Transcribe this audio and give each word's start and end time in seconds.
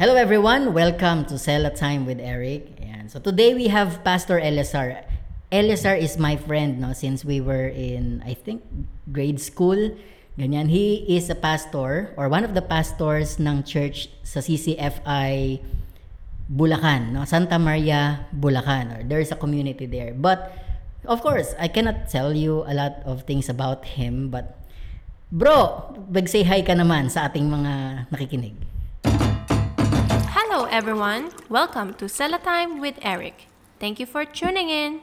Hello 0.00 0.16
everyone, 0.16 0.72
welcome 0.72 1.28
to 1.28 1.36
Sella 1.36 1.68
Time 1.68 2.08
with 2.08 2.24
Eric. 2.24 2.80
Ayan. 2.80 3.12
So 3.12 3.20
today 3.20 3.52
we 3.52 3.68
have 3.68 4.00
Pastor 4.00 4.40
Elazar. 4.40 5.04
Elazar 5.52 5.92
is 5.92 6.16
my 6.16 6.40
friend 6.40 6.80
no 6.80 6.96
since 6.96 7.20
we 7.20 7.36
were 7.36 7.68
in 7.68 8.24
I 8.24 8.32
think 8.32 8.64
grade 9.12 9.44
school. 9.44 9.76
Ganyan. 10.40 10.72
He 10.72 11.04
is 11.04 11.28
a 11.28 11.36
pastor 11.36 12.16
or 12.16 12.32
one 12.32 12.48
of 12.48 12.56
the 12.56 12.64
pastors 12.64 13.36
ng 13.36 13.60
church 13.60 14.08
sa 14.24 14.40
CCFI 14.40 15.60
Bulacan, 16.48 17.12
no? 17.12 17.28
Santa 17.28 17.60
Maria, 17.60 18.24
Bulacan. 18.32 18.96
Or 18.96 19.00
there's 19.04 19.28
a 19.28 19.36
community 19.36 19.84
there. 19.84 20.16
But 20.16 20.48
of 21.04 21.20
course, 21.20 21.52
I 21.60 21.68
cannot 21.68 22.08
tell 22.08 22.32
you 22.32 22.64
a 22.64 22.72
lot 22.72 23.04
of 23.04 23.28
things 23.28 23.52
about 23.52 24.00
him, 24.00 24.32
but 24.32 24.64
bro, 25.28 25.92
mag-say 26.08 26.48
hi 26.48 26.64
ka 26.64 26.72
naman 26.72 27.12
sa 27.12 27.28
ating 27.28 27.52
mga 27.52 28.08
nakikinig. 28.08 28.79
Hello, 30.52 30.64
everyone. 30.64 31.30
Welcome 31.48 31.94
to 31.94 32.08
Sella 32.08 32.40
Time 32.40 32.80
with 32.80 32.98
Eric. 33.02 33.46
Thank 33.78 34.00
you 34.00 34.06
for 34.06 34.24
tuning 34.24 34.68
in. 34.68 35.00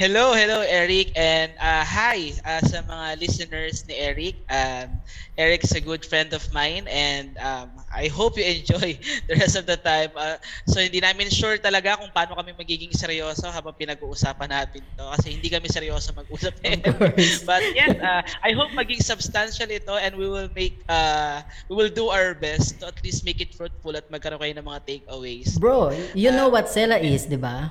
Hello, 0.00 0.32
hello 0.32 0.64
Eric 0.64 1.12
and 1.12 1.52
uh, 1.60 1.84
hi 1.84 2.32
uh, 2.48 2.64
sa 2.64 2.80
mga 2.88 3.20
listeners 3.20 3.84
ni 3.84 4.00
Eric. 4.00 4.40
Um, 4.48 4.96
Eric 5.36 5.60
is 5.68 5.76
a 5.76 5.82
good 5.84 6.08
friend 6.08 6.32
of 6.32 6.40
mine 6.56 6.88
and 6.88 7.36
um, 7.36 7.68
I 7.92 8.08
hope 8.08 8.40
you 8.40 8.48
enjoy 8.64 8.96
the 9.28 9.36
rest 9.36 9.60
of 9.60 9.68
the 9.68 9.76
time. 9.76 10.08
Uh, 10.16 10.40
so 10.64 10.80
hindi 10.80 11.04
namin 11.04 11.28
sure 11.28 11.60
talaga 11.60 12.00
kung 12.00 12.08
paano 12.16 12.32
kami 12.32 12.56
magiging 12.56 12.96
seryoso 12.96 13.52
habang 13.52 13.76
pinag-uusapan 13.76 14.48
natin 14.48 14.80
to 14.96 15.04
kasi 15.20 15.36
hindi 15.36 15.52
kami 15.52 15.68
seryoso 15.68 16.16
mag-usap. 16.16 16.56
But 17.44 17.60
yes, 17.76 18.00
uh, 18.00 18.24
I 18.40 18.56
hope 18.56 18.72
maging 18.72 19.04
substantial 19.04 19.68
ito 19.68 20.00
and 20.00 20.16
we 20.16 20.32
will 20.32 20.48
make 20.56 20.80
uh, 20.88 21.44
we 21.68 21.76
will 21.76 21.92
do 21.92 22.08
our 22.08 22.32
best 22.32 22.80
to 22.80 22.88
at 22.88 22.96
least 23.04 23.28
make 23.28 23.44
it 23.44 23.52
fruitful 23.52 23.92
at 23.92 24.08
magkaroon 24.08 24.40
kayo 24.40 24.56
ng 24.56 24.64
mga 24.64 24.80
takeaways. 24.80 25.60
Bro, 25.60 25.92
you 26.16 26.32
know 26.32 26.48
what 26.48 26.72
Sela 26.72 26.96
is, 26.96 27.28
di 27.28 27.36
ba? 27.36 27.68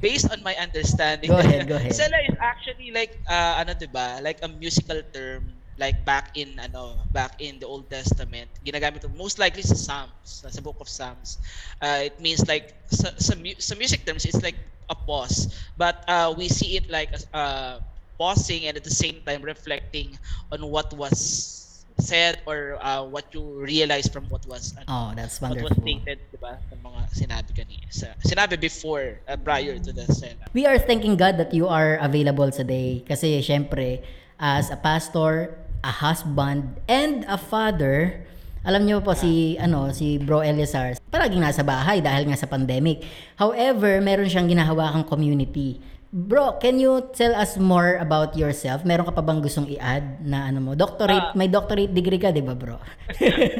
Based 0.00 0.30
on 0.30 0.42
my 0.42 0.54
understanding, 0.56 1.30
Go 1.30 1.38
ahead, 1.38 1.66
go 1.68 1.76
ahead. 1.76 1.92
Sela 1.92 2.18
is 2.28 2.36
actually 2.40 2.90
like 2.90 3.12
uh, 3.28 3.58
ano 3.60 3.74
'di 3.74 3.88
ba? 3.90 4.20
Like 4.22 4.40
a 4.42 4.48
musical 4.48 5.00
term 5.12 5.62
like 5.78 6.04
back 6.04 6.34
in 6.34 6.58
ano, 6.58 7.06
back 7.12 7.38
in 7.40 7.58
the 7.58 7.66
Old 7.66 7.90
Testament. 7.90 8.50
Ginagamit 8.64 9.02
ito 9.04 9.10
most 9.12 9.38
likely 9.38 9.62
sa 9.62 9.76
Psalms, 9.78 10.42
sa 10.46 10.60
book 10.62 10.78
of 10.80 10.88
Psalms. 10.90 11.38
Uh, 11.82 12.08
it 12.10 12.16
means 12.20 12.42
like 12.48 12.74
sa, 12.90 13.10
sa, 13.18 13.34
mu- 13.38 13.58
sa 13.58 13.74
music 13.78 14.06
terms 14.06 14.24
it's 14.26 14.42
like 14.42 14.58
a 14.90 14.96
pause, 14.96 15.52
but 15.76 16.02
uh, 16.08 16.32
we 16.36 16.48
see 16.48 16.76
it 16.76 16.88
like 16.90 17.12
uh, 17.34 17.78
pausing 18.18 18.66
and 18.66 18.76
at 18.76 18.84
the 18.84 18.92
same 18.92 19.20
time 19.26 19.42
reflecting 19.42 20.16
on 20.52 20.60
what 20.66 20.90
was 20.96 21.67
said 21.98 22.38
or 22.46 22.78
uh, 22.80 23.02
what 23.02 23.26
you 23.34 23.42
realize 23.58 24.06
from 24.06 24.24
what 24.30 24.46
was 24.46 24.74
ano, 24.78 24.86
Oh, 24.88 25.08
that's 25.14 25.42
what 25.42 25.54
was 25.54 25.66
wonderful. 25.66 25.82
stated, 25.82 26.18
di 26.30 26.38
ba? 26.38 26.56
Ng 26.70 26.80
mga 26.82 27.00
sinabi 27.10 27.50
kanina. 27.52 27.86
Sa, 27.90 28.06
sinabi 28.22 28.54
before, 28.54 29.18
uh, 29.26 29.34
prior 29.36 29.76
to 29.82 29.90
the 29.90 30.06
Sena. 30.14 30.46
We 30.54 30.64
are 30.64 30.78
thanking 30.78 31.18
God 31.18 31.36
that 31.42 31.50
you 31.50 31.66
are 31.66 31.98
available 31.98 32.50
today 32.54 33.02
kasi 33.02 33.42
syempre 33.42 34.02
as 34.38 34.70
a 34.70 34.78
pastor, 34.78 35.58
a 35.82 35.90
husband, 35.90 36.78
and 36.86 37.26
a 37.26 37.34
father, 37.34 38.22
alam 38.62 38.86
niyo 38.86 39.02
po 39.02 39.14
si 39.14 39.58
ano 39.58 39.90
si 39.90 40.18
Bro 40.18 40.46
Elizar, 40.46 40.94
palaging 41.10 41.42
nasa 41.42 41.66
bahay 41.66 41.98
dahil 41.98 42.30
nga 42.30 42.38
sa 42.38 42.46
pandemic. 42.46 43.02
However, 43.34 43.98
meron 43.98 44.30
siyang 44.30 44.46
ginahawakang 44.46 45.06
community. 45.06 45.82
Bro, 46.08 46.56
can 46.64 46.80
you 46.80 47.04
tell 47.12 47.36
us 47.36 47.60
more 47.60 48.00
about 48.00 48.32
yourself? 48.32 48.80
Meron 48.80 49.04
ka 49.04 49.12
pa 49.12 49.20
bang 49.20 49.44
gustong 49.44 49.68
i-add 49.68 50.24
na 50.24 50.48
ano 50.48 50.56
mo? 50.56 50.72
Doctorate, 50.72 51.20
Ah. 51.20 51.36
may 51.36 51.52
doctorate 51.52 51.92
degree 51.92 52.16
ka, 52.16 52.32
'di 52.32 52.40
ba, 52.40 52.56
bro? 52.56 52.80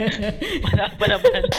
Wala 0.65 0.85
pa 0.97 1.05
naman. 1.07 1.41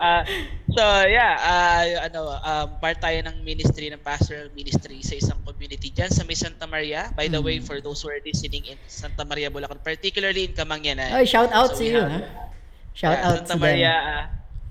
Ah, 0.00 0.24
so 0.68 0.80
yeah, 1.04 1.32
uh, 1.36 1.84
ano, 2.08 2.20
um, 2.40 2.68
part 2.80 2.96
tayo 3.00 3.20
ng 3.20 3.40
ministry, 3.40 3.92
ng 3.92 4.00
pastoral 4.00 4.48
ministry 4.52 5.00
sa 5.00 5.12
isang 5.12 5.36
community 5.44 5.92
dyan 5.92 6.08
sa 6.08 6.24
may 6.24 6.36
Santa 6.36 6.64
Maria. 6.64 7.12
By 7.12 7.28
the 7.28 7.40
way, 7.40 7.60
Mm. 7.60 7.68
for 7.68 7.84
those 7.84 8.00
who 8.00 8.08
are 8.08 8.20
listening 8.20 8.64
in 8.64 8.80
Santa 8.84 9.24
Maria, 9.24 9.48
Bulacan, 9.48 9.80
particularly 9.80 10.48
in 10.48 10.52
Kamangyanan. 10.52 11.12
Oy, 11.14 11.24
shout 11.24 11.52
out 11.52 11.72
So 11.72 11.80
to 11.80 11.84
you, 11.84 12.00
have- 12.00 12.24
ha? 12.24 12.48
Shout 12.92 13.12
Yeah, 13.12 13.28
out 13.28 13.36
Santa 13.44 13.56
to 13.56 13.60
Maria, 13.60 13.92
them. 13.92 14.08
ah, 14.08 14.24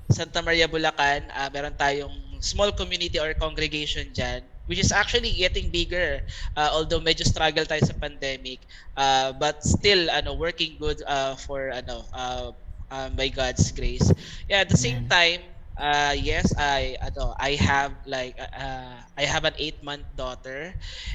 Santa 0.10 0.40
Maria 0.42 0.66
Bulacan, 0.66 1.30
ah, 1.30 1.50
meron 1.50 1.74
tayong 1.74 2.14
small 2.42 2.74
community 2.74 3.18
or 3.18 3.34
congregation 3.34 4.10
dyan 4.10 4.42
which 4.66 4.80
is 4.80 4.92
actually 4.92 5.32
getting 5.36 5.72
bigger 5.72 6.22
uh, 6.56 6.70
although 6.74 7.00
medyo 7.02 7.26
struggle 7.26 7.66
tayo 7.66 7.84
sa 7.84 7.96
pandemic 7.98 8.64
uh, 8.98 9.32
but 9.36 9.60
still 9.64 10.10
ano 10.12 10.34
working 10.36 10.78
good 10.80 11.00
uh, 11.08 11.36
for 11.36 11.70
ano 11.72 12.06
uh, 12.14 12.52
uh, 12.92 13.10
by 13.14 13.28
God's 13.30 13.72
grace. 13.72 14.06
Yeah 14.48 14.62
at 14.62 14.70
the 14.70 14.80
same 14.80 15.02
time 15.10 15.42
uh, 15.78 16.14
yes 16.16 16.54
I 16.58 16.98
ano 17.02 17.34
I 17.40 17.58
have 17.60 17.94
like 18.06 18.38
uh, 18.38 18.98
I 19.18 19.24
have 19.26 19.46
an 19.46 19.56
8 19.58 19.84
month 19.84 20.06
daughter 20.16 20.74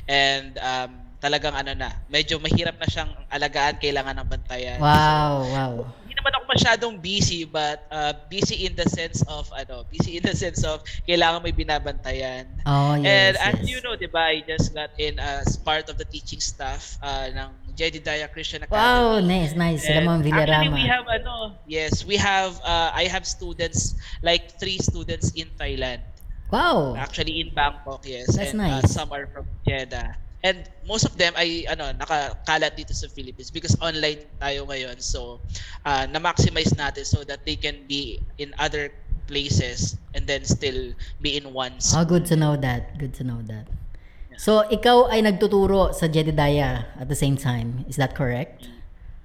and 0.09 0.57
um, 0.59 1.17
talagang 1.23 1.55
ano 1.55 1.75
na 1.75 1.91
medyo 2.11 2.39
mahirap 2.43 2.79
na 2.79 2.89
siyang 2.91 3.13
alagaan 3.31 3.79
kailangan 3.79 4.19
ng 4.23 4.29
bantayan. 4.29 4.81
Wow, 4.81 5.51
wow. 5.51 5.73
Naman 6.19 6.33
ako 6.35 6.45
masyadong 6.51 6.95
busy 6.99 7.47
but 7.47 7.87
uh, 7.89 8.13
busy 8.29 8.67
in 8.67 8.75
the 8.75 8.85
sense 8.91 9.23
of 9.31 9.47
ano 9.55 9.87
busy 9.89 10.19
in 10.19 10.23
the 10.27 10.35
sense 10.35 10.67
of 10.67 10.83
kailangan 11.07 11.41
may 11.41 11.55
binabantayan 11.55 12.51
Oh, 12.67 12.99
yes. 12.99 13.07
and 13.07 13.35
as 13.39 13.55
yes. 13.63 13.71
you 13.71 13.79
know 13.81 13.95
'di 13.95 14.11
ba 14.11 14.35
I 14.35 14.43
just 14.43 14.75
got 14.75 14.91
in 14.99 15.17
as 15.17 15.57
part 15.57 15.87
of 15.89 15.97
the 15.97 16.05
teaching 16.05 16.43
staff 16.43 16.99
uh, 17.01 17.31
ng 17.31 17.49
Jedediah 17.79 18.27
Christian 18.27 18.67
Academy 18.67 18.83
Wow, 18.83 19.23
nice, 19.23 19.55
nice. 19.55 19.87
And 19.87 20.03
mga 20.03 20.35
Actually, 20.35 20.35
Villarama. 20.35 20.75
we 20.75 20.85
have 20.91 21.07
ano, 21.07 21.35
yes, 21.71 22.03
we 22.03 22.19
have 22.19 22.59
uh, 22.67 22.91
I 22.91 23.07
have 23.07 23.23
students 23.23 23.95
like 24.21 24.59
three 24.59 24.83
students 24.83 25.31
in 25.39 25.47
Thailand. 25.55 26.03
Wow. 26.51 26.99
Actually 26.99 27.39
in 27.39 27.55
Bangkok, 27.55 28.03
yes. 28.03 28.35
That's 28.35 28.51
and 28.51 28.59
uh, 28.61 28.83
nice. 28.83 28.91
some 28.91 29.15
are 29.15 29.31
from 29.31 29.47
Jeddah. 29.63 30.17
And 30.47 30.63
most 30.87 31.03
of 31.03 31.19
them 31.19 31.35
ay 31.35 31.67
ano 31.67 31.91
nakakalat 31.99 32.79
dito 32.79 32.95
sa 32.95 33.11
Philippines 33.11 33.51
because 33.51 33.75
online 33.83 34.23
tayo 34.39 34.71
ngayon. 34.71 35.03
So 35.03 35.43
uh, 35.83 36.07
na-maximize 36.07 36.79
natin 36.79 37.03
so 37.03 37.27
that 37.27 37.43
they 37.43 37.59
can 37.59 37.83
be 37.91 38.23
in 38.39 38.55
other 38.63 38.95
places 39.27 39.99
and 40.15 40.25
then 40.25 40.47
still 40.47 40.95
be 41.21 41.37
in 41.37 41.53
one 41.53 41.77
Oh, 41.93 42.07
good 42.07 42.25
to 42.33 42.37
know 42.39 42.57
that. 42.57 42.97
Good 42.97 43.13
to 43.19 43.25
know 43.27 43.43
that. 43.51 43.69
So, 44.39 44.63
ikaw 44.71 45.11
ay 45.11 45.27
nagtuturo 45.27 45.91
sa 45.91 46.07
Jedediah 46.07 46.95
at 46.95 47.11
the 47.11 47.19
same 47.19 47.35
time. 47.35 47.83
Is 47.91 47.99
that 47.99 48.15
correct? 48.15 48.71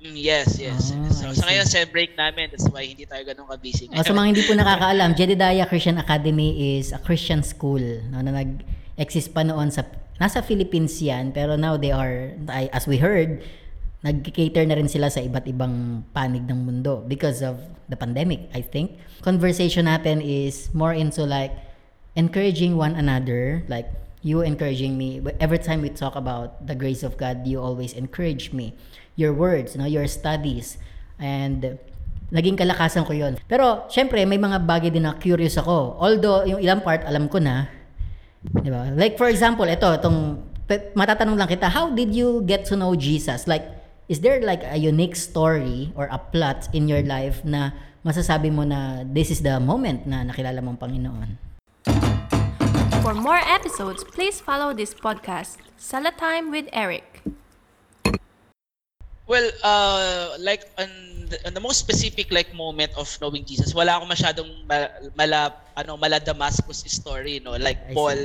Mm, 0.01 0.17
yes, 0.17 0.57
yes. 0.57 0.89
Ah, 0.89 1.05
so, 1.13 1.29
see. 1.29 1.45
ngayon, 1.45 1.65
sa 1.69 1.85
break 1.85 2.17
namin, 2.17 2.49
that's 2.49 2.65
why 2.73 2.81
hindi 2.81 3.05
tayo 3.05 3.21
ganun 3.21 3.45
ka-busy. 3.45 3.93
O, 3.93 4.01
sa 4.01 4.09
mga 4.09 4.27
hindi 4.33 4.41
po 4.41 4.57
nakakaalam, 4.57 5.13
Jedediah 5.13 5.69
Christian 5.69 6.01
Academy 6.01 6.81
is 6.81 6.89
a 6.89 6.97
Christian 6.97 7.45
school 7.45 7.79
no, 8.09 8.25
na 8.25 8.41
nag-exist 8.41 9.37
pa 9.37 9.45
noon 9.45 9.69
sa 9.69 9.85
nasa 10.21 10.45
Philippines 10.45 11.01
yan 11.01 11.33
pero 11.33 11.57
now 11.57 11.77
they 11.77 11.89
are 11.89 12.33
as 12.73 12.85
we 12.85 13.01
heard 13.01 13.41
nag-cater 14.03 14.67
na 14.67 14.75
rin 14.75 14.91
sila 14.91 15.07
sa 15.07 15.23
iba't 15.23 15.47
ibang 15.47 16.03
panig 16.11 16.43
ng 16.43 16.59
mundo 16.67 16.99
because 17.07 17.39
of 17.39 17.55
the 17.87 17.95
pandemic 17.95 18.51
I 18.51 18.59
think. 18.59 18.99
Conversation 19.23 19.87
natin 19.87 20.19
is 20.19 20.67
more 20.75 20.91
into 20.91 21.23
like 21.23 21.55
encouraging 22.19 22.75
one 22.75 22.99
another 22.99 23.63
like 23.71 23.87
you 24.23 24.43
encouraging 24.43 24.99
me. 24.99 25.23
Every 25.39 25.59
time 25.59 25.79
we 25.83 25.91
talk 25.91 26.19
about 26.19 26.67
the 26.67 26.75
grace 26.75 27.01
of 27.01 27.15
God 27.15 27.47
you 27.47 27.63
always 27.63 27.95
encourage 27.95 28.51
me. 28.51 28.75
Your 29.15 29.31
words 29.31 29.79
no 29.79 29.87
your 29.87 30.05
studies. 30.11 30.75
And 31.15 31.79
naging 32.27 32.59
kalakasan 32.59 33.07
ko 33.07 33.15
yon 33.15 33.39
pero 33.47 33.87
syempre 33.87 34.19
may 34.27 34.37
mga 34.37 34.67
bagay 34.67 34.91
din 34.91 35.07
na 35.07 35.15
curious 35.15 35.55
ako. 35.55 35.95
Although 35.95 36.43
yung 36.43 36.59
ilang 36.59 36.83
part 36.83 37.07
alam 37.07 37.31
ko 37.31 37.39
na 37.39 37.71
di 38.51 38.69
ba 38.69 38.91
like 38.93 39.15
for 39.15 39.31
example 39.31 39.63
ito 39.63 39.87
itong 39.95 40.43
matatanong 40.95 41.39
lang 41.39 41.47
kita 41.47 41.67
how 41.71 41.91
did 41.91 42.11
you 42.15 42.43
get 42.43 42.63
to 42.67 42.75
know 42.75 42.95
Jesus? 42.95 43.47
Like 43.47 43.63
is 44.11 44.19
there 44.19 44.41
like 44.43 44.63
a 44.63 44.75
unique 44.75 45.15
story 45.15 45.91
or 45.95 46.11
a 46.11 46.19
plot 46.19 46.67
in 46.75 46.87
your 46.91 47.03
life 47.03 47.43
na 47.47 47.71
masasabi 48.03 48.51
mo 48.51 48.67
na 48.67 49.03
this 49.07 49.31
is 49.31 49.39
the 49.43 49.59
moment 49.59 50.07
na 50.07 50.27
nakilala 50.27 50.59
mo 50.59 50.75
ang 50.75 50.79
Panginoon? 50.79 51.29
For 53.03 53.11
more 53.11 53.43
episodes, 53.43 54.07
please 54.07 54.39
follow 54.39 54.71
this 54.71 54.95
podcast, 54.95 55.59
Sella 55.75 56.15
Time 56.15 56.47
with 56.55 56.71
Eric. 56.71 57.19
Well, 59.23 59.47
uh, 59.63 60.35
like 60.39 60.67
on 60.75 60.91
the, 61.31 61.39
on 61.47 61.53
the 61.53 61.63
most 61.63 61.79
specific 61.79 62.27
like 62.31 62.53
moment 62.53 62.91
of 62.99 63.07
knowing 63.21 63.47
Jesus, 63.47 63.71
wala 63.71 63.95
akong 63.95 64.11
masyadong 64.11 64.51
ma- 64.67 64.91
mala 65.15 65.55
ano 65.79 65.95
mala 65.95 66.19
Damascus 66.19 66.83
story, 66.91 67.39
no? 67.39 67.55
Like 67.55 67.79
I 67.87 67.87
see. 67.87 67.95
Paul, 67.95 68.19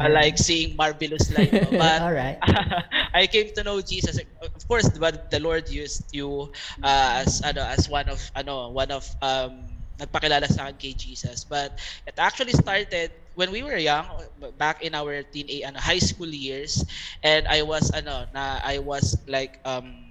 uh, 0.00 0.08
like 0.08 0.40
seeing 0.40 0.72
marvelous 0.72 1.28
light. 1.36 1.52
No? 1.52 1.68
But 1.76 2.00
Alright. 2.00 2.40
I 3.14 3.28
came 3.28 3.52
to 3.60 3.62
know 3.62 3.84
Jesus. 3.84 4.16
Of 4.40 4.64
course, 4.64 4.88
diba, 4.88 5.12
the 5.28 5.40
Lord 5.40 5.68
used 5.68 6.08
you 6.16 6.48
uh, 6.80 7.20
as 7.20 7.44
ano 7.44 7.68
as 7.68 7.84
one 7.84 8.08
of 8.08 8.24
ano 8.32 8.72
one 8.72 8.88
of 8.88 9.04
um 9.20 9.84
nagpakilala 10.00 10.48
sa 10.48 10.72
akin 10.72 10.80
kay 10.80 10.92
Jesus. 10.96 11.44
But 11.44 11.76
it 12.08 12.16
actually 12.16 12.56
started 12.56 13.12
when 13.36 13.52
we 13.52 13.60
were 13.60 13.76
young, 13.76 14.08
back 14.56 14.80
in 14.80 14.96
our 14.96 15.20
teen 15.28 15.44
ano, 15.60 15.76
high 15.76 16.00
school 16.00 16.32
years, 16.32 16.80
and 17.20 17.44
I 17.52 17.68
was 17.68 17.92
ano 17.92 18.24
na 18.32 18.64
I 18.64 18.80
was 18.80 19.12
like 19.28 19.60
um 19.68 20.07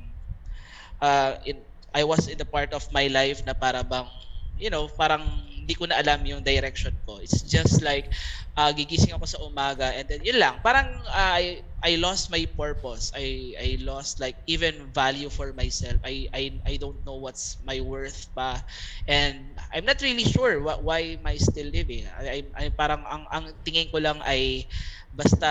uh, 1.02 1.36
in 1.46 1.64
I 1.94 2.04
was 2.04 2.28
in 2.28 2.38
the 2.38 2.46
part 2.46 2.74
of 2.74 2.86
my 2.94 3.08
life 3.10 3.42
na 3.46 3.54
para 3.58 3.82
bang 3.84 4.06
you 4.58 4.70
know, 4.74 4.90
parang 4.90 5.22
hindi 5.54 5.74
ko 5.78 5.86
na 5.86 6.02
alam 6.02 6.26
yung 6.26 6.42
direction 6.42 6.90
ko. 7.06 7.22
It's 7.22 7.46
just 7.46 7.86
like 7.86 8.10
uh, 8.58 8.74
gigising 8.74 9.14
ako 9.14 9.26
sa 9.30 9.38
umaga 9.46 9.94
and 9.94 10.10
then 10.10 10.26
yun 10.26 10.42
lang. 10.42 10.58
Parang 10.66 10.90
uh, 11.14 11.34
I 11.38 11.62
I 11.86 11.94
lost 12.02 12.34
my 12.34 12.42
purpose. 12.58 13.14
I 13.14 13.54
I 13.54 13.70
lost 13.86 14.18
like 14.18 14.34
even 14.50 14.90
value 14.90 15.30
for 15.30 15.54
myself. 15.54 16.02
I 16.02 16.26
I 16.34 16.58
I 16.66 16.74
don't 16.82 17.06
know 17.06 17.22
what's 17.22 17.62
my 17.62 17.78
worth 17.86 18.34
pa. 18.34 18.58
And 19.06 19.54
I'm 19.70 19.86
not 19.86 20.02
really 20.02 20.26
sure 20.26 20.58
wh- 20.66 20.82
why 20.82 21.22
am 21.22 21.26
I 21.30 21.38
still 21.38 21.70
living. 21.70 22.10
I, 22.18 22.42
I, 22.58 22.66
I 22.66 22.66
parang 22.74 23.06
ang 23.06 23.24
ang 23.30 23.46
tingin 23.62 23.94
ko 23.94 24.02
lang 24.02 24.18
ay 24.26 24.66
basta 25.14 25.50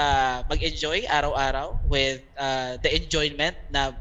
mag-enjoy 0.50 1.06
araw-araw 1.08 1.86
with 1.88 2.20
uh, 2.36 2.76
the 2.82 2.90
enjoyment 2.92 3.56
na 3.72 3.94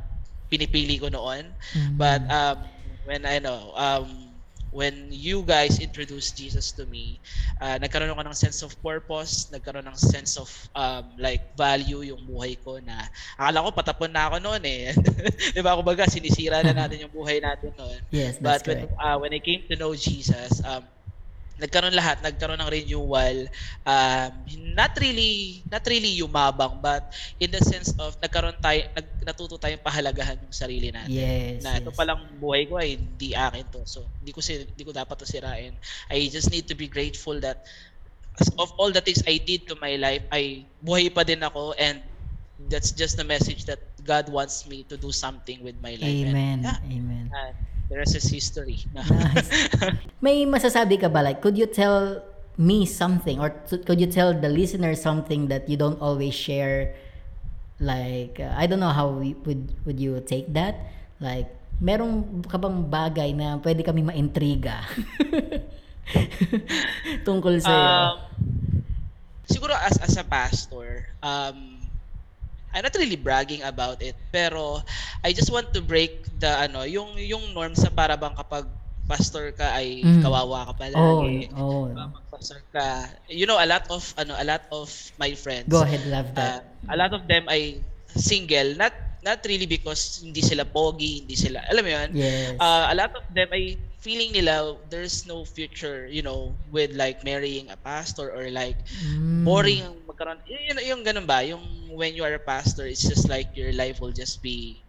pinipili 0.51 0.99
ko 0.99 1.09
noon. 1.09 1.53
Mm. 1.73 1.95
But 1.97 2.21
um, 2.29 2.57
when 3.05 3.25
I 3.25 3.39
know, 3.39 3.73
um, 3.75 4.35
when 4.75 5.07
you 5.07 5.39
guys 5.47 5.79
introduced 5.79 6.35
Jesus 6.35 6.75
to 6.75 6.83
me, 6.91 7.23
uh, 7.63 7.79
nagkaroon 7.79 8.11
ako 8.11 8.27
ng 8.27 8.35
sense 8.35 8.59
of 8.59 8.75
purpose, 8.83 9.47
nagkaroon 9.47 9.87
ng 9.87 9.95
sense 9.95 10.35
of 10.35 10.51
um, 10.75 11.15
like 11.15 11.55
value 11.55 12.03
yung 12.03 12.19
buhay 12.27 12.59
ko 12.59 12.83
na 12.83 13.07
akala 13.39 13.63
ko 13.63 13.69
patapon 13.71 14.11
na 14.11 14.27
ako 14.27 14.43
noon 14.43 14.63
eh. 14.67 14.91
'Di 15.55 15.63
ba? 15.63 15.79
Kumbaga 15.79 16.03
sinisira 16.11 16.59
na 16.59 16.75
natin 16.83 17.07
yung 17.07 17.13
buhay 17.15 17.39
natin 17.39 17.71
noon. 17.79 18.03
Yes, 18.11 18.35
But 18.43 18.59
that's 18.59 18.67
when 18.67 18.79
correct. 18.83 18.99
uh, 18.99 19.15
when 19.15 19.31
I 19.31 19.39
came 19.39 19.63
to 19.71 19.79
know 19.79 19.95
Jesus, 19.95 20.59
um, 20.67 20.83
nagkaroon 21.55 21.95
lahat, 21.95 22.19
nagkaroon 22.19 22.59
ng 22.59 22.71
renewal. 22.71 23.37
Um, 23.87 24.31
not 24.75 24.91
really, 24.99 25.63
not 25.71 25.87
really 25.87 26.19
yumabang, 26.19 26.83
but 26.83 27.15
in 27.39 27.51
the 27.51 27.63
sense 27.63 27.95
of 27.95 28.19
nagkaroon 28.19 28.59
tayo, 28.59 28.83
nag, 28.91 29.07
natuto 29.23 29.55
tayong 29.55 29.79
pahalagahan 29.79 30.35
yung 30.39 30.55
sarili 30.55 30.91
natin. 30.91 31.15
Yes, 31.15 31.63
na 31.63 31.79
ito 31.79 31.91
yes. 31.91 31.97
palang 31.97 32.21
buhay 32.39 32.67
ko 32.67 32.79
ay 32.79 32.99
hindi 32.99 33.31
akin 33.31 33.65
to. 33.71 33.81
So, 33.87 34.03
hindi 34.19 34.35
ko 34.35 34.43
si, 34.43 34.67
hindi 34.67 34.83
ko 34.83 34.91
dapat 34.91 35.15
to 35.15 35.27
sirain. 35.27 35.73
I 36.11 36.27
just 36.27 36.51
need 36.51 36.67
to 36.67 36.75
be 36.75 36.91
grateful 36.91 37.39
that 37.39 37.63
as 38.35 38.51
of 38.59 38.75
all 38.75 38.91
the 38.91 38.99
things 38.99 39.23
I 39.23 39.39
did 39.39 39.63
to 39.71 39.79
my 39.79 39.95
life, 39.95 40.27
ay 40.35 40.67
buhay 40.83 41.07
pa 41.07 41.23
din 41.23 41.39
ako 41.39 41.71
and 41.79 42.03
that's 42.67 42.91
just 42.91 43.15
the 43.15 43.23
message 43.23 43.63
that 43.65 43.79
God 44.03 44.27
wants 44.27 44.67
me 44.67 44.83
to 44.91 44.95
do 44.95 45.11
something 45.11 45.63
with 45.63 45.75
my 45.79 45.95
life. 45.99 46.27
Amen. 46.27 46.63
And, 46.63 46.67
yeah, 46.67 46.79
Amen. 46.83 47.25
and 47.31 47.55
the 47.89 47.95
rest 47.97 48.15
is 48.15 48.25
history. 48.29 48.81
Nice. 48.93 49.49
May 50.25 50.45
masasabi 50.45 50.99
ka 51.01 51.09
ba 51.09 51.21
like 51.21 51.41
could 51.41 51.57
you 51.57 51.67
tell 51.69 52.21
me 52.57 52.85
something 52.87 53.39
or 53.39 53.51
could 53.83 53.99
you 53.99 54.07
tell 54.07 54.31
the 54.31 54.47
listener 54.47 54.95
something 54.95 55.51
that 55.51 55.67
you 55.67 55.75
don't 55.75 55.99
always 55.99 56.33
share 56.33 56.95
like 57.79 58.39
uh, 58.39 58.55
I 58.55 58.67
don't 58.67 58.79
know 58.79 58.95
how 58.95 59.11
we, 59.11 59.35
would 59.43 59.75
would 59.83 59.99
you 59.99 60.23
take 60.23 60.53
that 60.55 60.79
like 61.19 61.51
merong 61.83 62.47
ka 62.47 62.55
bang 62.55 62.87
bagay 62.87 63.35
na 63.35 63.59
pwede 63.59 63.83
kami 63.83 63.99
maintriga 64.07 64.87
tungkol 67.27 67.59
sa 67.59 67.75
Um, 67.75 68.15
siguro 69.45 69.73
as 69.77 69.97
as 70.01 70.17
a 70.17 70.25
pastor, 70.25 71.09
um, 71.21 71.77
I'm 72.75 72.83
not 72.83 72.95
really 72.99 73.15
bragging 73.19 73.63
about 73.63 74.03
it, 74.03 74.19
pero 74.35 74.83
I 75.23 75.31
just 75.31 75.49
want 75.51 75.71
to 75.73 75.81
break 75.81 76.11
the 76.27 76.51
ano, 76.67 76.83
yung 76.83 77.15
yung 77.17 77.55
norm 77.55 77.73
sa 77.75 77.87
para 77.89 78.19
bang 78.19 78.35
kapag 78.35 78.67
pastor 79.07 79.55
ka 79.55 79.77
ay 79.79 80.03
Mm. 80.03 80.21
kawawa 80.21 80.67
ka 80.71 80.73
palagi. 80.85 81.47
oh 81.53 81.57
oh 81.57 81.87
Kapag 81.95 82.23
pastor 82.31 82.59
ka, 82.73 82.87
you 83.31 83.47
know, 83.47 83.57
a 83.57 83.65
lot 83.67 83.85
of 83.89 84.03
ano, 84.19 84.35
a 84.37 84.45
lot 84.45 84.63
of 84.71 84.89
my 85.17 85.33
friends. 85.33 85.71
go 85.71 85.81
ahead 85.81 86.05
love 86.05 86.33
uh, 86.35 86.59
that 86.59 86.63
a 86.91 86.95
lot 86.97 87.13
of 87.13 87.23
them 87.27 87.45
ay 87.49 87.81
single, 88.11 88.75
not 88.77 88.93
not 89.25 89.39
really 89.47 89.65
because 89.65 90.21
hindi 90.21 90.41
sila 90.41 90.65
pogi, 90.65 91.25
hindi 91.25 91.35
sila, 91.35 91.61
alam 91.71 91.83
mo 91.85 91.91
yun? 91.91 92.09
yes 92.11 92.61
uh, 92.61 92.85
a 92.91 92.95
lot 92.95 93.11
of 93.17 93.25
them 93.33 93.49
ay 93.53 93.77
feeling 94.01 94.31
nila 94.33 94.77
there's 94.89 95.25
no 95.25 95.43
future, 95.45 96.05
you 96.07 96.21
know, 96.21 96.57
with 96.69 96.93
like 96.93 97.23
marrying 97.25 97.69
a 97.73 97.77
pastor 97.77 98.29
or 98.29 98.49
like 98.53 98.77
Mm. 98.93 99.41
boring 99.43 100.05
magkaroon. 100.05 100.39
Yun, 100.45 100.77
yung 100.85 101.01
ganun 101.05 101.25
ba? 101.25 101.41
Yung 101.45 101.61
when 101.95 102.15
you 102.15 102.23
are 102.23 102.33
a 102.35 102.39
pastor, 102.43 102.85
it's 102.87 103.07
just 103.07 103.29
like 103.29 103.47
your 103.55 103.73
life 103.73 103.99
will 104.01 104.13
just 104.13 104.43
be 104.43 104.85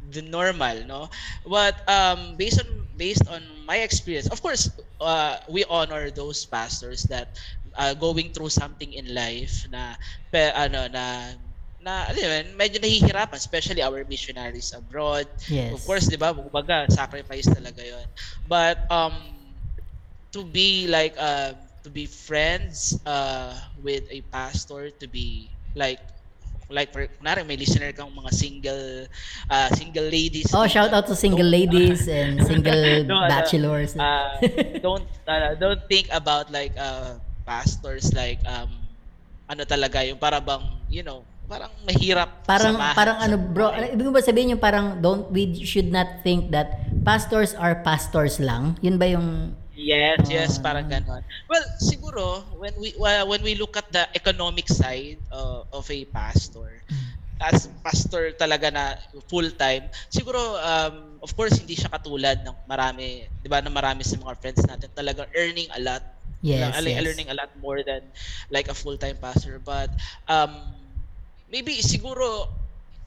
the 0.00 0.22
normal, 0.22 0.84
no? 0.86 1.08
But 1.44 1.76
um, 1.88 2.36
based 2.36 2.60
on 2.60 2.68
based 2.96 3.26
on 3.28 3.42
my 3.66 3.78
experience, 3.84 4.28
of 4.28 4.40
course, 4.42 4.70
uh, 5.00 5.36
we 5.50 5.64
honor 5.68 6.10
those 6.10 6.46
pastors 6.46 7.04
that 7.10 7.28
uh, 7.76 7.94
going 7.94 8.30
through 8.32 8.50
something 8.50 8.92
in 8.92 9.14
life 9.14 9.66
na 9.70 9.94
pe, 10.32 10.50
ano 10.54 10.88
na 10.88 11.34
na 11.80 12.08
alam 12.12 12.20
yun, 12.44 12.46
medyo 12.58 12.76
nahihirapan 12.80 13.38
especially 13.40 13.80
our 13.82 14.04
missionaries 14.08 14.72
abroad 14.76 15.26
yes 15.48 15.70
Of 15.72 15.84
course, 15.86 16.06
'di 16.10 16.18
ba? 16.20 16.34
Kumbaga, 16.34 16.86
sacrifice 16.92 17.48
talaga 17.50 17.80
'yon. 17.84 18.06
But 18.46 18.78
um 18.92 19.14
to 20.32 20.44
be 20.44 20.86
like 20.88 21.14
uh 21.18 21.52
to 21.84 21.90
be 21.90 22.06
friends 22.06 22.94
uh 23.06 23.54
with 23.76 24.04
a 24.10 24.22
pastor 24.32 24.90
to 25.00 25.06
be 25.08 25.56
like 25.74 26.00
like 26.70 26.94
for 26.94 27.04
kunwari 27.18 27.42
may 27.44 27.58
listener 27.58 27.90
kang 27.92 28.08
mga 28.10 28.30
single 28.32 28.84
uh 29.50 29.68
single 29.74 30.06
ladies. 30.06 30.48
Oh 30.54 30.64
shout 30.66 30.94
out 30.94 31.06
to 31.10 31.14
single 31.18 31.46
ladies 31.46 32.06
and 32.06 32.40
single 32.48 33.04
No, 33.04 33.26
bachelors. 33.26 33.98
uh, 33.98 34.38
don't 34.80 35.04
uh, 35.26 35.54
don't 35.58 35.82
think 35.90 36.06
about 36.14 36.48
like 36.54 36.72
uh 36.78 37.18
pastors 37.44 38.14
like 38.14 38.38
um 38.46 38.70
ano 39.50 39.66
talaga 39.66 40.06
yung 40.06 40.16
para 40.16 40.38
bang 40.38 40.62
you 40.86 41.02
know 41.02 41.26
parang 41.50 41.70
mahirap 41.82 42.46
Parang 42.46 42.78
samahan 42.78 42.94
parang 42.94 43.18
ano 43.18 43.34
bro, 43.34 43.74
ibig 43.74 44.06
mo 44.06 44.14
ba 44.14 44.22
sabihin 44.22 44.54
yung 44.54 44.62
parang 44.62 45.02
don't 45.02 45.26
we 45.34 45.50
should 45.66 45.90
not 45.90 46.22
think 46.22 46.54
that 46.54 46.86
pastors 47.02 47.58
are 47.58 47.82
pastors 47.82 48.38
lang? 48.38 48.78
Yun 48.78 48.94
ba 49.02 49.10
yung 49.10 49.58
Yes, 49.80 50.26
yes, 50.28 50.58
Ah. 50.58 50.60
parang 50.60 50.84
ganon. 50.90 51.22
Well, 51.48 51.62
siguro 51.80 52.42
when 52.58 52.74
we 52.76 52.92
uh, 52.98 53.24
when 53.24 53.40
we 53.40 53.54
look 53.54 53.78
at 53.78 53.86
the 53.88 54.04
economic 54.12 54.66
side 54.68 55.22
uh, 55.30 55.62
of 55.72 55.86
a 55.88 56.04
pastor, 56.10 56.82
as 57.40 57.70
pastor 57.86 58.34
talaga 58.36 58.68
na 58.74 58.84
full 59.30 59.48
time, 59.56 59.88
siguro 60.12 60.38
um, 60.60 61.18
of 61.22 61.32
course 61.38 61.56
hindi 61.56 61.78
siya 61.78 61.88
katulad 61.92 62.42
ng 62.44 62.56
marami, 62.68 63.24
'di 63.40 63.48
ba, 63.48 63.62
ng 63.64 63.72
marami 63.74 64.02
sa 64.04 64.18
mga 64.18 64.34
friends 64.42 64.62
natin 64.66 64.90
talaga 64.92 65.24
earning 65.38 65.70
a 65.72 65.80
lot. 65.80 66.02
Yes, 66.42 66.84
Like, 66.84 66.84
yes. 66.86 67.06
earning 67.06 67.30
a 67.30 67.36
lot 67.38 67.48
more 67.56 67.80
than 67.86 68.10
like 68.50 68.68
a 68.68 68.76
full-time 68.76 69.16
pastor, 69.22 69.62
but 69.62 69.88
um 70.28 70.50
maybe 71.48 71.80
siguro 71.82 72.46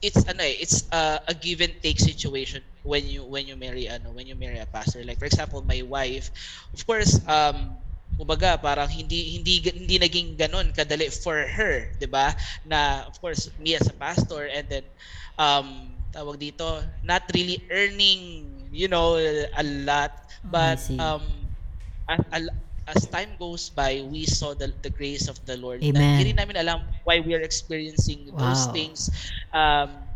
it's 0.04 0.20
ano 0.28 0.44
eh, 0.44 0.60
it's 0.60 0.84
uh, 0.92 1.16
a 1.24 1.32
give 1.32 1.64
and 1.64 1.72
take 1.80 1.96
situation 1.96 2.60
when 2.84 3.08
you 3.08 3.24
when 3.24 3.48
you 3.48 3.56
marry 3.56 3.88
ano 3.88 4.12
when 4.12 4.28
you 4.28 4.36
marry 4.36 4.60
a 4.60 4.68
pastor. 4.68 5.00
Like 5.00 5.16
for 5.16 5.24
example 5.24 5.64
my 5.64 5.80
wife 5.80 6.28
of 6.76 6.84
course 6.84 7.16
um 7.24 7.80
kumbaga 8.20 8.60
parang 8.60 8.86
hindi 8.86 9.40
hindi 9.40 9.64
hindi 9.64 9.96
naging 9.98 10.36
ganon 10.36 10.70
kadali 10.76 11.08
for 11.08 11.40
her 11.40 11.88
'di 11.96 12.06
ba? 12.06 12.36
Na 12.68 13.08
of 13.08 13.16
course 13.18 13.48
me 13.56 13.72
as 13.74 13.88
a 13.88 13.96
pastor 13.96 14.44
and 14.52 14.68
then 14.68 14.84
um 15.40 15.96
tawag 16.12 16.38
dito 16.38 16.84
not 17.02 17.24
really 17.32 17.58
earning 17.72 18.52
you 18.68 18.86
know 18.86 19.16
a 19.56 19.64
lot. 19.64 20.12
But 20.44 20.78
see. 20.84 21.00
um 21.00 21.24
as, 22.04 22.44
as 22.86 23.08
time 23.08 23.36
goes 23.38 23.70
by 23.70 24.00
we 24.04 24.24
saw 24.24 24.52
the, 24.54 24.72
the 24.82 24.90
grace 24.90 25.28
of 25.28 25.38
the 25.46 25.56
Lord 25.56 25.84
na 25.92 26.00
Amen. 26.00 26.04
hindi 26.04 26.32
rin 26.32 26.36
namin 26.36 26.56
alam 26.60 26.78
why 27.04 27.20
we 27.20 27.32
are 27.34 27.44
experiencing 27.44 28.28
those 28.36 28.66
Wow. 28.66 28.72
things 28.72 29.08
um 29.52 30.08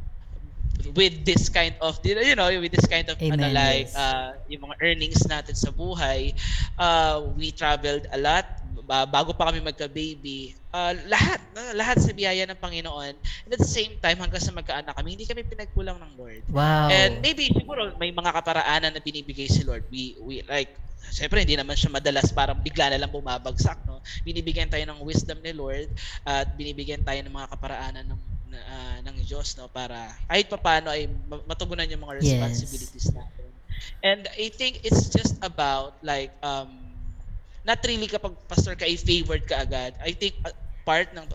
with 0.94 1.26
this 1.26 1.50
kind 1.50 1.74
of 1.82 1.98
you 2.06 2.38
know 2.38 2.46
with 2.62 2.70
this 2.70 2.86
kind 2.86 3.10
of 3.10 3.18
ano 3.18 3.50
like 3.50 3.90
uh, 3.98 4.30
yung 4.46 4.62
mga 4.70 4.76
earnings 4.78 5.20
natin 5.26 5.56
sa 5.58 5.74
buhay 5.74 6.30
uh, 6.78 7.34
we 7.34 7.50
traveled 7.50 8.06
a 8.14 8.18
lot 8.18 8.46
ba- 8.86 9.08
bago 9.10 9.34
pa 9.34 9.50
kami 9.50 9.58
magka-baby 9.58 10.54
uh, 10.70 10.94
lahat 11.10 11.42
lahat 11.74 11.98
sa 11.98 12.14
biyaya 12.14 12.46
ng 12.46 12.58
Panginoon 12.62 13.14
and 13.18 13.50
at 13.50 13.58
the 13.58 13.66
same 13.66 13.98
time 13.98 14.22
hanggang 14.22 14.38
sa 14.38 14.54
magkaanak 14.54 14.94
kami 14.94 15.18
hindi 15.18 15.26
kami 15.26 15.42
pinagkulang 15.42 15.98
ng 15.98 16.12
Lord 16.14 16.46
wow. 16.48 16.88
And 16.88 17.20
maybe 17.20 17.50
siguro 17.52 17.92
may 17.98 18.14
mga 18.14 18.32
kaparaanan 18.32 18.96
na 18.96 19.02
binibigay 19.02 19.44
si 19.50 19.60
Lord. 19.60 19.84
We 19.92 20.16
we 20.24 20.40
like 20.48 20.72
Siyempre, 21.10 21.42
hindi 21.46 21.54
naman 21.56 21.78
siya 21.78 21.94
madalas 21.94 22.30
parang 22.34 22.58
bigla 22.60 22.90
na 22.92 22.98
lang 23.00 23.12
bumabagsak, 23.14 23.86
no? 23.86 24.02
Binibigyan 24.26 24.68
tayo 24.70 24.84
ng 24.86 25.00
wisdom 25.06 25.38
ni 25.40 25.54
Lord 25.54 25.88
at 26.26 26.50
binibigyan 26.58 27.02
tayo 27.06 27.22
ng 27.22 27.32
mga 27.32 27.50
kaparaanan 27.54 28.06
ng 28.06 28.22
ah, 28.68 28.98
ng 29.04 29.16
Diyos, 29.24 29.54
no? 29.56 29.70
Para 29.70 30.10
kahit 30.28 30.50
papaano 30.50 30.90
ay 30.92 31.06
ma- 31.06 31.44
matugunan 31.46 31.88
yung 31.88 32.02
mga 32.04 32.18
Yes. 32.20 32.88
responsibilities 32.88 33.08
natin. 33.14 33.50
And 34.02 34.26
I 34.34 34.50
think 34.50 34.82
it's 34.82 35.08
just 35.10 35.38
about 35.42 35.98
like 36.02 36.34
um 36.42 36.70
not 37.66 37.78
really 37.86 38.08
kapag 38.08 38.34
pastor 38.48 38.74
ka 38.78 38.86
ay 38.86 38.96
favored 38.98 39.44
ka 39.46 39.62
agad. 39.66 39.94
I 40.02 40.14
think 40.14 40.38
uh, 40.46 40.54
part 40.86 41.12
ng 41.12 41.26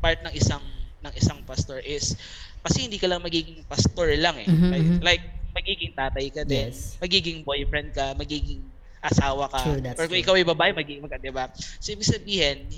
part 0.00 0.18
ng 0.24 0.32
isang 0.34 0.62
ng 1.02 1.12
isang 1.18 1.42
pastor 1.44 1.82
is 1.82 2.14
kasi 2.62 2.86
hindi 2.88 2.96
ka 2.98 3.10
lang 3.10 3.20
magiging 3.22 3.60
pastor 3.66 4.08
lang 4.16 4.38
eh. 4.38 4.50
Mhm, 4.50 4.70
like, 4.70 4.88
mhm. 4.92 5.02
like 5.02 5.22
magiging 5.52 5.92
tatay 5.92 6.26
ka 6.32 6.42
din, 6.48 6.72
Yes. 6.72 6.96
magiging 7.02 7.44
boyfriend 7.44 7.92
ka, 7.92 8.16
magiging 8.16 8.71
asawa 9.02 9.50
ka. 9.50 9.58
True, 9.66 9.82
Or 9.98 10.06
kung 10.06 10.14
true. 10.14 10.22
ikaw 10.22 10.34
ay 10.38 10.46
babae, 10.46 10.70
magiging 10.72 11.02
mag, 11.02 11.12
'di 11.18 11.34
ba? 11.34 11.50
So 11.82 11.90
ibig 11.90 12.06
sabihin, 12.06 12.70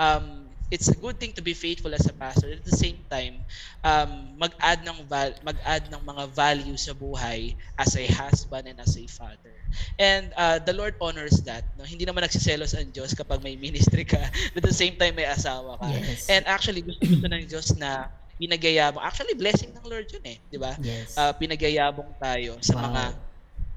um 0.00 0.48
it's 0.66 0.90
a 0.90 0.98
good 0.98 1.14
thing 1.22 1.30
to 1.30 1.38
be 1.38 1.54
faithful 1.54 1.94
as 1.94 2.02
a 2.10 2.14
pastor. 2.16 2.50
At 2.50 2.66
the 2.66 2.74
same 2.74 2.98
time, 3.06 3.38
um, 3.86 4.34
mag-add 4.34 4.82
ng 4.82 5.06
val- 5.06 5.38
mag-add 5.46 5.86
ng 5.94 6.02
mga 6.02 6.34
values 6.34 6.90
sa 6.90 6.92
buhay 6.92 7.54
as 7.78 7.94
a 7.94 8.02
husband 8.10 8.66
and 8.66 8.74
as 8.82 8.98
a 8.98 9.06
father. 9.06 9.54
And 9.94 10.34
uh, 10.34 10.58
the 10.58 10.74
Lord 10.74 10.98
honors 10.98 11.38
that. 11.46 11.70
No? 11.78 11.86
Hindi 11.86 12.02
naman 12.02 12.26
nagsiselos 12.26 12.74
ang 12.74 12.90
Diyos 12.90 13.14
kapag 13.14 13.46
may 13.46 13.54
ministry 13.54 14.02
ka. 14.02 14.18
At 14.58 14.62
the 14.66 14.74
same 14.74 14.98
time, 14.98 15.14
may 15.14 15.30
asawa 15.30 15.78
ka. 15.78 15.86
Yes. 15.86 16.26
And 16.26 16.42
actually, 16.50 16.82
gusto-gusto 16.82 17.30
ng 17.30 17.46
Diyos 17.46 17.70
na 17.78 18.10
pinagayabong. 18.34 19.06
Actually, 19.06 19.38
blessing 19.38 19.70
ng 19.70 19.86
Lord 19.86 20.10
yun 20.10 20.24
eh. 20.26 20.42
Di 20.50 20.58
ba? 20.58 20.74
Yes. 20.82 21.14
Uh, 21.14 21.30
pinagayabong 21.38 22.10
tayo 22.18 22.58
sa 22.58 22.74
Wow. 22.74 22.90
mga 22.90 23.02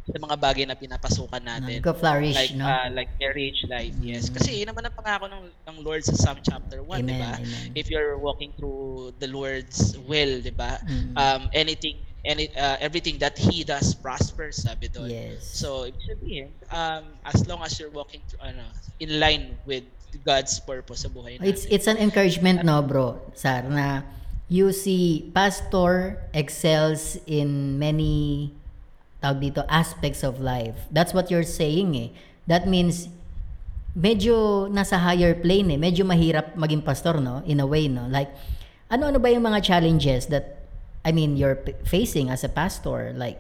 sa 0.10 0.18
mga 0.18 0.36
bagay 0.36 0.66
na 0.66 0.74
pinapasukan 0.74 1.38
natin 1.40 1.80
Nagka-flourish, 1.80 2.34
like 2.36 2.54
no? 2.58 2.66
uh, 2.66 2.90
like 2.92 3.10
marriage 3.18 3.62
life 3.70 3.94
yes 4.02 4.28
Mm. 4.30 4.34
kasi 4.36 4.50
yun 4.58 4.68
naman 4.68 4.84
ang 4.84 4.96
pangako 4.98 5.30
ng, 5.30 5.44
ng 5.48 5.78
Lord 5.82 6.02
sa 6.02 6.18
Psalm 6.18 6.42
chapter 6.42 6.82
1 6.82 7.06
di 7.06 7.16
ba 7.16 7.38
if 7.74 7.88
you're 7.88 8.18
walking 8.18 8.50
through 8.58 9.14
the 9.22 9.30
Lord's 9.30 9.94
will 10.10 10.42
di 10.42 10.52
ba 10.52 10.82
Mm. 10.82 11.14
um 11.14 11.42
anything 11.54 12.02
any 12.26 12.52
uh, 12.54 12.76
everything 12.84 13.16
that 13.16 13.40
he 13.40 13.64
does 13.64 13.96
prospers 13.96 14.60
sabi 14.60 14.92
doon 14.92 15.08
Yes. 15.08 15.46
so 15.46 15.88
ibig 15.88 16.04
sabihin 16.04 16.46
um 16.74 17.06
as 17.24 17.46
long 17.48 17.64
as 17.64 17.78
you're 17.80 17.94
walking 17.94 18.20
through 18.28 18.44
ano 18.44 18.66
in 19.00 19.22
line 19.22 19.56
with 19.64 19.86
God's 20.26 20.58
purpose 20.60 21.06
sa 21.06 21.10
buhay 21.14 21.38
natin 21.38 21.48
It's 21.48 21.64
it's 21.70 21.88
an 21.88 21.96
encouragement 21.96 22.66
no, 22.66 22.82
bro, 22.82 23.22
Sar, 23.38 23.62
na 23.70 24.02
you 24.50 24.74
see 24.74 25.30
pastor 25.32 26.18
excels 26.34 27.14
in 27.30 27.78
many 27.78 28.50
tawag 29.20 29.40
dito 29.44 29.62
aspects 29.68 30.24
of 30.24 30.40
life. 30.40 30.76
That's 30.92 31.12
what 31.12 31.28
you're 31.28 31.48
saying 31.48 31.96
eh. 31.96 32.10
That 32.48 32.66
means 32.66 33.12
medyo 33.94 34.68
nasa 34.72 35.00
higher 35.00 35.36
plane 35.36 35.76
eh. 35.76 35.80
Medyo 35.80 36.08
mahirap 36.08 36.56
maging 36.56 36.84
pastor 36.84 37.20
no 37.20 37.44
in 37.44 37.60
a 37.60 37.68
way 37.68 37.88
no. 37.92 38.08
Like 38.08 38.32
ano-ano 38.90 39.20
ba 39.20 39.30
yung 39.30 39.46
mga 39.46 39.62
challenges 39.62 40.32
that 40.32 40.66
I 41.04 41.12
mean 41.12 41.36
you're 41.36 41.60
facing 41.86 42.32
as 42.32 42.44
a 42.44 42.52
pastor 42.52 43.14
like 43.14 43.38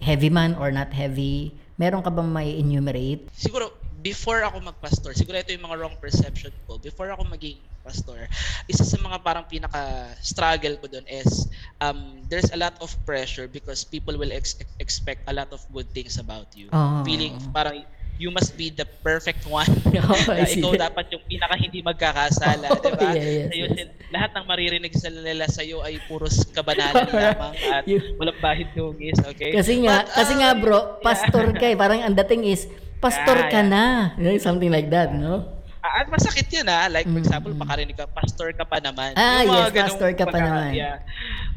heavy 0.00 0.30
man 0.30 0.54
or 0.56 0.70
not 0.70 0.94
heavy? 0.94 1.52
Meron 1.74 2.06
ka 2.06 2.10
bang 2.14 2.30
may 2.30 2.54
enumerate? 2.54 3.26
siguro 3.34 3.74
before 4.04 4.44
ako 4.44 4.60
magpastor, 4.60 5.16
siguro 5.16 5.40
ito 5.40 5.56
yung 5.56 5.64
mga 5.64 5.80
wrong 5.80 5.96
perception 5.96 6.52
ko. 6.68 6.76
Before 6.76 7.08
ako 7.08 7.24
maging 7.24 7.56
pastor, 7.80 8.28
isa 8.68 8.84
sa 8.84 9.00
mga 9.00 9.24
parang 9.24 9.48
pinaka-struggle 9.48 10.76
ko 10.76 10.86
doon 10.92 11.08
is 11.08 11.48
um, 11.80 12.20
there's 12.28 12.52
a 12.52 12.58
lot 12.60 12.76
of 12.84 12.92
pressure 13.08 13.48
because 13.48 13.80
people 13.80 14.12
will 14.14 14.30
ex- 14.30 14.60
expect 14.76 15.24
a 15.24 15.32
lot 15.32 15.48
of 15.50 15.64
good 15.72 15.88
things 15.96 16.20
about 16.20 16.52
you. 16.52 16.68
Oh. 16.68 17.00
Feeling 17.00 17.32
parang 17.48 17.80
you 18.14 18.30
must 18.30 18.54
be 18.54 18.68
the 18.70 18.84
perfect 19.00 19.48
one. 19.50 19.66
Oh, 20.04 20.12
Na 20.28 20.44
ikaw 20.44 20.76
dapat 20.76 21.08
yung 21.16 21.24
pinaka 21.24 21.56
hindi 21.56 21.80
magkakasala, 21.80 22.66
Oh, 22.76 22.76
di 22.76 22.92
ba? 22.92 23.08
yeah, 23.16 23.24
yes, 23.24 23.48
Sa'yo, 23.48 23.66
yes. 23.72 23.88
lahat 24.12 24.30
ng 24.36 24.44
maririnig 24.44 24.92
sa 24.92 25.08
nila 25.08 25.48
sa 25.48 25.64
iyo 25.64 25.80
ay 25.80 25.96
puros 26.04 26.44
kabanalan 26.52 27.08
lamang 27.08 27.56
at 27.72 27.88
You- 27.88 28.12
walang 28.20 28.36
bahid 28.38 28.68
dungis, 28.76 29.16
okay? 29.24 29.56
Kasi 29.56 29.80
nga, 29.80 30.04
But, 30.04 30.12
kasi 30.12 30.32
nga 30.36 30.50
um, 30.52 30.60
bro, 30.60 30.76
yeah. 30.76 30.88
pastor 31.00 31.44
ka 31.56 31.66
eh. 31.72 31.74
Parang 31.74 32.04
ang 32.04 32.12
dating 32.14 32.44
is, 32.44 32.68
pastor 33.04 33.36
Yeah, 33.36 33.52
ka 33.52 33.60
yeah. 33.60 33.68
na. 33.68 33.84
Yeah, 34.16 34.40
Something 34.40 34.72
like 34.72 34.88
that, 34.88 35.12
no? 35.12 35.44
Ah, 35.84 36.00
At 36.00 36.08
masakit 36.08 36.48
yun 36.48 36.64
ha. 36.64 36.88
Like 36.88 37.04
for 37.04 37.20
example, 37.20 37.52
mm. 37.52 37.60
makarinig 37.60 37.92
ka, 38.00 38.08
pastor 38.08 38.56
ka 38.56 38.64
pa 38.64 38.80
naman. 38.80 39.12
Ah, 39.20 39.44
Yung 39.44 39.68
yes, 39.68 39.76
pastor 39.76 40.16
ka 40.16 40.24
pa 40.24 40.40
naman. 40.40 40.72
Yeah. 40.72 41.04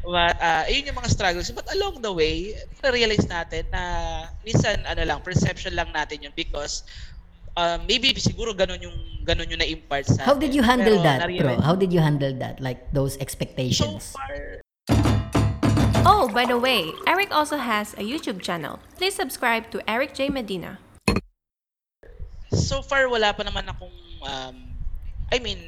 But, 0.04 0.36
ah, 0.36 0.68
yun 0.68 0.84
yung 0.84 1.00
mga 1.00 1.08
struggles. 1.08 1.48
But 1.48 1.64
along 1.72 2.04
the 2.04 2.12
way, 2.12 2.52
na-realize 2.84 3.24
natin 3.24 3.64
na 3.72 3.82
minsan, 4.44 4.84
ano 4.84 5.00
lang, 5.00 5.24
perception 5.24 5.72
lang 5.72 5.88
natin 5.96 6.28
yun 6.28 6.32
because 6.36 6.84
uh, 7.56 7.80
maybe 7.88 8.12
siguro 8.20 8.52
ganun 8.52 8.84
yung 8.84 8.96
ganun 9.24 9.48
yung 9.48 9.64
na-impart 9.64 10.04
sa 10.04 10.28
How 10.28 10.36
did 10.36 10.52
you 10.52 10.60
handle 10.60 11.00
Pero 11.00 11.08
that, 11.08 11.20
bro? 11.24 11.56
How 11.64 11.72
did 11.72 11.88
you 11.88 12.04
handle 12.04 12.36
that? 12.36 12.60
Like 12.60 12.92
those 12.92 13.16
So 13.16 13.24
expectations? 13.24 14.12
far, 14.12 14.60
Oh, 16.08 16.26
by 16.26 16.44
the 16.48 16.56
way, 16.56 16.88
Eric 17.06 17.28
also 17.30 17.60
has 17.60 17.92
a 17.94 18.02
YouTube 18.02 18.40
channel. 18.40 18.80
Please 18.96 19.12
subscribe 19.14 19.70
to 19.72 19.84
Eric 19.84 20.16
J. 20.16 20.28
Medina. 20.32 20.80
So 22.50 22.80
far 22.80 23.06
wala 23.06 23.30
pa 23.30 23.42
naman 23.42 23.64
akong 23.64 23.92
um, 24.22 24.56
I 25.28 25.38
mean 25.38 25.58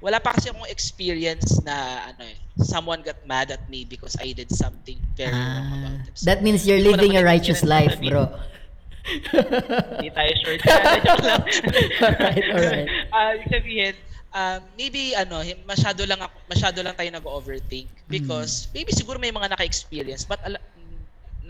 wala 0.00 0.16
pa 0.16 0.32
kasi 0.32 0.48
akong 0.48 0.66
experience 0.66 1.60
na 1.60 1.76
ano 2.08 2.24
eh 2.24 2.36
someone 2.60 3.00
got 3.00 3.20
mad 3.24 3.48
at 3.48 3.62
me 3.68 3.84
because 3.84 4.16
I 4.16 4.32
did 4.32 4.50
something 4.50 4.96
very 5.14 5.32
wrong 5.32 5.40
Ah, 5.40 5.64
about 5.64 5.80
them. 5.80 5.94
So, 6.12 6.24
that 6.26 6.40
means 6.40 6.68
you're 6.68 6.80
living 6.80 7.16
a 7.16 7.24
righteous 7.24 7.64
life, 7.64 7.96
na- 7.96 8.08
bro. 8.08 8.22
Hindi 9.96 10.10
tayo 10.12 10.32
sure 10.44 10.56
dyan. 10.60 10.80
Joke 11.00 11.24
lang. 11.24 11.42
Alright, 12.04 12.44
alright. 12.52 12.88
Ibig 13.40 13.48
sabihin, 13.48 13.94
um, 14.30 14.60
maybe 14.76 15.16
ano, 15.16 15.40
masyado 15.64 16.04
lang 16.04 16.20
ako, 16.20 16.36
masyado 16.46 16.78
lang 16.84 16.94
tayo 16.94 17.08
nag-overthink 17.10 17.88
because 18.12 18.68
Mm. 18.68 18.72
maybe 18.76 18.90
siguro 18.92 19.16
may 19.16 19.32
mga 19.32 19.56
naka-experience 19.56 20.28
but 20.28 20.36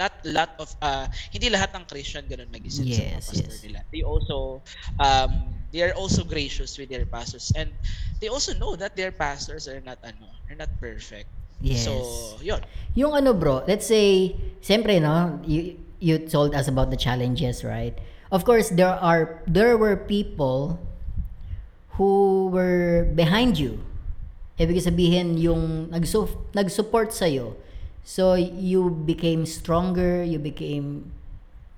not 0.01 0.17
lot 0.25 0.57
of 0.57 0.73
uh, 0.81 1.05
hindi 1.29 1.53
lahat 1.53 1.77
ng 1.77 1.85
Christian 1.85 2.25
ganun 2.25 2.49
mag-isip 2.49 2.89
sa 2.89 3.05
mga 3.05 3.21
Yes, 3.21 3.29
pastor 3.29 3.53
yes. 3.53 3.61
nila. 3.61 3.81
They 3.93 4.01
also 4.01 4.65
um, 4.97 5.53
they 5.69 5.85
are 5.85 5.93
also 5.93 6.25
gracious 6.25 6.81
with 6.81 6.89
their 6.89 7.05
pastors 7.05 7.53
and 7.53 7.69
they 8.25 8.33
also 8.33 8.57
know 8.57 8.81
that 8.81 8.97
their 8.97 9.13
pastors 9.13 9.69
are 9.69 9.85
not 9.85 10.01
ano, 10.01 10.33
are 10.49 10.57
not 10.57 10.73
perfect. 10.81 11.29
Yes. 11.61 11.85
So, 11.85 12.41
yun. 12.41 12.65
Yung 12.97 13.13
ano 13.13 13.37
bro, 13.37 13.63
let's 13.69 13.85
say, 13.85 14.33
siyempre 14.65 14.97
no, 14.97 15.39
you, 15.45 15.77
you 16.01 16.17
told 16.17 16.57
us 16.57 16.67
about 16.69 16.89
the 16.89 16.97
challenges, 16.97 17.63
right? 17.63 17.93
Of 18.33 18.49
course, 18.49 18.71
there 18.73 18.89
are, 18.89 19.43
there 19.45 19.77
were 19.77 19.97
people 19.97 20.81
who 22.01 22.49
were 22.49 23.05
behind 23.13 23.59
you. 23.61 23.85
Ibig 24.57 24.81
sabihin, 24.81 25.37
yung 25.37 25.93
nagsu- 25.93 26.33
nag-support 26.57 27.13
sa'yo. 27.13 27.57
So, 28.05 28.35
you 28.35 28.91
became 28.91 29.47
stronger, 29.47 30.23
you 30.23 30.39
became, 30.39 31.13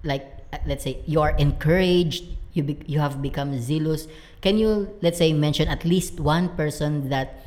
like, 0.03 0.25
uh, 0.53 0.59
let's 0.67 0.85
say, 0.85 0.99
you 1.07 1.21
are 1.21 1.37
encouraged, 1.37 2.25
you, 2.55 2.63
be- 2.63 2.81
you 2.87 3.01
have 3.01 3.21
become 3.21 3.59
zealous. 3.61 4.07
Can 4.41 4.57
you, 4.59 4.89
let's 5.03 5.19
say, 5.19 5.33
mention 5.33 5.69
at 5.69 5.85
least 5.85 6.21
one 6.21 6.49
person 6.57 7.09
that 7.11 7.45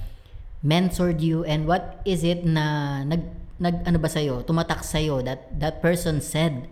mentored 0.65 1.21
you 1.21 1.43
and 1.45 1.67
what 1.67 2.01
is 2.05 2.23
it 2.25 2.41
na 2.43 3.03
nag 3.05 3.21
nag 3.61 3.85
ano 3.85 4.01
ba 4.01 4.09
sa'yo, 4.09 4.41
tumatak 4.41 4.81
sa'yo 4.81 5.21
that 5.21 5.45
that 5.61 5.77
person 5.77 6.17
said 6.17 6.65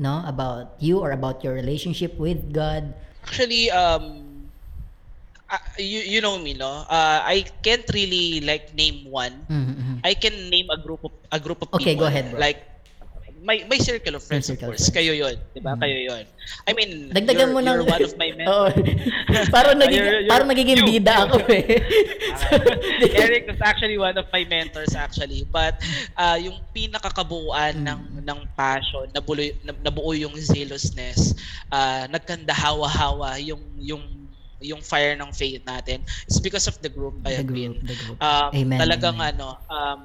no 0.00 0.24
about 0.24 0.72
you 0.80 0.96
or 0.98 1.12
about 1.12 1.44
your 1.44 1.52
relationship 1.52 2.16
with 2.16 2.56
God 2.56 2.96
Actually, 3.28 3.68
um, 3.70 4.48
uh, 5.50 5.58
you, 5.76 6.00
you 6.00 6.20
know 6.24 6.38
me, 6.38 6.54
no? 6.54 6.86
Uh, 6.88 7.20
I 7.20 7.44
can't 7.62 7.84
really 7.92 8.40
like 8.40 8.72
name 8.74 9.04
one. 9.10 9.44
Mhm, 9.52 9.74
mhm. 9.76 9.87
I 10.04 10.14
can 10.14 10.48
name 10.48 10.68
a 10.68 10.76
group 10.76 11.02
of 11.02 11.12
a 11.28 11.38
group 11.38 11.60
of 11.60 11.68
Okay, 11.74 11.94
people. 11.94 12.04
go 12.04 12.06
ahead, 12.06 12.30
bro. 12.30 12.38
Like 12.38 12.60
my 13.38 13.62
my 13.70 13.78
circle 13.78 14.18
of 14.18 14.22
friends, 14.22 14.50
circle 14.50 14.66
of 14.66 14.74
course. 14.74 14.90
friends. 14.90 14.98
Kayo 14.98 15.14
'yon, 15.14 15.38
'di 15.54 15.62
ba? 15.62 15.72
Mhm. 15.72 15.80
Kayo 15.80 15.98
'yon. 16.02 16.24
I 16.66 16.72
mean, 16.74 16.90
dagdagan 17.14 17.38
you're, 17.48 17.54
mo 17.54 17.60
ng 17.62 17.70
you're 17.70 17.86
one 17.86 18.02
of 18.02 18.12
my 18.18 18.28
Oo. 18.34 18.66
mentors. 18.66 19.46
parang 19.54 19.78
naging 19.78 19.94
You're- 19.94 20.26
you're- 20.26 20.30
parang 20.32 20.48
nagiging 20.50 20.80
you, 20.82 20.86
bida 20.90 21.14
ako 21.22 21.38
eh 21.46 21.64
Eric 23.22 23.46
was 23.46 23.60
actually 23.62 23.94
one 23.94 24.18
of 24.18 24.26
my 24.32 24.42
mentors 24.42 24.94
actually. 24.98 25.46
But 25.46 25.78
uh, 26.16 26.34
yung 26.34 26.58
pinakakabuuan 26.74 27.78
ng 27.86 27.98
Mm. 28.18 28.26
ng 28.26 28.40
passion, 28.58 29.06
nabuo 29.14 29.38
na- 29.62 29.80
nabuo 29.82 30.12
yung 30.12 30.34
zealousness, 30.36 31.32
uh, 31.70 32.10
nagkandahawa-hawa 32.10 33.38
yung 33.38 33.62
yung 33.78 34.02
yung 34.60 34.82
fire 34.82 35.14
ng 35.14 35.30
faith 35.30 35.62
natin. 35.62 36.02
It's 36.26 36.42
because 36.42 36.66
of 36.66 36.78
the 36.82 36.90
group 36.90 37.18
I 37.22 37.34
the 37.34 37.36
have 37.42 37.48
group 37.48 37.58
been. 37.58 37.74
the 37.86 37.96
group 37.96 38.18
Um, 38.18 38.50
Amen, 38.54 38.78
talagang 38.78 39.16
amen. 39.18 39.34
ano, 39.38 39.48
um, 39.70 40.00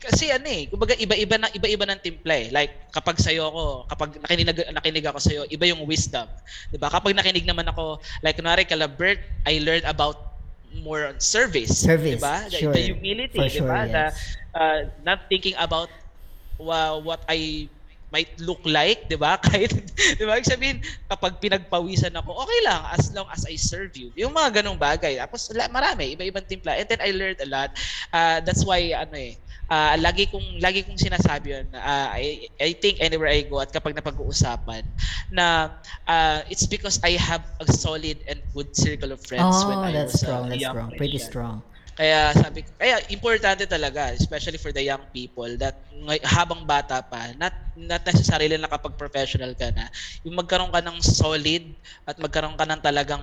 kasi 0.00 0.32
ano 0.32 0.48
eh, 0.48 0.64
kumbaga 0.64 0.96
iba-iba 0.96 1.36
na 1.36 1.52
iba-iba 1.52 1.84
ng 1.84 2.00
timpla 2.00 2.34
eh. 2.40 2.48
Like 2.48 2.72
kapag 2.88 3.20
sayo 3.20 3.52
ako, 3.52 3.64
kapag 3.84 4.16
nakinig 4.24 4.48
nakinig 4.72 5.04
ako 5.04 5.18
sayo, 5.20 5.40
iba 5.52 5.68
yung 5.68 5.84
wisdom. 5.84 6.24
'Di 6.72 6.80
ba? 6.80 6.88
Kapag 6.88 7.12
nakinig 7.12 7.44
naman 7.44 7.68
ako, 7.68 8.00
like 8.24 8.40
kunwari 8.40 8.64
kala 8.64 8.88
Bert, 8.88 9.20
I 9.44 9.60
learned 9.60 9.84
about 9.84 10.40
more 10.80 11.04
on 11.04 11.20
service, 11.20 11.84
Service, 11.84 12.16
'di 12.16 12.24
ba? 12.24 12.48
The, 12.48 12.58
sure. 12.64 12.72
the 12.72 12.80
humility, 12.80 13.36
'di 13.44 13.60
sure, 13.60 13.68
ba? 13.68 13.84
The, 13.84 14.04
yes. 14.08 14.16
uh, 14.56 14.80
not 15.04 15.28
thinking 15.28 15.52
about 15.60 15.92
wa- 16.56 16.96
what 16.96 17.20
I 17.28 17.68
might 18.10 18.30
look 18.42 18.60
like, 18.66 19.06
'di 19.06 19.16
ba? 19.18 19.38
Kahit 19.46 19.74
'di 19.96 20.24
ba? 20.26 20.38
Sabihin, 20.42 20.82
kapag 21.06 21.38
pinagpawisan 21.38 22.14
ako, 22.18 22.44
okay 22.44 22.60
lang 22.66 22.82
as 22.94 23.10
long 23.14 23.26
as 23.30 23.46
I 23.46 23.54
serve 23.54 23.94
you. 23.96 24.10
Yung 24.18 24.34
mga 24.34 24.62
ganong 24.62 24.78
bagay. 24.78 25.18
Tapos 25.18 25.50
marami, 25.70 26.18
iba-ibang 26.18 26.44
timpla. 26.44 26.78
And 26.78 26.86
then 26.90 27.00
I 27.00 27.14
learned 27.14 27.40
a 27.42 27.48
lot. 27.48 27.70
Uh, 28.10 28.42
that's 28.42 28.66
why 28.66 28.92
ano 28.92 29.14
eh, 29.14 29.38
uh, 29.70 29.94
lagi 30.02 30.26
kong 30.28 30.58
lagi 30.58 30.82
kong 30.82 30.98
sinasabi 30.98 31.54
yun. 31.54 31.66
Uh, 31.70 32.08
I, 32.10 32.50
I 32.58 32.74
think 32.74 32.98
anywhere 32.98 33.30
I 33.30 33.46
go 33.46 33.62
at 33.62 33.70
kapag 33.70 33.94
napag-uusapan 33.94 34.82
na 35.30 35.78
uh, 36.10 36.42
it's 36.50 36.66
because 36.66 36.98
I 37.06 37.14
have 37.16 37.46
a 37.62 37.66
solid 37.70 38.18
and 38.26 38.42
good 38.52 38.74
circle 38.74 39.14
of 39.14 39.22
friends 39.22 39.62
when 39.64 39.78
oh 39.78 39.86
I 39.86 39.94
that's 39.94 40.18
was 40.18 40.26
strong 40.26 40.50
a 40.50 40.58
that's 40.58 40.60
young 40.60 40.74
strong 40.74 40.90
pretty 40.98 41.22
strong 41.22 41.62
Kaya 42.00 42.32
sabi 42.32 42.64
ko, 42.64 42.72
kaya 42.80 42.96
importante 43.12 43.68
talaga, 43.68 44.16
especially 44.16 44.56
for 44.56 44.72
the 44.72 44.80
young 44.80 45.04
people, 45.12 45.52
that 45.60 45.84
habang 46.24 46.64
bata 46.64 47.04
pa, 47.04 47.36
not, 47.36 47.52
not 47.76 48.00
necessarily 48.08 48.56
na 48.56 48.72
kapag 48.72 48.96
professional 48.96 49.52
ka 49.52 49.68
na, 49.76 49.84
yung 50.24 50.32
magkaroon 50.40 50.72
ka 50.72 50.80
ng 50.80 50.96
solid 51.04 51.76
at 52.08 52.16
magkaroon 52.16 52.56
ka 52.56 52.64
ng 52.64 52.80
talagang, 52.80 53.20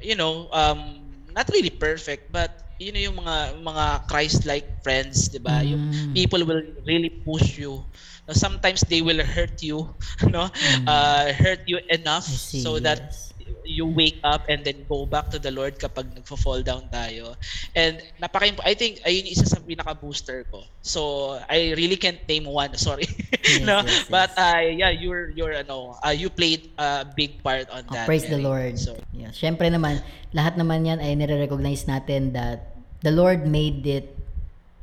you 0.00 0.16
know, 0.16 0.48
um, 0.56 0.80
not 1.28 1.44
really 1.52 1.68
perfect, 1.68 2.32
but 2.32 2.64
you 2.78 2.90
know 2.90 3.02
yung 3.02 3.18
mga 3.18 3.58
mga 3.62 3.84
Christ-like 4.10 4.68
friends, 4.82 5.30
'di 5.30 5.42
ba? 5.42 5.62
Yung 5.66 5.82
Mm. 5.82 6.14
people 6.14 6.42
will 6.46 6.62
really 6.86 7.10
push 7.26 7.58
you. 7.58 7.82
No, 8.26 8.32
sometimes 8.34 8.82
they 8.86 9.02
will 9.02 9.20
hurt 9.22 9.58
you, 9.62 9.94
no? 10.34 10.48
Uh, 10.86 11.30
hurt 11.34 11.62
you 11.66 11.78
enough 11.90 12.24
Mm. 12.26 12.38
See, 12.38 12.62
so 12.62 12.78
that 12.80 13.02
yes. 13.10 13.33
You 13.66 13.86
wake 13.86 14.20
up 14.22 14.46
and 14.48 14.62
then 14.62 14.86
go 14.86 15.06
back 15.06 15.30
to 15.30 15.38
the 15.38 15.50
Lord 15.50 15.78
kapag 15.78 16.14
nagfo-fall 16.14 16.62
down 16.62 16.86
tayo. 16.92 17.34
And 17.74 17.98
napaka 18.22 18.54
I 18.62 18.74
think 18.74 19.02
ayun 19.02 19.26
isa 19.26 19.46
sa 19.46 19.58
pinaka-booster 19.58 20.46
ko. 20.50 20.62
So 20.80 21.34
I 21.50 21.74
really 21.74 21.96
can't 21.98 22.22
name 22.28 22.46
one, 22.46 22.74
sorry. 22.80 23.08
Yes, 23.42 23.66
no, 23.66 23.82
yes, 23.82 24.06
but 24.06 24.30
yes. 24.32 24.38
uh, 24.38 24.60
yeah, 24.62 24.92
you're 24.94 25.34
you're 25.34 25.52
ano, 25.52 25.98
uh, 26.00 26.14
you 26.14 26.30
played 26.30 26.70
a 26.78 27.04
big 27.04 27.42
part 27.42 27.66
on 27.70 27.84
Oh, 27.90 27.94
that. 27.98 28.06
praise 28.06 28.24
the. 28.30 28.44
Lord. 28.44 28.76
So 28.78 28.96
Yeah, 29.14 29.32
syempre 29.32 29.72
naman, 29.72 30.04
lahat 30.36 30.60
naman 30.60 30.84
yan 30.84 31.00
ay 31.00 31.16
nire-recognize 31.16 31.88
natin 31.88 32.36
that 32.36 32.76
the 33.00 33.10
Lord 33.10 33.48
made 33.48 33.86
it 33.88 34.12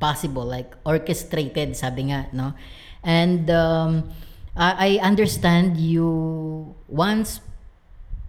possible, 0.01 0.45
like 0.45 0.73
orchestrated, 0.81 1.77
sabi 1.77 2.09
nga, 2.09 2.25
no? 2.33 2.57
And 3.05 3.49
um, 3.53 4.09
I, 4.57 4.97
I 4.97 5.05
understand 5.05 5.77
you 5.77 6.73
once 6.89 7.41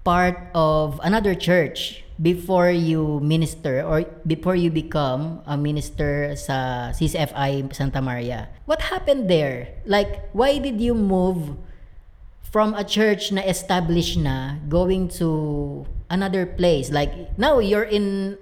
part 0.04 0.50
of 0.54 1.00
another 1.02 1.34
church 1.34 2.02
before 2.20 2.70
you 2.70 3.18
minister 3.22 3.82
or 3.82 4.04
before 4.26 4.54
you 4.54 4.70
become 4.70 5.42
a 5.46 5.56
minister 5.56 6.36
sa 6.36 6.90
CCFI 6.94 7.74
Santa 7.74 8.02
Maria. 8.02 8.50
What 8.66 8.94
happened 8.94 9.30
there? 9.30 9.74
Like, 9.86 10.30
why 10.30 10.58
did 10.58 10.80
you 10.80 10.94
move 10.94 11.58
from 12.46 12.74
a 12.74 12.84
church 12.84 13.32
na 13.32 13.42
established 13.42 14.18
na 14.18 14.62
going 14.68 15.08
to 15.18 15.86
another 16.10 16.46
place? 16.46 16.90
Like, 16.90 17.38
now 17.38 17.58
you're 17.58 17.86
in, 17.86 18.38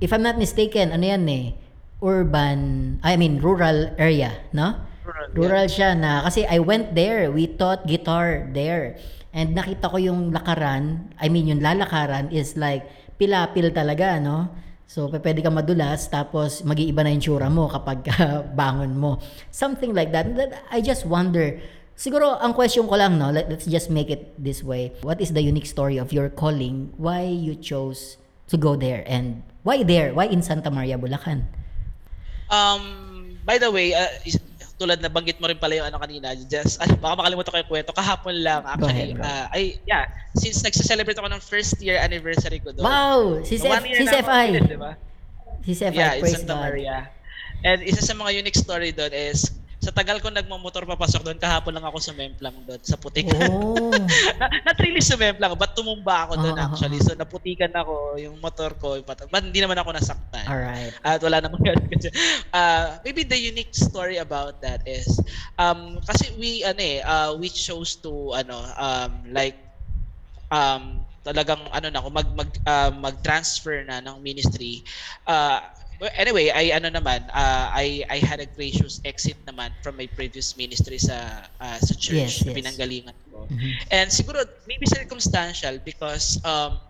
if 0.00 0.12
I'm 0.12 0.22
not 0.22 0.38
mistaken, 0.38 0.92
ano 0.92 1.04
yan 1.04 1.28
eh, 1.28 1.52
urban, 2.00 3.00
I 3.02 3.16
mean, 3.16 3.40
rural 3.40 3.92
area, 3.98 4.32
no? 4.52 4.76
Rural, 5.04 5.28
Rural 5.32 5.66
siya 5.68 5.96
na, 5.96 6.22
kasi 6.24 6.46
I 6.46 6.60
went 6.60 6.94
there, 6.94 7.32
we 7.32 7.48
taught 7.48 7.84
guitar 7.88 8.48
there. 8.52 8.96
And 9.30 9.54
nakita 9.54 9.86
ko 9.86 9.96
yung 10.02 10.34
lakaran, 10.34 11.14
I 11.18 11.30
mean, 11.30 11.46
yung 11.46 11.62
lalakaran 11.62 12.34
is 12.34 12.58
like, 12.58 12.86
pilapil 13.14 13.70
talaga, 13.70 14.18
no? 14.18 14.50
So, 14.90 15.06
pwede 15.06 15.38
ka 15.38 15.54
madulas, 15.54 16.10
tapos 16.10 16.66
mag-iiba 16.66 17.06
na 17.06 17.14
yung 17.14 17.22
tsura 17.22 17.46
mo 17.46 17.70
kapag 17.70 18.02
ka 18.02 18.42
bangon 18.58 18.98
mo. 18.98 19.22
Something 19.54 19.94
like 19.94 20.10
that. 20.10 20.26
That- 20.34 20.66
I 20.66 20.82
just 20.82 21.06
wonder, 21.06 21.62
siguro, 21.94 22.42
ang 22.42 22.58
question 22.58 22.90
ko 22.90 22.98
lang, 22.98 23.22
no? 23.22 23.30
Let, 23.30 23.46
let's 23.46 23.70
just 23.70 23.86
make 23.86 24.10
it 24.10 24.34
this 24.34 24.66
way. 24.66 24.90
What 25.06 25.22
is 25.22 25.30
the 25.30 25.46
unique 25.46 25.70
story 25.70 25.94
of 26.02 26.10
your 26.10 26.26
calling? 26.26 26.90
Why 26.98 27.22
you 27.22 27.54
chose 27.54 28.18
to 28.50 28.58
go 28.58 28.74
there? 28.74 29.06
And 29.06 29.46
why 29.62 29.86
there? 29.86 30.10
Why 30.10 30.26
in 30.26 30.42
Santa 30.42 30.74
Maria, 30.74 30.98
Bulacan? 30.98 31.46
Um, 32.50 33.38
by 33.46 33.62
the 33.62 33.70
way, 33.70 33.94
uh, 33.94 34.10
tulad 34.80 34.96
na 34.96 35.12
banggit 35.12 35.36
mo 35.36 35.44
rin 35.44 35.60
pala 35.60 35.76
yung 35.76 35.92
ano 35.92 36.00
kanina, 36.00 36.32
just, 36.48 36.80
ano, 36.80 36.96
baka 36.96 37.20
makalimutan 37.20 37.52
ko 37.52 37.58
yung 37.60 37.70
kwento, 37.70 37.92
kahapon 37.92 38.32
lang 38.40 38.64
actually, 38.64 39.12
ahead, 39.12 39.20
uh, 39.20 39.52
ay, 39.52 39.76
yeah, 39.84 40.08
since 40.32 40.64
nagsa-celebrate 40.64 41.20
ako 41.20 41.28
ng 41.28 41.42
first 41.44 41.76
year 41.84 42.00
anniversary 42.00 42.64
ko 42.64 42.72
doon. 42.72 42.88
Wow! 42.88 43.20
Si 43.44 43.60
So, 43.60 43.68
one 43.68 43.84
year 43.84 44.00
na 44.00 44.08
ako 44.08 44.24
CFI. 44.24 44.46
doon, 44.56 44.64
di 44.64 44.78
ba? 44.80 44.92
Si 45.60 45.70
CFI, 45.76 45.92
Yeah, 45.92 46.12
praise 46.16 46.40
Santa 46.40 46.56
God. 46.56 46.64
Maria. 46.64 46.96
And 47.60 47.84
isa 47.84 48.00
sa 48.00 48.16
mga 48.16 48.30
unique 48.32 48.56
story 48.56 48.96
doon 48.96 49.12
is, 49.12 49.52
sa 49.80 49.88
tagal 49.96 50.20
ko 50.20 50.28
nagmamotor 50.28 50.84
papasok 50.84 51.24
doon, 51.24 51.40
kahapon 51.40 51.72
lang 51.72 51.88
ako 51.88 51.96
sumemplang 52.04 52.52
doon 52.68 52.80
sa 52.84 53.00
putikan. 53.00 53.48
Oh. 53.48 53.88
Na- 54.40 54.52
not 54.60 54.76
really 54.76 55.00
sumemplang, 55.00 55.56
but 55.56 55.72
tumumba 55.72 56.28
ako 56.28 56.36
doon 56.36 56.56
ah, 56.60 56.68
actually. 56.68 57.00
So 57.00 57.16
naputikan 57.16 57.72
ako, 57.72 58.20
yung 58.20 58.36
motor 58.44 58.76
ko, 58.76 59.00
yung 59.00 59.08
pat- 59.08 59.32
but 59.32 59.40
hindi 59.40 59.56
naman 59.56 59.80
ako 59.80 59.96
nasaktan. 59.96 60.44
Alright. 60.44 60.92
At 61.00 61.24
wala 61.24 61.40
namang 61.40 61.64
ganun. 61.72 61.88
Uh, 62.52 63.00
maybe 63.08 63.24
the 63.24 63.40
unique 63.40 63.72
story 63.72 64.20
about 64.20 64.60
that 64.60 64.84
is 64.84 65.08
um 65.56 65.96
kasi 66.04 66.28
we 66.36 66.60
ano 66.60 66.80
eh 66.80 67.00
uh, 67.00 67.32
we 67.40 67.48
chose 67.48 67.96
to 68.04 68.36
ano 68.36 68.60
um 68.76 69.24
like 69.32 69.56
um 70.52 71.08
talagang 71.24 71.60
ano 71.72 71.88
na 71.88 72.04
ako 72.04 72.08
mag 72.12 72.28
mag 72.36 72.50
uh, 72.68 72.92
mag-transfer 72.92 73.80
na 73.88 74.04
ng 74.04 74.20
ministry. 74.20 74.84
Uh 75.24 75.79
well, 76.00 76.10
anyway, 76.16 76.50
I 76.50 76.72
ano 76.74 76.88
naman 76.90 77.28
uh, 77.30 77.68
I 77.72 78.02
I 78.08 78.18
had 78.24 78.40
a 78.40 78.48
gracious 78.48 79.00
exit 79.04 79.38
naman 79.46 79.76
from 79.84 79.96
my 80.00 80.08
previous 80.16 80.56
ministry 80.56 80.98
sa 80.98 81.44
uh, 81.60 81.78
sa 81.80 81.94
church 81.94 82.32
Yes, 82.32 82.44
na 82.44 82.46
yes. 82.46 82.56
pinanggalingan 82.56 83.16
ko. 83.30 83.50
Mhm. 83.50 83.78
And 83.92 84.08
siguro 84.10 84.40
maybe 84.66 84.86
circumstantial 84.88 85.78
because 85.84 86.40
um 86.44 86.80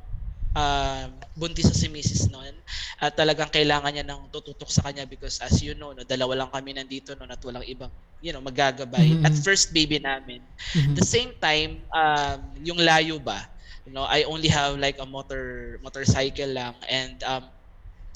uh, 0.57 1.07
buntis 1.37 1.69
sa 1.71 1.77
si 1.77 1.89
Mrs. 1.91 2.31
noon 2.31 2.55
at 3.01 3.15
talagang 3.17 3.51
kailangan 3.53 3.93
niya 3.95 4.07
ng 4.07 4.31
tututok 4.33 4.71
sa 4.71 4.87
kanya 4.87 5.07
because 5.07 5.39
as 5.43 5.61
you 5.63 5.75
know, 5.75 5.93
no, 5.95 6.05
dalawa 6.07 6.47
lang 6.47 6.51
kami 6.53 6.75
nandito 6.77 7.15
no, 7.19 7.27
at 7.29 7.43
walang 7.45 7.67
ibang 7.67 7.93
you 8.21 8.33
know, 8.33 8.43
magagabay. 8.43 9.17
Mhm. 9.17 9.25
At 9.25 9.35
first 9.35 9.73
baby 9.75 9.99
namin. 10.01 10.45
Mhm. 10.75 10.95
the 10.97 11.05
same 11.07 11.33
time, 11.41 11.85
um, 11.95 12.53
yung 12.61 12.79
layo 12.81 13.19
ba, 13.23 13.41
you 13.87 13.93
know, 13.93 14.05
I 14.05 14.25
only 14.29 14.49
have 14.53 14.77
like 14.79 14.99
a 15.01 15.07
motor 15.09 15.79
motorcycle 15.83 16.53
lang 16.53 16.77
and 16.89 17.17
um, 17.25 17.49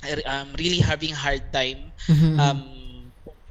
I, 0.02 0.18
I'm 0.26 0.52
really 0.58 0.80
having 0.82 1.12
hard 1.14 1.52
time 1.52 1.92
Mhm. 2.08 2.36
um 2.38 2.60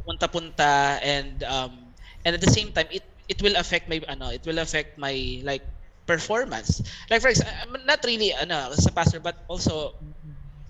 punta-punta 0.04 1.00
and 1.02 1.44
um 1.44 1.94
and 2.26 2.36
at 2.36 2.42
the 2.42 2.52
same 2.52 2.72
time 2.72 2.88
it 2.92 3.04
it 3.30 3.40
will 3.42 3.56
affect 3.56 3.88
my 3.88 4.02
ano 4.10 4.30
it 4.30 4.44
will 4.46 4.60
affect 4.60 4.98
my 5.00 5.40
like 5.44 5.64
performance 6.06 6.82
like 7.10 7.22
for 7.22 7.30
example 7.32 7.80
not 7.86 8.02
really 8.04 8.34
ano 8.36 8.74
sa 8.76 8.92
pastor 8.92 9.20
but 9.24 9.36
also 9.48 9.94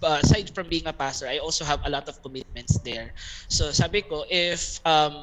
uh, 0.03 0.19
aside 0.23 0.49
from 0.53 0.67
being 0.69 0.86
a 0.88 0.93
pastor 0.93 1.27
I 1.27 1.39
also 1.39 1.63
have 1.65 1.79
a 1.86 1.89
lot 1.89 2.07
of 2.09 2.19
commitments 2.21 2.79
there 2.83 3.13
so 3.49 3.71
sabi 3.71 4.03
ko 4.03 4.25
if 4.29 4.79
um 4.86 5.15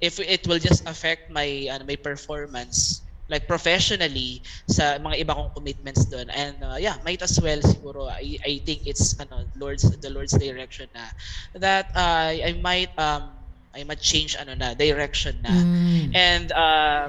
if 0.00 0.18
it 0.20 0.46
will 0.46 0.60
just 0.60 0.82
affect 0.86 1.30
my 1.30 1.68
ano, 1.70 1.84
my 1.86 1.96
performance 1.96 3.05
like 3.28 3.46
professionally 3.46 4.42
sa 4.70 4.98
mga 4.98 5.22
iba 5.22 5.32
kong 5.34 5.50
commitments 5.54 6.06
doon 6.06 6.28
and 6.30 6.58
uh, 6.62 6.78
yeah 6.78 6.96
might 7.04 7.20
as 7.22 7.36
well 7.42 7.58
siguro 7.62 8.06
I, 8.10 8.38
I 8.44 8.52
think 8.64 8.86
it's 8.86 9.14
ano 9.18 9.46
Lord's 9.56 9.84
the 9.86 10.10
Lord's 10.10 10.36
direction 10.36 10.88
na 10.94 11.10
that 11.58 11.90
uh, 11.94 12.30
I 12.32 12.54
might 12.58 12.92
um 12.98 13.34
I 13.74 13.84
might 13.84 14.00
change 14.00 14.36
ano 14.38 14.54
na 14.54 14.74
direction 14.74 15.40
na 15.42 15.66
Mm. 15.90 16.12
and 16.14 16.48
uh, 16.52 17.08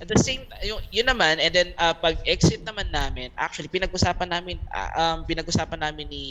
at 0.00 0.08
the 0.08 0.18
same 0.20 0.44
yun, 0.62 0.80
yun 0.92 1.06
naman 1.08 1.40
and 1.40 1.52
then 1.54 1.68
uh, 1.78 1.94
pag 1.96 2.20
exit 2.28 2.60
naman 2.64 2.88
namin 2.92 3.32
actually 3.36 3.68
pinag-usapan 3.72 4.28
namin 4.28 4.60
uh, 4.74 4.90
um 4.96 5.18
pinag-usapan 5.24 5.80
namin 5.80 6.06
ni 6.08 6.24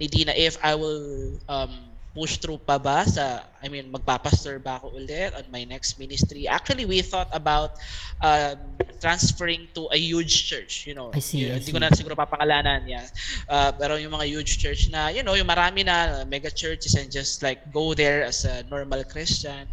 ni 0.00 0.06
Dina 0.08 0.32
if 0.36 0.56
I 0.62 0.74
will 0.74 1.36
um 1.48 1.91
push 2.12 2.36
through 2.36 2.60
pa 2.60 2.76
ba 2.76 3.08
sa 3.08 3.40
I 3.64 3.72
mean 3.72 3.88
magpapastor 3.88 4.60
ba 4.60 4.76
ako 4.76 5.00
ulit 5.00 5.32
on 5.32 5.48
my 5.48 5.64
next 5.64 5.96
ministry? 5.96 6.44
Actually 6.44 6.84
we 6.84 7.00
thought 7.00 7.32
about 7.32 7.80
um, 8.20 8.56
transferring 9.00 9.68
to 9.72 9.88
a 9.88 9.98
huge 9.98 10.48
church 10.48 10.84
you 10.84 10.94
know. 10.94 11.10
I 11.12 11.24
see, 11.24 11.48
Yun, 11.48 11.56
I 11.56 11.64
hindi 11.64 11.72
ko 11.72 11.80
na 11.80 11.90
siguro 11.90 12.12
papangalanan 12.12 12.84
yan. 12.84 13.08
Uh, 13.48 13.72
pero 13.74 13.96
yung 13.96 14.12
mga 14.12 14.28
huge 14.28 14.60
church 14.60 14.92
na 14.92 15.08
you 15.08 15.24
know 15.24 15.32
yung 15.32 15.48
marami 15.48 15.84
na 15.84 16.22
uh, 16.22 16.24
mega 16.28 16.52
churches 16.52 16.94
and 16.94 17.08
just 17.08 17.40
like 17.40 17.64
go 17.72 17.96
there 17.96 18.22
as 18.22 18.44
a 18.44 18.62
normal 18.68 19.02
Christian. 19.08 19.64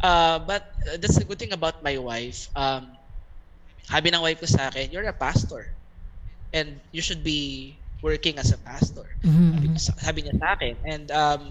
Uh, 0.00 0.40
but 0.40 0.72
uh, 0.88 0.96
that's 0.96 1.20
the 1.20 1.26
good 1.26 1.38
thing 1.38 1.52
about 1.52 1.84
my 1.84 2.00
wife. 2.00 2.48
Um, 2.56 2.96
sabi 3.88 4.12
ng 4.12 4.20
wife 4.20 4.40
ko 4.40 4.48
sa 4.48 4.68
akin 4.68 4.92
you're 4.92 5.08
a 5.08 5.16
pastor 5.16 5.72
and 6.52 6.76
you 6.92 7.00
should 7.00 7.24
be 7.24 7.72
working 8.02 8.38
as 8.38 8.50
a 8.54 8.58
pastor 8.60 9.06
Mhm. 9.24 9.52
sabi, 9.54 9.66
ko- 9.72 9.82
sabi 9.98 10.18
niya 10.26 10.34
sa 10.38 10.48
akin 10.54 10.74
and 10.86 11.06
um, 11.10 11.42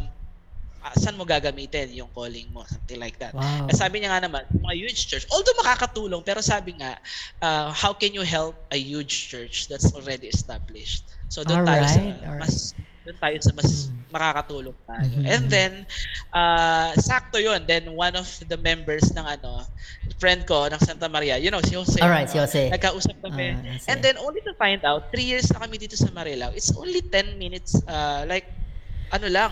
ah, 0.82 0.94
saan 0.96 1.18
mo 1.18 1.26
gagamitin 1.26 1.90
yung 1.94 2.10
calling 2.14 2.48
mo 2.54 2.62
something 2.70 2.98
like 3.02 3.18
that 3.20 3.34
Wow. 3.34 3.68
Eh, 3.68 3.76
sabi 3.76 4.00
niya 4.00 4.14
nga 4.14 4.24
naman, 4.30 4.44
mga 4.62 4.76
huge 4.78 5.02
church, 5.10 5.26
although 5.34 5.58
makakatulong, 5.60 6.24
pero 6.24 6.40
sabi 6.40 6.78
nga, 6.80 6.96
uh, 7.44 7.70
how 7.74 7.92
can 7.92 8.14
you 8.16 8.24
help 8.24 8.56
a 8.72 8.80
huge 8.80 9.28
church 9.28 9.68
that's 9.68 9.92
already 9.94 10.30
established? 10.32 11.10
So 11.28 11.44
doon 11.44 11.66
tayo 11.68 11.84
sa 11.86 12.00
Alright, 12.00 12.24
alright. 12.24 12.58
Doon 13.08 13.18
tayo 13.18 13.38
sa 13.40 13.52
mas 13.52 13.88
Mm. 13.88 13.96
makakatulong 14.10 14.78
tayo. 14.84 15.08
Mhm. 15.16 15.26
And 15.26 15.44
then 15.48 15.72
uh, 16.32 16.92
sakto 16.98 17.38
'yun. 17.38 17.64
Then 17.64 17.92
one 17.92 18.14
of 18.14 18.28
the 18.44 18.56
members 18.58 19.08
ng 19.10 19.24
ano, 19.24 19.64
friend 20.16 20.44
ko 20.44 20.68
ng 20.68 20.78
Santa 20.78 21.08
Maria, 21.08 21.36
you 21.36 21.48
know, 21.48 21.60
si 21.60 21.74
Jose. 21.74 21.98
Alright, 21.98 22.28
si 22.28 22.36
ano, 22.36 22.46
Jose. 22.46 22.68
Nagkausap 22.68 23.16
kami. 23.20 23.56
See. 23.80 23.88
And 23.88 24.00
then 24.00 24.20
only 24.20 24.44
to 24.44 24.52
find 24.56 24.84
out, 24.84 25.08
three 25.10 25.26
years 25.26 25.48
na 25.50 25.60
kami 25.60 25.78
dito 25.78 25.96
sa 25.96 26.08
Marilao. 26.10 26.52
It's 26.52 26.72
only 26.72 27.00
10 27.00 27.36
minutes 27.36 27.76
uh, 27.84 28.24
like 28.24 28.48
ano 29.08 29.28
lang, 29.28 29.52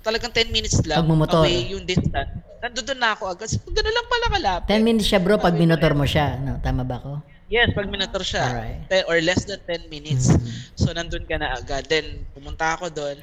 talagang 0.00 0.30
10 0.30 0.52
minutes 0.52 0.84
lang 0.84 1.00
Pagmumotor. 1.00 1.42
away 1.42 1.72
yung 1.72 1.82
distance. 1.82 2.32
Nandun 2.56 2.98
na 2.98 3.12
ako 3.12 3.30
agad. 3.30 3.48
So, 3.48 3.60
Ganun 3.66 3.90
lang 3.90 4.06
pala 4.06 4.26
kalapit. 4.32 4.68
10 4.70 4.82
minutes 4.82 5.06
siya 5.06 5.20
bro 5.20 5.36
pag 5.36 5.54
binotor 5.54 5.92
mo 5.92 6.04
siya. 6.04 6.36
No, 6.36 6.58
tama 6.58 6.82
ba 6.82 6.96
ako? 6.98 7.12
Yes, 7.46 7.70
pag 7.78 7.86
minator 7.86 8.26
siya. 8.26 8.42
Alright. 8.42 8.90
Te- 8.90 9.06
or 9.06 9.22
less 9.22 9.46
than 9.46 9.62
10 9.70 9.86
minutes. 9.86 10.26
So 10.74 10.90
nandun 10.90 11.30
ka 11.30 11.38
na 11.38 11.54
agad. 11.54 11.86
Then 11.86 12.26
pumunta 12.34 12.74
ako 12.74 12.90
doon. 12.90 13.22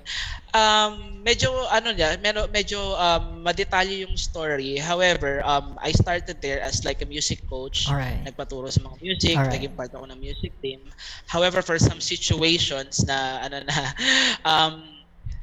Um 0.56 1.20
medyo 1.28 1.52
ano 1.68 1.92
niya, 1.92 2.16
medyo, 2.24 2.48
medyo 2.48 2.80
um 2.96 3.44
madetalye 3.44 4.08
yung 4.08 4.16
story. 4.16 4.80
However, 4.80 5.44
um 5.44 5.76
I 5.84 5.92
started 5.92 6.40
there 6.40 6.64
as 6.64 6.88
like 6.88 7.04
a 7.04 7.10
music 7.10 7.44
coach. 7.44 7.92
Alright. 7.92 8.24
Nagpaturo 8.24 8.72
sa 8.72 8.80
mga 8.80 8.96
music, 9.04 9.36
Alright. 9.36 9.60
naging 9.60 9.76
part 9.76 9.92
ako 9.92 10.08
ng 10.08 10.20
music 10.20 10.56
team. 10.64 10.80
However, 11.28 11.60
for 11.60 11.76
some 11.76 12.00
situations 12.00 13.04
na 13.04 13.44
ano 13.44 13.60
na 13.68 13.78
um 14.48 14.88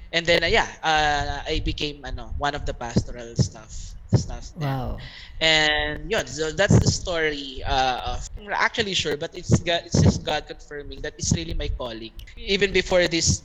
and 0.08 0.24
then 0.24 0.40
uh, 0.40 0.50
yeah, 0.50 0.68
uh, 0.80 1.44
I 1.44 1.60
became 1.60 2.00
ano 2.08 2.32
one 2.40 2.56
of 2.56 2.64
the 2.64 2.72
pastoral 2.72 3.36
staff 3.36 3.89
staff 4.18 4.50
there. 4.56 4.68
Wow. 4.68 4.98
And 5.40 6.10
yun, 6.10 6.26
so 6.26 6.50
that's 6.50 6.78
the 6.78 6.90
story 6.90 7.62
uh, 7.62 8.16
of 8.16 8.28
I'm 8.38 8.50
actually 8.50 8.94
sure, 8.94 9.16
but 9.16 9.30
it's 9.34 9.54
God, 9.60 9.86
it's 9.86 10.00
just 10.00 10.24
God 10.24 10.46
confirming 10.46 11.00
that 11.02 11.14
it's 11.18 11.32
really 11.36 11.54
my 11.54 11.68
calling. 11.68 12.12
Even 12.36 12.72
before 12.72 13.06
this 13.06 13.42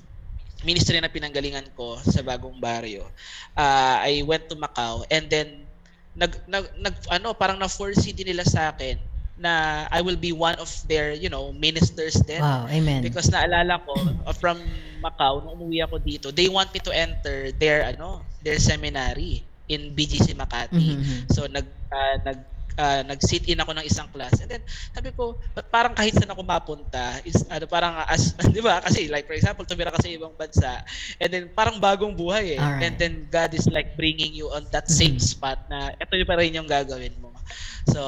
ministry 0.66 0.98
na 1.00 1.12
pinanggalingan 1.12 1.70
ko 1.78 2.02
sa 2.02 2.26
bagong 2.26 2.58
baryo, 2.58 3.06
uh, 3.58 3.96
I 4.02 4.26
went 4.26 4.50
to 4.50 4.56
Macau 4.56 5.06
and 5.12 5.30
then 5.30 5.70
nag, 6.16 6.34
nag, 6.48 6.66
nag 6.80 6.96
ano 7.12 7.34
parang 7.36 7.60
na 7.60 7.70
foresee 7.70 8.16
din 8.16 8.34
nila 8.34 8.48
sa 8.48 8.74
akin 8.74 8.98
na 9.36 9.84
I 9.92 10.00
will 10.00 10.16
be 10.16 10.32
one 10.32 10.56
of 10.64 10.72
their, 10.88 11.12
you 11.12 11.28
know, 11.28 11.52
ministers 11.52 12.16
then. 12.24 12.40
Wow. 12.40 12.72
Amen. 12.72 13.04
Because 13.04 13.28
naalala 13.28 13.84
ko 13.84 13.94
uh, 14.26 14.32
from 14.32 14.64
Macau 15.04 15.44
nung 15.44 15.60
umuwi 15.60 15.84
ako 15.84 16.00
dito, 16.00 16.28
they 16.32 16.48
want 16.48 16.72
me 16.74 16.80
to 16.82 16.92
enter 16.96 17.52
their 17.60 17.84
ano, 17.84 18.24
their 18.42 18.58
seminary 18.58 19.44
in 19.68 19.94
BGC 19.94 20.34
Makati. 20.34 21.00
Mhm. 21.00 21.32
So 21.32 21.46
nag 21.50 21.66
ah, 21.92 22.16
nag 22.26 22.40
ah, 22.76 23.02
nag-sit 23.08 23.48
in 23.48 23.62
ako 23.64 23.72
ng 23.72 23.88
isang 23.88 24.12
class. 24.12 24.36
And 24.44 24.52
then 24.52 24.64
sabi 24.92 25.16
ko, 25.16 25.40
"Ba't 25.56 25.72
parang 25.72 25.96
kahit 25.96 26.12
saan 26.12 26.28
ako 26.28 26.44
mapunta, 26.44 27.24
is 27.24 27.40
ano 27.48 27.64
parang 27.72 28.04
as 28.06 28.36
'di 28.52 28.60
ba? 28.60 28.84
Kasi 28.84 29.08
like 29.08 29.26
for 29.26 29.36
example, 29.38 29.64
tumira 29.64 29.96
ka 29.96 30.04
sa 30.04 30.12
ibang 30.12 30.36
bansa 30.36 30.84
and 31.24 31.30
then 31.32 31.44
parang 31.56 31.80
bagong 31.80 32.14
buhay 32.14 32.60
eh. 32.60 32.60
Alright. 32.60 32.84
And 32.84 32.94
then 33.00 33.14
God 33.32 33.56
is 33.56 33.66
like 33.72 33.96
bringing 33.96 34.36
you 34.36 34.52
on 34.52 34.68
that 34.76 34.92
same 34.92 35.16
Mhm. 35.16 35.24
spot 35.24 35.60
na 35.72 35.96
ito 35.96 36.14
yung 36.20 36.28
pa 36.28 36.36
rin 36.36 36.52
yung 36.52 36.68
gagawin 36.68 37.16
mo. 37.18 37.32
So 37.90 38.02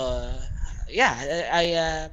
yeah, 0.91 1.15
I 1.51 1.65
uh, 1.73 2.03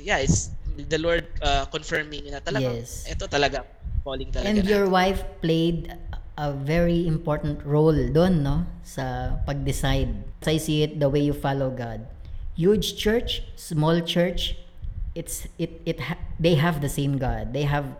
yeah, 0.00 0.20
it's 0.20 0.52
the 0.76 1.00
Lord 1.00 1.24
uh, 1.40 1.64
confirming 1.72 2.28
na 2.28 2.40
talaga 2.44 2.76
Yes. 2.76 3.08
ito 3.08 3.24
talaga 3.26 3.64
calling 4.04 4.30
talaga. 4.30 4.62
And 4.62 4.68
your 4.68 4.86
wife 4.86 5.24
played 5.42 5.90
a 6.36 6.52
very 6.52 7.06
important 7.08 7.64
role 7.64 7.96
doon, 8.12 8.42
no? 8.44 8.66
Sa 8.84 9.36
pag-decide. 9.48 10.12
I 10.46 10.56
see 10.62 10.82
it 10.86 11.00
the 11.00 11.08
way 11.08 11.20
you 11.20 11.32
follow 11.34 11.70
God. 11.70 12.06
Huge 12.54 12.94
church, 12.96 13.42
small 13.56 14.00
church, 14.00 14.54
it's 15.16 15.48
it 15.58 15.82
it 15.84 15.98
ha- 16.00 16.20
they 16.38 16.54
have 16.54 16.80
the 16.80 16.88
same 16.92 17.18
God. 17.18 17.52
They 17.52 17.64
have 17.66 17.96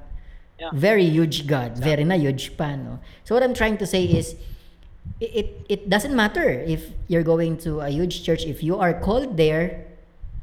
Yeah. 0.56 0.72
very 0.72 1.04
huge 1.04 1.44
God, 1.44 1.76
very 1.76 2.00
na 2.00 2.16
huge 2.16 2.56
pa, 2.56 2.72
no? 2.80 2.96
So 3.28 3.36
what 3.36 3.44
I'm 3.44 3.52
trying 3.52 3.76
to 3.76 3.84
say 3.84 4.08
is 4.08 4.40
it, 5.20 5.28
it 5.36 5.48
it 5.68 5.80
doesn't 5.92 6.16
matter 6.16 6.48
if 6.48 6.96
you're 7.12 7.26
going 7.26 7.60
to 7.68 7.84
a 7.84 7.92
huge 7.92 8.24
church 8.24 8.48
if 8.48 8.64
you 8.64 8.80
are 8.80 8.96
called 8.96 9.36
there 9.36 9.84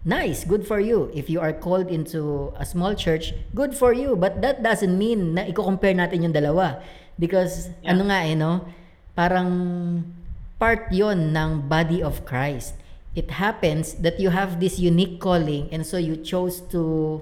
nice 0.06 0.44
good 0.46 0.68
for 0.70 0.78
you 0.80 1.10
if 1.18 1.30
you 1.34 1.40
are 1.42 1.52
called 1.52 1.88
into 1.90 2.52
a 2.60 2.66
small 2.68 2.94
church 2.94 3.34
good 3.58 3.74
for 3.74 3.90
you 3.96 4.14
but 4.16 4.40
that 4.46 4.62
doesn't 4.62 4.94
mean 5.00 5.34
na 5.34 5.48
i-compare 5.50 5.96
natin 5.98 6.28
yung 6.30 6.36
dalawa 6.36 6.78
because 7.18 7.70
Yeah. 7.82 7.94
ano 7.96 8.10
nga 8.10 8.20
eh 8.26 8.36
no 8.36 8.66
parang 9.14 9.50
part 10.58 10.90
yon 10.90 11.34
ng 11.34 11.68
body 11.70 12.02
of 12.02 12.26
Christ 12.26 12.74
it 13.14 13.38
happens 13.38 13.94
that 14.02 14.18
you 14.18 14.34
have 14.34 14.58
this 14.58 14.82
unique 14.82 15.22
calling 15.22 15.70
and 15.70 15.86
so 15.86 16.02
you 16.02 16.18
chose 16.18 16.62
to 16.74 17.22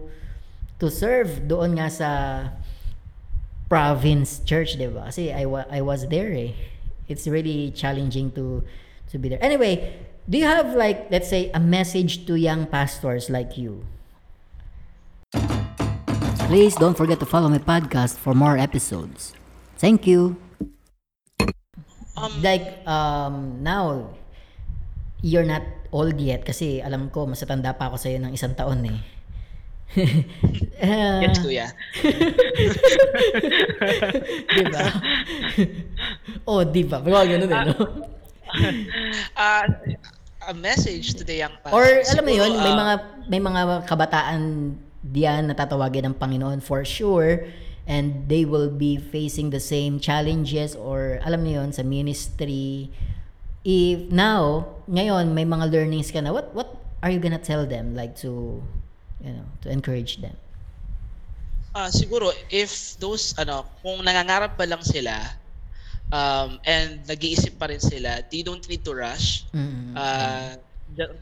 to 0.80 0.88
serve 0.88 1.46
doon 1.52 1.76
nga 1.78 1.92
sa 1.92 2.10
province 3.68 4.40
church, 4.44 4.76
'di 4.76 4.88
ba? 4.92 5.08
Kasi 5.12 5.32
I 5.32 5.48
wa- 5.48 5.68
I 5.72 5.80
was 5.80 6.08
there 6.12 6.32
eh. 6.32 6.52
It's 7.08 7.24
really 7.28 7.72
challenging 7.72 8.32
to 8.36 8.64
to 9.12 9.16
be 9.20 9.28
there. 9.32 9.40
Anyway, 9.44 9.96
do 10.28 10.36
you 10.40 10.48
have 10.48 10.76
like 10.76 11.08
let's 11.12 11.28
say 11.32 11.52
a 11.56 11.60
message 11.60 12.24
to 12.28 12.36
young 12.40 12.68
pastors 12.68 13.28
like 13.32 13.56
you? 13.60 13.84
Please 16.52 16.76
don't 16.76 17.00
forget 17.00 17.20
to 17.24 17.28
follow 17.28 17.48
my 17.48 17.64
podcast 17.64 18.20
for 18.20 18.36
more 18.36 18.60
episodes. 18.60 19.32
Thank 19.82 20.06
you. 20.06 20.38
Um, 22.14 22.30
Like 22.46 22.86
um 22.86 23.66
now 23.66 24.14
you're 25.26 25.48
not 25.48 25.66
old 25.90 26.22
yet 26.22 26.46
kasi 26.46 26.86
alam 26.86 27.10
ko 27.10 27.26
masatanda 27.26 27.74
pa 27.74 27.90
ako 27.90 27.98
sa 27.98 28.14
ng 28.14 28.30
isang 28.30 28.54
taon 28.54 28.86
eh. 28.86 29.00
Ah, 30.86 31.20
yes, 31.26 31.42
kuya. 31.42 31.68
di 34.56 34.64
ba? 34.70 34.86
oh, 36.46 36.62
di 36.62 36.86
ba? 36.86 37.02
Pero 37.02 37.26
ganun 37.26 37.50
eh, 37.50 37.62
no? 37.74 37.76
Uh, 39.34 39.66
a 40.52 40.54
message 40.54 41.18
to 41.18 41.26
the 41.26 41.42
young 41.42 41.58
pastors. 41.66 41.74
Or 41.74 41.90
alam 41.90 42.24
mo 42.24 42.32
yun, 42.32 42.54
may 42.54 42.72
uh, 42.72 42.78
mga 42.78 42.94
may 43.28 43.42
mga 43.42 43.62
kabataan 43.90 44.42
diyan 45.02 45.50
na 45.50 45.58
tatawagin 45.58 46.14
ng 46.14 46.16
Panginoon 46.22 46.62
for 46.62 46.86
sure 46.86 47.50
and 47.88 48.30
they 48.30 48.46
will 48.46 48.70
be 48.70 48.98
facing 48.98 49.50
the 49.50 49.60
same 49.60 50.00
challenges 50.00 50.76
or 50.76 51.20
alam 51.26 51.44
mo 51.44 51.50
yun 51.62 51.70
sa 51.74 51.82
ministry. 51.84 52.90
If 53.62 54.10
now 54.10 54.70
ngayon 54.90 55.34
may 55.34 55.46
mga 55.46 55.70
learnings 55.70 56.10
ka 56.10 56.22
na 56.22 56.34
what 56.34 56.54
what 56.54 56.78
are 57.02 57.10
you 57.10 57.20
gonna 57.22 57.42
tell 57.42 57.66
them? 57.66 57.94
Like 57.94 58.18
to 58.26 58.62
you 59.22 59.32
know 59.34 59.46
to 59.66 59.68
encourage 59.70 60.22
them? 60.22 60.38
Ah, 61.72 61.88
siguro 61.88 62.36
if 62.52 63.00
those 63.00 63.32
ano, 63.40 63.64
kung 63.80 64.04
nangangarap 64.04 64.60
pa 64.60 64.68
lang 64.68 64.84
sila 64.84 65.16
um 66.12 66.60
and 66.68 67.00
nag-iisip 67.08 67.56
pa 67.56 67.72
rin 67.72 67.80
sila, 67.80 68.20
they 68.28 68.44
don't 68.44 68.64
need 68.68 68.84
to 68.84 68.92
rush. 68.92 69.48
mm 69.56 69.96
Ah, 69.96 70.56
j- 70.56 70.71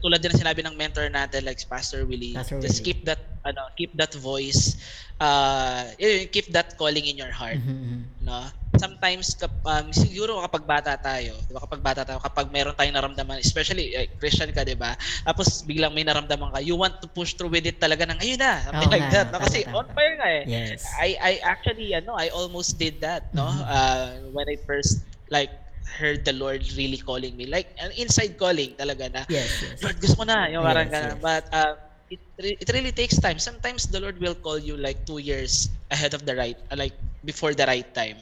tulad 0.02 0.18
din 0.18 0.30
ng 0.34 0.40
sinabi 0.42 0.60
ng 0.66 0.74
mentor 0.74 1.06
natin 1.10 1.46
like 1.46 1.60
Pastor 1.66 2.02
Willie, 2.06 2.34
Pastor 2.34 2.58
just 2.58 2.82
Willie. 2.82 2.86
keep 2.86 2.98
that 3.06 3.20
ano, 3.40 3.62
keep 3.78 3.92
that 3.96 4.12
voice 4.18 4.76
uh 5.20 5.88
yun, 5.96 6.28
keep 6.28 6.48
that 6.52 6.74
calling 6.76 7.06
in 7.06 7.16
your 7.16 7.32
heart, 7.32 7.60
Mhm, 7.60 7.76
mhm. 7.76 8.00
no? 8.20 8.50
Sometimes 8.78 9.34
kap, 9.36 9.50
um, 9.66 9.90
siguro 9.92 10.40
kapag 10.40 10.64
bata 10.64 10.94
tayo, 10.96 11.36
'di 11.44 11.52
ba 11.52 11.60
kapag 11.60 11.82
bata 11.82 12.00
tayo, 12.06 12.18
kapag 12.22 12.48
meron 12.48 12.72
tayong 12.72 12.94
naramdaman, 12.96 13.42
especially 13.42 13.92
eh, 13.92 14.08
Christian 14.16 14.48
ka, 14.54 14.62
'di 14.64 14.78
ba? 14.78 14.94
Tapos 15.26 15.60
biglang 15.66 15.90
may 15.92 16.06
naramdaman 16.06 16.54
ka, 16.54 16.60
you 16.62 16.78
want 16.78 16.96
to 17.02 17.08
push 17.10 17.34
through 17.36 17.50
with 17.52 17.66
it 17.66 17.76
talaga 17.82 18.06
ng 18.08 18.16
ayun 18.22 18.38
na, 18.40 18.62
something 18.70 18.88
Oo 18.88 18.94
like 18.94 19.04
nga, 19.04 19.12
that. 19.12 19.26
No? 19.34 19.38
tama, 19.40 19.44
Kasi 19.44 19.58
tama. 19.66 19.76
on 19.76 19.86
fire 19.92 20.14
nga 20.16 20.28
eh. 20.30 20.42
yes 20.46 20.80
I 21.02 21.10
I 21.18 21.32
actually 21.44 21.92
ano 21.92 22.14
I 22.16 22.30
almost 22.32 22.78
did 22.78 23.02
that 23.04 23.28
no 23.36 23.44
Mhm. 23.44 23.60
uh, 23.66 24.08
when 24.32 24.46
I 24.48 24.56
first 24.64 25.02
like 25.28 25.50
heard 25.98 26.24
the 26.24 26.32
Lord 26.36 26.62
really 26.76 26.98
calling 26.98 27.36
me. 27.36 27.46
Like 27.46 27.70
an 27.80 27.90
inside 27.96 28.36
calling 28.38 28.74
talaga 28.78 29.10
na 29.12 29.22
yes 29.28 29.62
yes. 29.62 29.82
Lord 29.82 29.98
gusto 30.00 30.22
ko 30.22 30.24
na 30.28 30.46
yung 30.50 30.62
parang 30.64 30.88
Yes, 30.88 30.92
ganun. 30.92 31.18
yes. 31.18 31.20
but 31.20 31.44
uh, 31.52 31.74
it 32.10 32.20
re- 32.40 32.58
it 32.60 32.68
really 32.72 32.92
takes 32.92 33.18
time. 33.18 33.38
Sometimes 33.38 33.86
the 33.88 34.00
Lord 34.00 34.18
will 34.20 34.36
call 34.38 34.58
you 34.58 34.76
like 34.76 35.02
two 35.06 35.18
years 35.18 35.68
ahead 35.90 36.14
of 36.14 36.24
the 36.26 36.34
right 36.36 36.58
like 36.74 36.94
before 37.24 37.54
the 37.54 37.66
right 37.66 37.86
time 37.94 38.18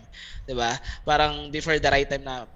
ba? 0.49 0.79
Parang 1.07 1.51
before 1.51 1.79
the 1.79 1.91
right 1.91 2.09
time 2.09 2.25
na 2.25 2.47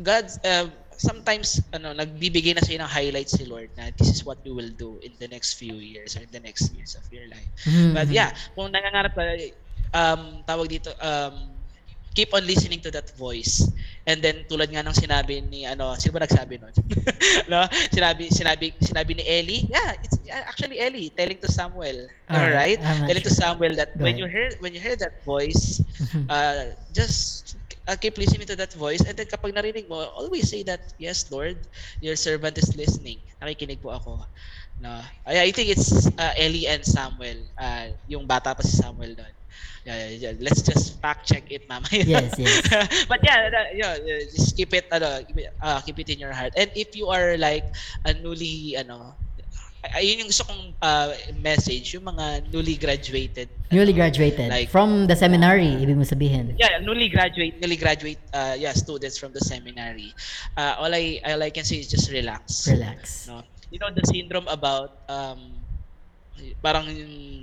God 0.00 0.24
uh, 0.44 0.66
sometimes 0.96 1.60
ano 1.72 1.92
nagbibigay 1.92 2.54
na 2.56 2.64
sa 2.64 2.72
ng 2.72 2.88
highlights 2.88 3.36
si 3.36 3.44
Lord 3.44 3.70
na 3.76 3.90
this 3.96 4.08
is 4.08 4.24
what 4.24 4.38
you 4.44 4.54
will 4.56 4.72
do 4.72 4.96
in 5.04 5.16
the 5.20 5.28
next 5.28 5.56
few 5.60 5.76
years 5.80 6.16
or 6.16 6.24
in 6.24 6.32
the 6.32 6.40
next 6.40 6.72
years 6.72 6.96
of 6.96 7.04
your 7.12 7.28
life. 7.28 7.50
Mhm, 7.66 7.92
But 7.92 8.08
yeah, 8.12 8.32
kung 8.56 8.72
nangangarap 8.72 9.12
ka, 9.12 9.22
um, 9.94 10.40
tawag 10.48 10.68
dito, 10.72 10.90
um, 11.00 11.59
keep 12.14 12.34
on 12.34 12.44
listening 12.46 12.80
to 12.82 12.90
that 12.90 13.10
voice. 13.16 13.62
And 14.06 14.22
then 14.22 14.44
tulad 14.50 14.72
nga 14.72 14.82
ng 14.82 14.96
sinabi 14.96 15.44
ni 15.46 15.64
ano, 15.66 15.94
sino 15.98 16.16
ba 16.18 16.26
nagsabi 16.26 16.58
nun? 16.58 16.74
no? 17.52 17.62
Sinabi 17.92 18.28
sinabi 18.32 18.74
sinabi 18.82 19.12
ni 19.18 19.24
Ellie. 19.26 19.62
Yeah, 19.70 19.94
it's 20.02 20.18
actually 20.30 20.80
Ellie 20.80 21.10
telling 21.14 21.38
to 21.42 21.50
Samuel. 21.50 22.08
Ah, 22.28 22.42
All 22.42 22.50
right? 22.50 22.80
Not 22.80 22.96
Telling 23.06 23.22
to 23.26 23.32
sure. 23.32 23.34
Samuel 23.34 23.74
that 23.76 23.94
Go 23.96 24.04
when 24.04 24.16
ahead. 24.16 24.18
you 24.18 24.26
hear 24.26 24.48
when 24.60 24.72
you 24.74 24.80
hear 24.80 24.96
that 24.98 25.22
voice, 25.24 25.82
uh, 26.28 26.74
just 26.90 27.56
uh, 27.86 27.96
keep 27.96 28.18
listening 28.18 28.46
to 28.46 28.56
that 28.56 28.72
voice 28.74 29.02
and 29.02 29.14
then 29.16 29.26
kapag 29.26 29.54
narinig 29.54 29.88
mo, 29.88 30.02
always 30.14 30.48
say 30.50 30.62
that, 30.64 30.80
yes, 30.98 31.30
Lord, 31.30 31.58
your 32.00 32.16
servant 32.16 32.58
is 32.58 32.74
listening. 32.76 33.22
Nakikinig 33.42 33.82
po 33.82 33.90
ako. 33.94 34.24
No. 34.78 35.00
I, 35.26 35.48
I 35.48 35.50
think 35.52 35.70
it's 35.70 36.06
uh, 36.18 36.32
Ellie 36.36 36.66
and 36.66 36.84
Samuel. 36.84 37.42
Uh, 37.58 37.94
yung 38.06 38.26
bata 38.26 38.54
pa 38.54 38.62
si 38.62 38.74
Samuel 38.76 39.14
doon. 39.16 39.34
Yeah. 39.84 40.32
Let's 40.38 40.62
just 40.62 41.00
fact 41.00 41.26
check 41.26 41.48
it 41.50 41.64
mamaya. 41.68 42.04
Yes, 42.04 42.36
yes. 42.36 42.60
But 43.10 43.20
yeah, 43.24 43.48
uh, 43.48 43.72
yeah, 43.72 43.96
yeah, 44.04 44.20
just 44.28 44.56
keep 44.56 44.72
it 44.74 44.86
ano, 44.92 45.24
uh, 45.62 45.80
keep 45.80 45.98
it 45.98 46.08
in 46.10 46.18
your 46.20 46.32
heart. 46.32 46.52
And 46.56 46.70
if 46.76 46.92
you 46.94 47.08
are 47.08 47.36
like 47.40 47.64
a 48.04 48.12
newly 48.12 48.76
ano, 48.76 49.16
ay- 49.80 50.04
ayun 50.04 50.20
yung 50.24 50.28
gusto 50.28 50.44
kong 50.44 50.76
uh, 50.84 51.16
message, 51.40 51.96
yung 51.96 52.04
mga 52.04 52.52
newly 52.52 52.76
graduated. 52.76 53.48
newly 53.72 53.94
ano, 53.96 54.00
graduated 54.04 54.50
Like- 54.50 54.68
from 54.68 55.06
the 55.06 55.14
seminary 55.16 55.70
ibig 55.80 55.94
mo 55.96 56.02
sabihin 56.04 56.58
yeah, 56.58 56.76
newly 56.82 57.08
graduate, 57.08 57.56
newly 57.62 57.78
graduate, 57.80 58.18
uh, 58.34 58.52
yeah, 58.58 58.74
students 58.76 59.16
from 59.16 59.32
the 59.32 59.40
seminary. 59.40 60.12
Uh, 60.58 60.76
all 60.76 60.92
I 60.92 61.22
all 61.24 61.40
I 61.40 61.48
can 61.54 61.64
say 61.64 61.78
is 61.80 61.88
just 61.88 62.10
relax. 62.12 62.66
relax 62.68 63.30
No, 63.30 63.40
you 63.72 63.78
know 63.80 63.88
the 63.94 64.02
syndrome 64.04 64.50
about 64.50 65.06
um, 65.08 65.59
parang 66.60 66.88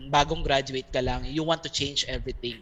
bagong 0.10 0.42
graduate 0.42 0.90
ka 0.90 1.02
lang, 1.02 1.26
you 1.26 1.44
want 1.46 1.62
to 1.62 1.70
change 1.70 2.06
everything. 2.10 2.58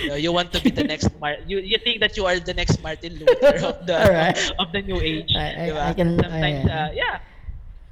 You, 0.00 0.08
know, 0.08 0.18
you 0.18 0.30
want 0.32 0.48
to 0.56 0.60
be 0.60 0.72
the 0.72 0.84
next 0.92 1.12
Mar- 1.20 1.42
you 1.44 1.60
you 1.60 1.76
think 1.80 2.00
that 2.00 2.16
you 2.16 2.24
are 2.24 2.36
the 2.40 2.56
next 2.56 2.80
Martin 2.80 3.20
Luther 3.20 3.60
of 3.64 3.84
the 3.84 3.96
Alright. 3.96 4.38
of 4.56 4.72
the 4.72 4.80
new 4.80 5.00
age. 5.00 5.28
I- 5.36 5.52
I- 5.52 5.68
diba? 5.68 5.82
I 5.84 5.92
can- 5.92 6.16
Sometimes 6.16 6.60
I- 6.64 6.72
uh, 6.72 6.90
yeah. 6.96 7.16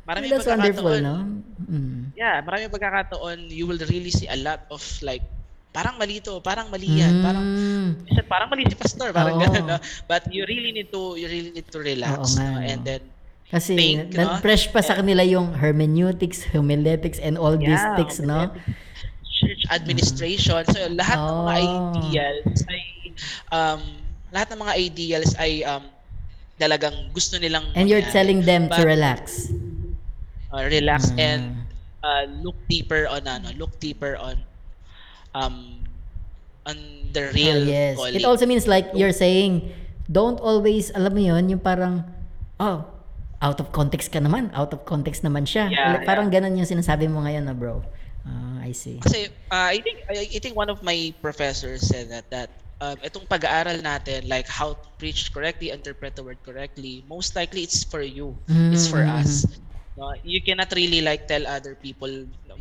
Marami 0.02 0.26
That's 0.34 0.48
wonderful, 0.50 0.98
no? 0.98 1.14
Mm. 1.62 2.10
Yeah, 2.18 2.42
marami 2.42 2.66
pagkakataon 2.66 3.46
you 3.54 3.70
will 3.70 3.78
really 3.86 4.10
see 4.10 4.26
a 4.26 4.34
lot 4.34 4.66
of 4.66 4.82
like 5.00 5.22
parang 5.72 5.94
mali 5.96 6.18
to, 6.20 6.42
parang 6.42 6.68
mali 6.74 7.00
yan, 7.00 7.22
parang 7.22 7.44
Mm. 7.46 7.88
minsan 8.04 8.24
parang 8.28 8.48
mali 8.50 8.66
si 8.66 8.76
pastor, 8.76 9.08
parang 9.14 9.38
Oo. 9.38 9.42
gano'n, 9.46 9.64
no? 9.64 9.78
But 10.04 10.26
you 10.28 10.42
really 10.44 10.74
need 10.74 10.90
to 10.90 11.14
you 11.16 11.30
really 11.30 11.54
need 11.54 11.68
to 11.70 11.78
relax, 11.80 12.34
Oo 12.36 12.44
no? 12.44 12.60
And 12.66 12.82
then 12.84 13.00
Kasi 13.52 13.76
Think, 13.76 14.16
na- 14.16 14.24
no? 14.24 14.40
fresh 14.40 14.72
pa 14.72 14.80
sa 14.80 14.96
kanila 14.96 15.20
yung 15.20 15.52
hermeneutics, 15.52 16.48
homiletics, 16.48 17.20
and 17.20 17.36
all 17.36 17.52
these 17.52 17.68
Yeah, 17.76 17.94
things, 17.94 18.16
no? 18.18 18.48
church 19.28 19.64
administration. 19.68 20.62
So 20.64 20.78
lahat 20.88 21.18
ng 21.18 21.36
mga 21.36 21.52
Oh. 21.52 21.60
ideals 21.60 22.58
ay 22.64 22.82
um 23.50 23.80
lahat 24.30 24.48
ng 24.54 24.60
mga 24.60 24.74
ideals 24.78 25.30
ay 25.36 25.52
um 25.62 25.84
talagang 26.56 26.94
gusto 27.10 27.36
nilang 27.36 27.66
And 27.74 27.90
you're 27.90 28.00
mangyari. 28.00 28.14
telling 28.14 28.40
them 28.42 28.70
to 28.70 28.80
But, 28.80 28.86
relax. 28.88 29.50
uh, 30.48 30.62
relax 30.64 31.10
Mm. 31.10 31.18
and 31.18 31.42
uh, 32.00 32.24
look 32.40 32.54
deeper 32.66 33.04
on 33.04 33.26
ano, 33.26 33.50
look 33.58 33.76
deeper 33.76 34.14
on 34.14 34.38
um 35.34 35.82
on 36.62 36.78
the 37.10 37.34
real 37.34 37.66
Ah, 37.66 37.68
yes. 37.68 37.94
calling. 37.98 38.14
It 38.14 38.24
also 38.24 38.46
means 38.46 38.70
like 38.70 38.94
you're 38.94 39.12
saying, 39.12 39.74
don't 40.06 40.38
always, 40.38 40.94
alam 40.94 41.10
mo 41.10 41.18
yun, 41.18 41.50
yung 41.50 41.58
parang, 41.58 42.06
oh, 42.56 42.86
out 43.42 43.58
of 43.58 43.74
context 43.74 44.14
ka 44.14 44.22
naman. 44.22 44.48
Out 44.54 44.70
of 44.72 44.86
context 44.86 45.26
naman 45.26 45.42
siya. 45.44 45.66
Yeah, 45.68 45.98
Like, 45.98 46.06
parang 46.06 46.30
ganun 46.30 46.54
yung 46.54 46.68
sinasabi 46.70 47.10
mo 47.10 47.26
ngayon 47.26 47.44
na 47.44 47.52
bro. 47.52 47.82
Ah, 48.22 48.62
I 48.62 48.70
see. 48.70 49.02
Kasi 49.02 49.26
uh, 49.50 49.68
I 49.74 49.82
think 49.82 50.06
I, 50.06 50.30
I 50.30 50.38
think 50.38 50.54
one 50.54 50.70
of 50.70 50.78
my 50.86 51.10
professors 51.18 51.82
said 51.82 52.06
that 52.14 52.30
that 52.30 52.48
um, 52.78 52.94
itong 53.02 53.26
pag-aaral 53.26 53.82
natin 53.82 54.30
like 54.30 54.46
how 54.46 54.78
to 54.78 54.86
preach 54.94 55.34
correctly, 55.34 55.74
interpret 55.74 56.14
the 56.14 56.22
word 56.22 56.38
correctly, 56.46 57.02
most 57.10 57.34
likely 57.34 57.66
it's 57.66 57.82
for 57.82 58.00
you. 58.00 58.38
It's 58.70 58.86
for 58.86 59.02
Mm. 59.02 59.10
us. 59.18 59.42
No, 59.92 60.08
you 60.24 60.40
cannot 60.40 60.72
really 60.72 61.02
like 61.04 61.28
tell 61.28 61.44
other 61.44 61.76
people 61.76 62.08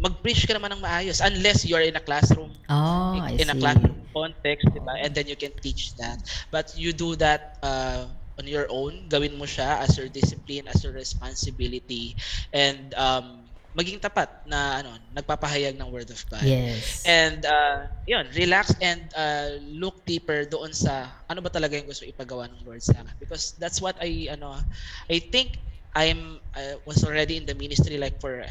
mag-preach 0.02 0.50
ka 0.50 0.58
naman 0.58 0.76
ng 0.76 0.82
maayos 0.84 1.22
unless 1.24 1.64
you're 1.64 1.86
in 1.86 1.96
a 1.96 2.04
classroom 2.04 2.52
Oh, 2.68 3.22
I 3.22 3.38
in 3.40 3.48
a 3.48 3.56
classroom 3.56 4.02
context, 4.12 4.68
di 4.74 4.82
ba? 4.84 4.98
And 5.00 5.14
then 5.16 5.30
you 5.30 5.38
can 5.38 5.54
teach 5.62 5.94
that. 6.02 6.20
But 6.50 6.74
you 6.76 6.92
do 6.92 7.16
that 7.22 7.62
uh, 7.64 8.10
on 8.42 8.50
your 8.50 8.66
own. 8.74 9.06
Gawin 9.06 9.38
mo 9.38 9.46
siya 9.46 9.86
as 9.86 9.94
your 9.94 10.10
discipline, 10.10 10.66
as 10.66 10.82
your 10.82 10.98
responsibility. 10.98 12.18
And 12.50 12.90
um, 12.98 13.46
maging 13.78 14.02
tapat 14.02 14.50
na 14.50 14.82
ano, 14.82 14.98
nagpapahayag 15.14 15.78
ng 15.78 15.90
word 15.94 16.10
of 16.10 16.20
God. 16.28 16.44
Yes. 16.44 17.06
And 17.06 17.46
uh, 17.46 17.88
yun, 18.10 18.28
relax 18.34 18.74
and 18.82 19.06
uh, 19.14 19.62
look 19.62 20.04
deeper 20.10 20.44
doon 20.50 20.74
sa 20.74 21.08
ano 21.30 21.40
ba 21.40 21.54
talaga 21.54 21.78
yung 21.78 21.88
gusto 21.88 22.04
ipagawa 22.04 22.50
ng 22.50 22.66
Lord 22.66 22.82
sa 22.82 23.00
akin. 23.00 23.16
Because 23.22 23.54
that's 23.62 23.80
what 23.80 23.96
I 24.02 24.28
ano 24.34 24.58
I 25.08 25.22
think 25.22 25.62
I'm 25.94 26.42
I 26.58 26.82
was 26.84 27.06
already 27.06 27.38
in 27.38 27.46
the 27.46 27.56
ministry 27.56 27.96
like 28.02 28.20
for 28.20 28.44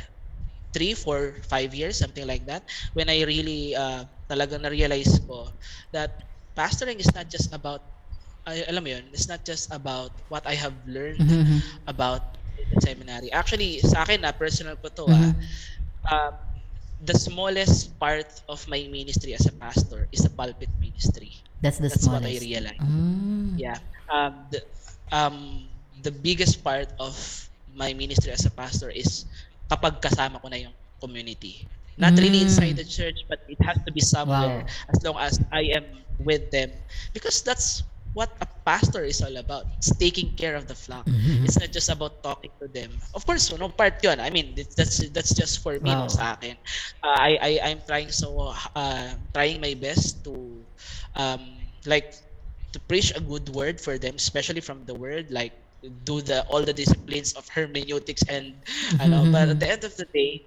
three, 0.72 0.94
four, 0.94 1.42
five 1.50 1.74
years, 1.74 1.98
something 1.98 2.24
like 2.24 2.46
that. 2.46 2.62
When 2.94 3.10
I 3.10 3.26
really 3.26 3.74
uh, 3.74 4.06
talaga 4.30 4.56
na-realize 4.56 5.18
ko 5.26 5.50
that 5.90 6.30
pastoring 6.54 7.02
is 7.02 7.10
not 7.10 7.26
just 7.28 7.52
about 7.52 7.99
ay, 8.46 8.64
alam 8.68 8.82
mo 8.84 8.90
yun, 8.90 9.04
it's 9.12 9.28
not 9.28 9.44
just 9.44 9.68
about 9.72 10.12
what 10.28 10.46
I 10.46 10.54
have 10.54 10.74
learned 10.86 11.28
Mhm. 11.30 11.62
about 11.86 12.38
the 12.70 12.78
seminary. 12.80 13.30
Actually, 13.32 13.80
sa 13.80 14.02
akin 14.04 14.22
na 14.22 14.32
personal 14.32 14.76
ko 14.80 14.88
to 14.92 15.06
ah, 15.12 15.32
Mhm. 15.32 16.10
um, 16.12 16.34
the 17.00 17.16
smallest 17.16 17.98
part 18.00 18.28
of 18.48 18.64
my 18.68 18.80
ministry 18.90 19.34
as 19.34 19.46
a 19.46 19.54
pastor 19.54 20.08
is 20.12 20.22
the 20.24 20.32
pulpit 20.32 20.70
ministry. 20.80 21.44
That's 21.60 21.78
the 21.78 21.90
That's 21.90 22.08
what 22.08 22.24
smallest. 22.24 22.26
I 22.26 22.38
realized. 22.40 22.82
Mm. 22.82 23.56
Yeah. 23.56 23.78
Um, 24.12 24.48
the, 24.50 24.60
um, 25.12 25.68
the 26.02 26.10
biggest 26.12 26.64
part 26.64 26.92
of 26.98 27.14
my 27.72 27.92
ministry 27.94 28.32
as 28.32 28.44
a 28.46 28.50
pastor 28.50 28.90
is 28.90 29.26
kapag 29.70 30.00
kasama 30.00 30.40
ko 30.40 30.48
na 30.48 30.56
yung 30.68 30.74
community. 31.00 31.68
Not 31.98 32.18
really 32.18 32.40
Mm. 32.40 32.42
inside 32.42 32.76
the 32.76 32.84
church, 32.86 33.16
but 33.28 33.38
it 33.48 33.58
has 33.66 33.76
to 33.86 33.92
be 33.92 34.00
somewhere 34.00 34.62
Wow. 34.62 34.76
as 34.92 34.98
long 35.04 35.16
as 35.20 35.38
I 35.52 35.68
am 35.76 36.04
with 36.18 36.50
them. 36.50 36.70
Because 37.12 37.42
that's 37.42 37.82
what 38.12 38.30
a 38.40 38.46
pastor 38.64 39.04
is 39.04 39.20
all 39.22 39.36
about. 39.36 39.66
It's 39.78 39.94
taking 39.96 40.30
care 40.36 40.54
of 40.56 40.66
the 40.66 40.74
flock. 40.74 41.06
Mhm. 41.06 41.44
It's 41.44 41.58
not 41.58 41.70
just 41.72 41.88
about 41.88 42.22
talking 42.22 42.50
to 42.60 42.68
them. 42.68 42.98
Of 43.14 43.26
course, 43.26 43.50
no 43.52 43.68
part 43.68 44.02
yun. 44.02 44.20
I 44.20 44.30
mean, 44.30 44.54
that's 44.76 44.98
that's 45.10 45.34
just 45.34 45.60
for 45.62 45.78
me, 45.80 45.94
Wow. 45.94 46.00
no, 46.00 46.08
sa 46.08 46.34
akin. 46.34 46.56
Uh, 47.02 47.16
I, 47.18 47.30
I, 47.40 47.50
I'm 47.70 47.80
trying 47.86 48.10
so, 48.10 48.52
uh, 48.74 49.08
trying 49.34 49.60
my 49.60 49.74
best 49.74 50.24
to, 50.24 50.66
um, 51.14 51.40
like, 51.86 52.06
to 52.72 52.80
preach 52.88 53.12
a 53.16 53.20
good 53.20 53.48
word 53.50 53.80
for 53.80 53.98
them, 53.98 54.16
especially 54.16 54.60
from 54.60 54.84
the 54.84 54.94
word, 54.94 55.30
like, 55.30 55.52
do 56.04 56.20
the 56.20 56.42
all 56.50 56.62
the 56.62 56.72
disciplines 56.74 57.32
of 57.34 57.46
hermeneutics 57.48 58.22
and 58.28 58.52
ano 59.00 59.24
but 59.26 59.48
at 59.48 59.58
the 59.60 59.68
end 59.68 59.84
of 59.84 59.94
the 59.96 60.04
day 60.12 60.42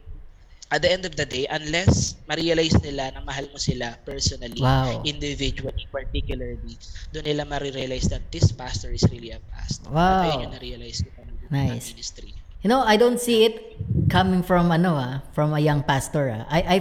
at 0.74 0.82
the 0.82 0.90
end 0.90 1.06
of 1.06 1.14
the 1.14 1.24
day 1.30 1.46
unless 1.54 2.18
ma-realize 2.26 2.74
nila 2.82 3.14
na 3.14 3.22
mahal 3.22 3.46
mo 3.54 3.62
sila 3.62 3.94
personally 4.02 4.58
Wow. 4.58 5.06
individually 5.06 5.86
particularly 5.94 6.76
doon 7.14 7.24
nila 7.30 7.46
ma-realize 7.46 8.10
that 8.10 8.26
this 8.34 8.50
pastor 8.50 8.90
is 8.90 9.06
really 9.14 9.30
a 9.38 9.40
pastor 9.54 9.94
Wow. 9.94 10.26
Ito 10.26 10.26
yun 10.34 10.40
yung 10.50 10.54
na-realize 10.58 11.00
ko 11.06 11.22
Nice. 11.54 11.94
ministry 11.94 12.34
You 12.64 12.72
know, 12.72 12.80
I 12.80 12.96
don't 12.96 13.20
see 13.20 13.44
it 13.44 13.76
coming 14.08 14.40
from 14.40 14.72
ano 14.72 14.96
ah, 14.96 15.20
from 15.36 15.52
a 15.52 15.60
young 15.60 15.84
pastor 15.84 16.32
ah. 16.32 16.48
I 16.48 16.60
I 16.64 16.78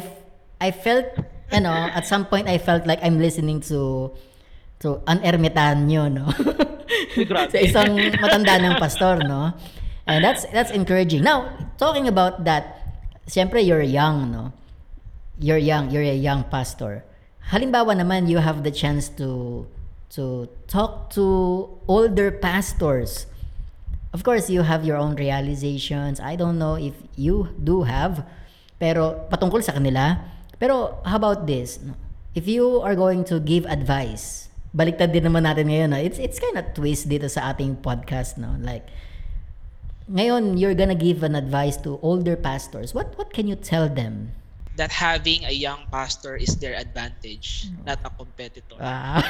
I 0.63 0.69
felt, 0.71 1.11
you 1.51 1.59
know, 1.59 1.75
at 1.75 2.07
some 2.07 2.23
point 2.31 2.47
I 2.47 2.63
felt 2.63 2.87
like 2.87 3.03
I'm 3.03 3.19
listening 3.19 3.59
to 3.67 4.15
to 4.87 5.03
an 5.11 5.19
ermitanyo, 5.27 6.07
no? 6.07 6.31
Sa 7.51 7.59
isang 7.59 7.99
matanda 8.23 8.63
ng 8.63 8.79
pastor, 8.79 9.27
no? 9.27 9.59
And 10.07 10.23
that's 10.23 10.47
that's 10.55 10.71
encouraging. 10.71 11.27
Now, 11.27 11.51
talking 11.83 12.07
about 12.07 12.47
that, 12.47 12.82
siyempre 13.27 13.65
you're 13.65 13.85
young, 13.85 14.31
no? 14.31 14.53
You're 15.39 15.61
young, 15.61 15.91
you're 15.91 16.07
a 16.07 16.17
young 16.17 16.45
pastor. 16.45 17.05
Halimbawa 17.51 17.99
naman 17.99 18.29
you 18.29 18.39
have 18.39 18.63
the 18.63 18.71
chance 18.71 19.09
to 19.19 19.67
to 20.15 20.49
talk 20.69 21.11
to 21.17 21.67
older 21.89 22.31
pastors. 22.31 23.27
Of 24.13 24.23
course, 24.23 24.53
you 24.53 24.61
have 24.61 24.85
your 24.85 25.01
own 25.01 25.17
realizations. 25.17 26.21
I 26.21 26.37
don't 26.37 26.61
know 26.61 26.77
if 26.77 26.93
you 27.17 27.49
do 27.57 27.89
have, 27.89 28.29
pero 28.77 29.25
patungkol 29.33 29.65
sa 29.65 29.73
kanila. 29.73 30.21
Pero 30.61 31.01
how 31.09 31.17
about 31.17 31.49
this? 31.49 31.81
If 32.37 32.45
you 32.45 32.85
are 32.85 32.93
going 32.93 33.25
to 33.33 33.41
give 33.41 33.65
advice, 33.65 34.53
baliktad 34.77 35.17
din 35.17 35.25
naman 35.25 35.49
natin 35.49 35.73
ngayon. 35.73 35.97
No? 35.97 35.99
It's 35.99 36.21
it's 36.21 36.37
kind 36.37 36.61
of 36.61 36.77
twist 36.77 37.09
dito 37.09 37.25
sa 37.25 37.57
ating 37.57 37.81
podcast, 37.81 38.37
no? 38.37 38.53
Like 38.61 38.85
ngayon 40.13 40.61
you're 40.61 40.77
gonna 40.77 40.95
give 40.95 41.23
an 41.25 41.35
advice 41.35 41.77
to 41.81 41.99
older 42.03 42.37
pastors. 42.37 42.93
What 42.93 43.17
what 43.17 43.33
can 43.33 43.49
you 43.49 43.57
tell 43.57 43.89
them? 43.89 44.37
that 44.73 44.89
having 44.89 45.45
a 45.45 45.53
young 45.53 45.85
pastor 45.93 46.33
is 46.33 46.57
their 46.57 46.73
advantage 46.73 47.69
not 47.85 48.01
a 48.01 48.11
competitor 48.17 48.81
Ah. 48.81 49.21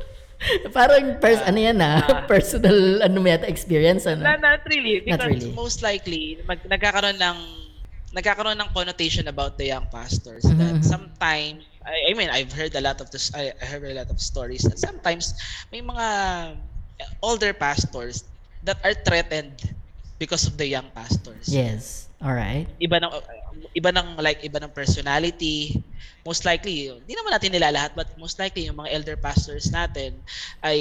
Parang 0.76 1.16
pers 1.24 1.40
ano 1.40 1.56
yan 1.56 1.80
ah, 1.80 2.04
Ah. 2.04 2.20
personal 2.32 3.00
ano 3.00 3.16
yata 3.24 3.48
experience 3.48 4.04
ano. 4.04 4.28
Not, 4.28 4.44
not 4.44 4.60
really. 4.68 5.00
Not 5.08 5.24
Because 5.24 5.40
really. 5.40 5.56
most 5.56 5.80
likely, 5.80 6.36
mag, 6.44 6.60
nagkakaroon 6.68 7.16
ng 7.16 7.38
nagkakaroon 8.12 8.60
ng 8.60 8.68
connotation 8.76 9.24
about 9.32 9.56
the 9.56 9.72
young 9.72 9.88
pastors 9.88 10.44
Mhm, 10.44 10.60
that 10.60 10.84
sometimes 10.84 11.64
I, 11.80 12.12
I 12.12 12.12
mean 12.12 12.28
I've 12.28 12.52
heard 12.52 12.76
a 12.76 12.82
lot 12.84 13.00
of 13.00 13.08
this 13.08 13.32
I, 13.32 13.56
I 13.56 13.64
heard 13.64 13.88
a 13.88 13.96
lot 14.04 14.12
of 14.12 14.20
stories 14.20 14.68
that 14.68 14.76
sometimes 14.76 15.32
may 15.72 15.80
mga 15.80 16.06
older 17.24 17.56
pastors 17.56 18.28
that 18.62 18.78
are 18.84 18.92
threatened 18.94 19.64
because 20.18 20.46
of 20.46 20.54
the 20.56 20.66
young 20.66 20.88
pastors. 20.94 21.50
Yes. 21.50 22.08
All 22.22 22.32
right. 22.32 22.66
Iba 22.80 23.02
ng 23.02 23.12
iba 23.76 23.90
ng 23.92 24.16
like 24.22 24.40
iba 24.46 24.58
ng 24.62 24.72
personality. 24.72 25.84
Most 26.24 26.48
likely, 26.48 26.88
hindi 26.88 27.12
naman 27.12 27.36
natin 27.36 27.52
nila 27.52 27.68
lahat 27.68 27.92
but 27.92 28.08
most 28.16 28.40
likely 28.40 28.64
yung 28.64 28.80
mga 28.80 28.96
elder 28.96 29.16
pastors 29.20 29.68
natin 29.68 30.24
ay 30.64 30.80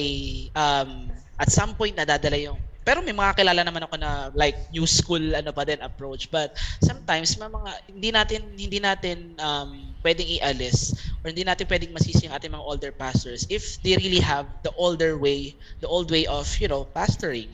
um, 0.55 1.11
at 1.35 1.51
some 1.51 1.75
point 1.75 1.97
nadadala 1.99 2.39
yung 2.39 2.59
pero 2.83 2.99
may 2.99 3.15
mga 3.15 3.35
kilala 3.39 3.63
naman 3.63 3.83
ako 3.87 3.95
na 3.95 4.27
like 4.35 4.55
new 4.75 4.83
school 4.83 5.23
ano 5.35 5.55
pa 5.55 5.63
din 5.63 5.79
approach 5.79 6.27
but 6.27 6.51
sometimes 6.83 7.39
may 7.39 7.47
mga 7.47 7.71
hindi 7.87 8.09
natin 8.11 8.41
hindi 8.55 8.79
natin 8.79 9.17
um, 9.39 9.71
pwedeng 10.03 10.27
ialis 10.27 10.93
or 11.23 11.31
hindi 11.31 11.47
natin 11.47 11.65
pwedeng 11.67 11.95
masisi 11.95 12.27
yung 12.27 12.35
ating 12.35 12.51
mga 12.53 12.67
older 12.67 12.91
pastors 12.93 13.47
if 13.49 13.79
they 13.81 13.95
really 13.97 14.19
have 14.21 14.45
the 14.67 14.73
older 14.77 15.17
way 15.17 15.55
the 15.81 15.89
old 15.89 16.11
way 16.11 16.27
of 16.27 16.45
you 16.59 16.67
know 16.67 16.83
pastoring 16.93 17.49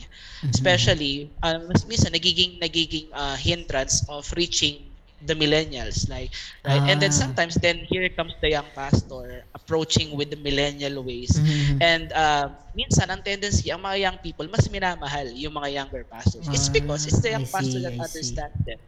especially 0.54 1.32
um, 1.46 1.70
mas 1.70 1.86
minsan 1.86 2.12
nagiging 2.14 2.58
nagiging 2.60 3.08
uh, 3.14 3.36
hindrance 3.38 4.04
of 4.10 4.26
reaching 4.36 4.90
the 5.22 5.36
millennials 5.36 6.08
like 6.10 6.32
right 6.66 6.82
and 6.88 7.00
then 7.04 7.12
Ah. 7.12 7.12
sometimes 7.12 7.56
then 7.60 7.78
here 7.92 8.08
comes 8.16 8.32
the 8.42 8.50
young 8.56 8.72
pastor 8.74 9.44
approaching 9.54 10.16
with 10.16 10.32
the 10.32 10.40
millennial 10.40 11.04
ways 11.04 11.32
Mhm. 11.34 11.84
and 11.84 12.12
uh, 12.16 12.48
minsan 12.74 13.08
ang 13.12 13.20
tendency 13.22 13.68
ang 13.70 13.84
mga 13.84 13.98
young 14.00 14.18
people 14.24 14.48
mas 14.48 14.66
minamahal 14.72 15.28
yung 15.36 15.52
mga 15.54 15.76
younger 15.76 16.04
pastors 16.08 16.48
it's 16.52 16.72
because 16.72 17.04
it's 17.06 17.20
the 17.20 17.32
Ah, 17.32 17.36
young 17.36 17.46
I 17.46 17.46
pastor 17.52 17.80
see, 17.80 17.84
that 17.84 17.96
I 18.00 18.04
see. 18.04 18.40
understand 18.40 18.54
them 18.66 18.80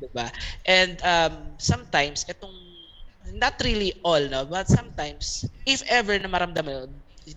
'Diba? 0.00 0.26
And 0.66 0.96
um, 1.04 1.34
sometimes 1.60 2.24
itong 2.26 2.54
not 3.32 3.54
really 3.64 3.92
all 4.04 4.20
no, 4.28 4.44
but 4.46 4.68
sometimes 4.68 5.44
if 5.66 5.82
ever 5.88 6.18
na 6.18 6.28
maramdaman 6.28 6.88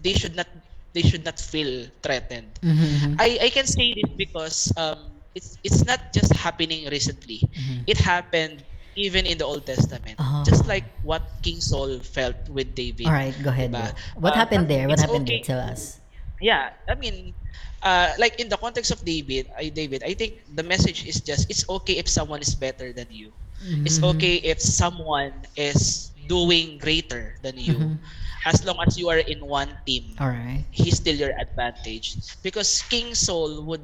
they 0.02 0.14
should 0.14 0.36
not 0.36 0.48
they 0.94 1.02
should 1.04 1.24
not 1.26 1.40
feel 1.40 1.88
threatened. 2.04 2.60
Mhm, 2.64 2.90
mhm. 3.00 3.14
I 3.20 3.48
I 3.48 3.50
can 3.50 3.68
say 3.68 3.94
this 3.96 4.12
because 4.18 4.72
um 4.78 5.22
it's 5.36 5.58
it's 5.64 5.84
not 5.86 6.00
just 6.14 6.32
happening 6.36 6.88
recently. 6.90 7.42
Mhm. 7.56 7.84
It 7.88 7.98
happened 8.00 8.64
even 8.96 9.26
in 9.26 9.38
the 9.38 9.46
Old 9.46 9.66
Testament. 9.66 10.20
Ah. 10.20 10.44
Just 10.44 10.66
like 10.66 10.86
what 11.02 11.24
King 11.44 11.60
Saul 11.62 12.00
felt 12.00 12.38
with 12.50 12.76
David. 12.76 13.08
All 13.08 13.14
right, 13.14 13.36
go 13.42 13.50
ahead. 13.50 13.72
Diba? 13.72 13.94
What 14.20 14.34
Uh, 14.34 14.40
happened 14.40 14.68
there? 14.70 14.88
What 14.88 15.00
happened 15.00 15.28
okay. 15.28 15.40
there? 15.40 15.44
Tell 15.44 15.60
us. 15.60 16.00
Yeah, 16.42 16.70
I 16.90 16.96
mean 16.96 17.36
uh, 17.84 18.12
like 18.18 18.40
in 18.40 18.50
the 18.50 18.58
context 18.58 18.92
of 18.92 19.04
David, 19.04 19.48
I 19.58 19.70
David, 19.70 20.04
I 20.04 20.14
think 20.14 20.44
the 20.48 20.64
message 20.64 21.06
is 21.06 21.22
just 21.22 21.50
it's 21.50 21.64
okay 21.82 21.98
if 21.98 22.08
someone 22.10 22.42
is 22.42 22.56
better 22.56 22.92
than 22.94 23.08
you. 23.10 23.34
It's 23.84 23.98
Mhm. 23.98 24.12
okay 24.16 24.36
if 24.44 24.60
someone 24.60 25.32
is 25.56 26.12
doing 26.28 26.78
greater 26.78 27.38
than 27.42 27.56
you. 27.58 27.78
Mhm. 27.78 27.98
As 28.46 28.62
long 28.62 28.78
as 28.86 28.94
you 28.94 29.10
are 29.10 29.22
in 29.22 29.42
one 29.42 29.74
team, 29.86 30.14
All 30.22 30.30
right. 30.30 30.66
he's 30.70 30.98
still 31.02 31.16
your 31.18 31.34
advantage. 31.40 32.14
Because 32.44 32.86
King 32.86 33.18
Saul 33.18 33.66
would 33.66 33.82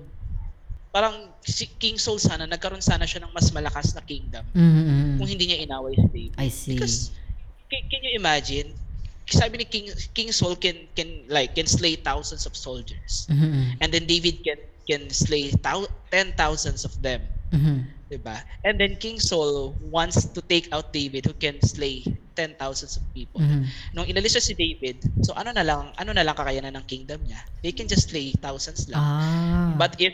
parang 0.92 1.32
si 1.42 1.66
King 1.80 1.96
Saul 1.98 2.20
sana 2.20 2.44
nagkaroon 2.46 2.84
sana 2.84 3.08
siya 3.08 3.24
ng 3.24 3.32
mas 3.32 3.50
malakas 3.50 3.96
na 3.96 4.04
kingdom 4.04 4.44
Mhm, 4.52 4.62
mhm. 4.84 5.14
kung 5.18 5.28
hindi 5.32 5.48
niya 5.48 5.64
inaway 5.64 5.96
si 5.96 6.08
David. 6.12 6.36
I 6.38 6.50
see. 6.52 6.76
Because 6.76 7.16
can, 7.72 7.82
can 7.88 8.02
you 8.04 8.14
imagine? 8.20 8.76
Sabi 9.32 9.64
ni 9.64 9.66
King 9.66 9.88
King 10.12 10.30
Saul 10.36 10.60
can 10.60 10.92
can 10.92 11.24
like 11.32 11.56
can 11.56 11.64
slay 11.64 11.96
thousands 11.96 12.44
of 12.44 12.52
soldiers. 12.54 13.24
Mhm, 13.32 13.40
mhm. 13.40 13.66
And 13.80 13.90
then 13.90 14.04
David 14.04 14.44
can 14.44 14.60
can 14.84 15.08
slay 15.08 15.56
thou- 15.64 15.88
ten 16.12 16.36
thousands 16.36 16.84
of 16.84 16.92
them, 17.00 17.24
Mhm. 17.50 17.88
'Di 18.12 18.20
ba? 18.20 18.44
And 18.68 18.76
then 18.76 19.00
King 19.00 19.24
Saul 19.24 19.80
wants 19.80 20.28
to 20.36 20.42
take 20.44 20.68
out 20.76 20.92
David 20.92 21.24
who 21.24 21.32
can 21.40 21.64
slay 21.64 22.04
ten 22.36 22.60
thousands 22.60 23.00
of 23.00 23.08
people. 23.16 23.40
Mhm. 23.40 23.72
Nung 23.96 24.04
inalis 24.12 24.36
siya 24.36 24.44
si 24.44 24.54
David, 24.60 25.00
so 25.24 25.32
ano 25.32 25.56
na 25.56 25.64
lang 25.64 25.96
ano 25.96 26.12
na 26.12 26.28
lang 26.28 26.36
kakayanan 26.36 26.76
ng 26.76 26.86
kingdom 26.92 27.24
niya? 27.24 27.40
They 27.64 27.72
can 27.72 27.88
just 27.88 28.12
slay 28.12 28.36
thousands 28.36 28.92
lang. 28.92 29.00
Ah. 29.00 29.80
But 29.80 29.96
if 30.04 30.12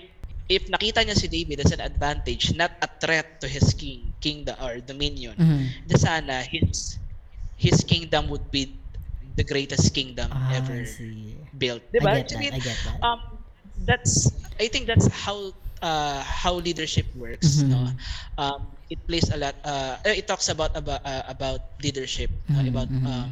if 0.48 0.70
nakita 0.70 1.02
niya 1.04 1.18
si 1.18 1.26
David 1.28 1.66
as 1.66 1.74
an 1.74 1.82
advantage, 1.82 2.54
not 2.54 2.78
a 2.86 2.90
threat 3.02 3.42
to 3.42 3.50
his 3.50 3.74
king, 3.74 4.14
kingdom 4.22 4.56
or 4.62 4.78
dominion, 4.80 5.36
Mhm. 5.36 5.90
di 5.90 5.98
sana 5.98 6.46
his 6.46 7.02
his 7.58 7.82
kingdom 7.82 8.30
would 8.30 8.54
be 8.54 8.86
the 9.36 9.44
greatest 9.44 9.90
kingdom 9.98 10.30
Ah, 10.32 10.54
ever 10.54 10.78
I 10.78 11.58
built. 11.58 11.82
I 11.98 11.98
Diba? 11.98 12.14
get 12.14 12.30
that. 12.30 12.46
I 12.54 12.60
get 12.62 12.80
that. 12.86 13.00
um, 13.02 13.20
that's 13.86 14.30
I 14.62 14.70
think 14.70 14.86
that's 14.88 15.10
how 15.10 15.54
uh, 15.82 16.22
how 16.24 16.54
leadership 16.60 17.06
works. 17.16 17.62
Mhm. 17.62 17.70
No, 17.70 17.80
um, 18.38 18.68
it 18.90 19.00
plays 19.08 19.30
a 19.30 19.38
lot. 19.38 19.56
Uh, 19.64 19.98
it 20.06 20.28
talks 20.28 20.50
about 20.50 20.76
about 20.76 21.02
uh, 21.06 21.24
about 21.28 21.62
leadership, 21.84 22.32
no? 22.50 22.62
Mhm, 22.62 22.70
about 22.70 22.90
mhm. 22.90 23.06
um, 23.06 23.30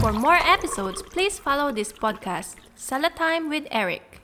For 0.00 0.12
more 0.12 0.38
episodes, 0.38 1.02
please 1.02 1.38
follow 1.38 1.72
this 1.74 1.92
podcast, 1.92 2.56
Salatime 2.78 3.50
with 3.50 3.66
Eric. 3.70 4.22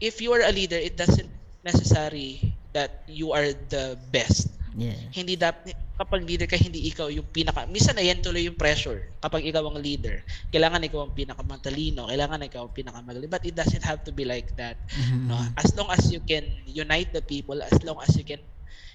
if 0.00 0.20
you 0.20 0.32
are 0.32 0.42
a 0.44 0.52
leader, 0.52 0.76
it 0.76 0.96
doesn't 0.96 1.30
necessary 1.64 2.52
that 2.72 3.02
you 3.08 3.32
are 3.32 3.56
the 3.72 3.96
best. 4.12 4.50
Yeah. 4.74 4.98
Hindi 5.14 5.38
dap 5.38 5.62
kapag 5.94 6.26
leader 6.26 6.50
ka 6.50 6.58
hindi 6.58 6.90
ikaw 6.90 7.06
yung 7.06 7.30
pinaka 7.30 7.70
minsan 7.70 7.94
na 7.94 8.02
yan 8.02 8.18
tuloy 8.18 8.50
yung 8.50 8.58
pressure 8.58 9.14
kapag 9.22 9.46
ikaw 9.46 9.62
ang 9.70 9.78
leader 9.78 10.18
kailangan 10.50 10.82
ikaw 10.82 11.06
ang 11.06 11.14
pinakamatalino 11.14 12.10
kailangan 12.10 12.42
ikaw 12.50 12.66
ang 12.66 12.74
pinakamagaling 12.74 13.30
but 13.30 13.46
it 13.46 13.54
doesn't 13.54 13.86
have 13.86 14.02
to 14.02 14.10
be 14.10 14.26
like 14.26 14.50
that 14.58 14.82
Mhm. 14.90 15.30
no 15.30 15.38
as 15.54 15.70
long 15.78 15.86
as 15.94 16.10
you 16.10 16.18
can 16.18 16.42
unite 16.66 17.14
the 17.14 17.22
people 17.22 17.62
as 17.62 17.78
long 17.86 17.94
as 18.02 18.10
you 18.18 18.26
can 18.26 18.42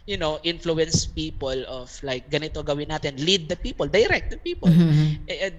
you 0.03 0.19
know 0.19 0.43
influence 0.43 1.07
people 1.07 1.55
of 1.71 1.87
like 2.03 2.27
ganito 2.27 2.59
gawin 2.67 2.91
natin 2.91 3.15
lead 3.15 3.47
the 3.47 3.55
people 3.55 3.87
direct 3.87 4.27
the 4.35 4.41
people 4.43 4.67
Mhm. 4.67 5.23
eh, 5.31 5.47
eh, 5.47 5.53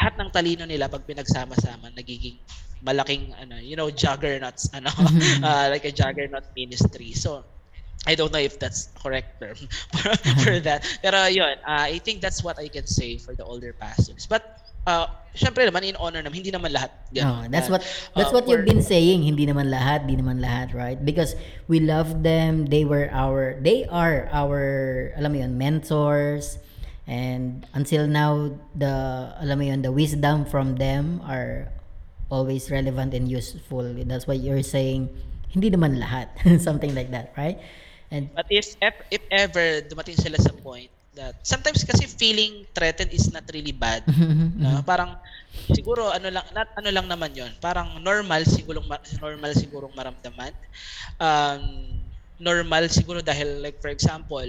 lahat 0.00 0.16
ng 0.16 0.32
talino 0.32 0.64
nila 0.64 0.88
pag 0.88 1.04
pinagsama-sama 1.04 1.92
nagiging 1.92 2.40
malaking 2.80 3.36
ano 3.36 3.60
you 3.60 3.76
know 3.76 3.92
juggernauts 3.92 4.72
ano 4.72 4.88
Mhm. 4.88 5.44
uh, 5.44 5.66
like 5.76 5.84
a 5.84 5.92
juggernaut 5.92 6.48
ministry 6.56 7.12
so 7.12 7.44
I 8.04 8.14
don't 8.14 8.30
know 8.32 8.38
if 8.42 8.58
that's 8.60 8.92
correct 9.00 9.40
term 9.40 9.56
for, 9.96 10.12
for 10.44 10.60
that 10.60 10.84
pero 11.00 11.26
yun 11.26 11.56
uh, 11.64 11.88
I 11.88 11.98
think 12.04 12.20
that's 12.20 12.44
what 12.44 12.58
I 12.60 12.68
can 12.68 12.86
say 12.86 13.16
for 13.18 13.34
the 13.34 13.42
older 13.44 13.72
pastors 13.72 14.26
but 14.28 14.60
uh, 14.86 15.06
syempre 15.34 15.66
naman 15.66 15.82
in 15.82 15.96
honor 15.96 16.22
naman 16.22 16.38
hindi 16.38 16.52
naman 16.52 16.70
lahat 16.70 16.92
Oh, 17.16 17.48
ganun. 17.48 17.50
that's 17.50 17.66
Uh, 17.66 17.78
what 17.78 17.82
that's 18.14 18.30
uh, 18.30 18.36
what 18.36 18.44
you've 18.50 18.66
been 18.66 18.82
saying. 18.82 19.22
Hindi 19.24 19.46
naman 19.46 19.70
lahat, 19.72 20.04
hindi 20.04 20.20
naman 20.20 20.38
lahat, 20.42 20.74
right? 20.76 20.98
Because 21.00 21.32
we 21.66 21.80
love 21.80 22.22
them. 22.22 22.66
They 22.68 22.84
were 22.84 23.08
our 23.10 23.56
they 23.56 23.86
are 23.88 24.28
our 24.30 25.14
alam 25.16 25.32
mo 25.32 25.38
yun, 25.40 25.56
mentors. 25.56 26.58
And 27.06 27.64
until 27.72 28.04
now 28.10 28.58
the 28.74 29.32
alam 29.40 29.58
mo 29.58 29.64
yun, 29.64 29.80
the 29.86 29.94
wisdom 29.94 30.44
from 30.44 30.76
them 30.76 31.22
are 31.24 31.70
always 32.28 32.68
relevant 32.70 33.14
and 33.14 33.30
useful. 33.30 33.86
That's 34.04 34.26
why 34.26 34.34
you're 34.36 34.66
saying 34.66 35.08
hindi 35.48 35.70
naman 35.70 35.96
lahat. 36.02 36.34
Something 36.60 36.92
like 36.94 37.10
that, 37.14 37.32
right? 37.38 37.56
And 38.10 38.30
But 38.34 38.46
if 38.50 38.66
if 39.10 39.22
ever 39.32 39.82
dumating 39.88 40.18
sila 40.18 40.38
sa 40.38 40.54
point 40.62 40.90
that 41.16 41.40
sometimes 41.42 41.82
kasi 41.82 42.04
feeling 42.06 42.68
threatened 42.76 43.10
is 43.10 43.32
not 43.32 43.48
really 43.50 43.72
bad. 43.74 44.04
no? 44.62 44.84
Parang 44.84 45.16
siguro 45.72 46.12
ano 46.12 46.28
lang 46.30 46.46
not 46.54 46.68
ano 46.76 46.88
lang 46.92 47.06
naman 47.08 47.32
'yon. 47.34 47.52
Parang 47.58 47.98
normal 47.98 48.44
siguro 48.46 48.84
ma- 48.84 49.02
normal 49.18 49.52
siguro 49.56 49.88
maramdaman. 49.96 50.52
Um 51.18 51.62
normal 52.36 52.92
siguro 52.92 53.24
dahil 53.24 53.64
like 53.64 53.80
for 53.80 53.88
example, 53.88 54.44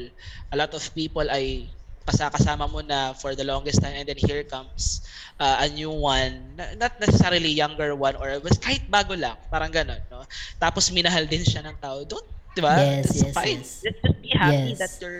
a 0.52 0.56
lot 0.60 0.72
of 0.76 0.84
people 0.92 1.24
ay 1.32 1.72
kasakasama 2.08 2.72
mo 2.72 2.80
na 2.80 3.12
for 3.20 3.36
the 3.36 3.44
longest 3.44 3.84
time 3.84 3.92
and 4.00 4.08
then 4.08 4.16
here 4.16 4.44
comes 4.48 5.04
uh, 5.44 5.60
a 5.60 5.68
new 5.68 5.92
one 5.92 6.56
not 6.80 6.96
necessarily 7.04 7.52
younger 7.52 7.92
one 8.00 8.16
or 8.16 8.40
kahit 8.64 8.88
bago 8.88 9.12
lang 9.12 9.36
parang 9.52 9.68
ganun 9.68 10.00
no 10.08 10.24
tapos 10.56 10.88
minahal 10.96 11.28
din 11.28 11.44
siya 11.44 11.68
ng 11.68 11.76
tao 11.84 12.08
don't 12.08 12.24
di 12.58 12.62
ba 12.66 12.74
Yes, 12.74 13.06
That's 13.06 13.14
yes, 13.14 13.34
fine. 13.38 13.62
yes. 13.62 13.70
Just, 13.86 13.98
just 14.02 14.18
be 14.22 14.32
happy 14.34 14.74
Yes. 14.74 14.80
that 14.82 14.94
your 15.00 15.18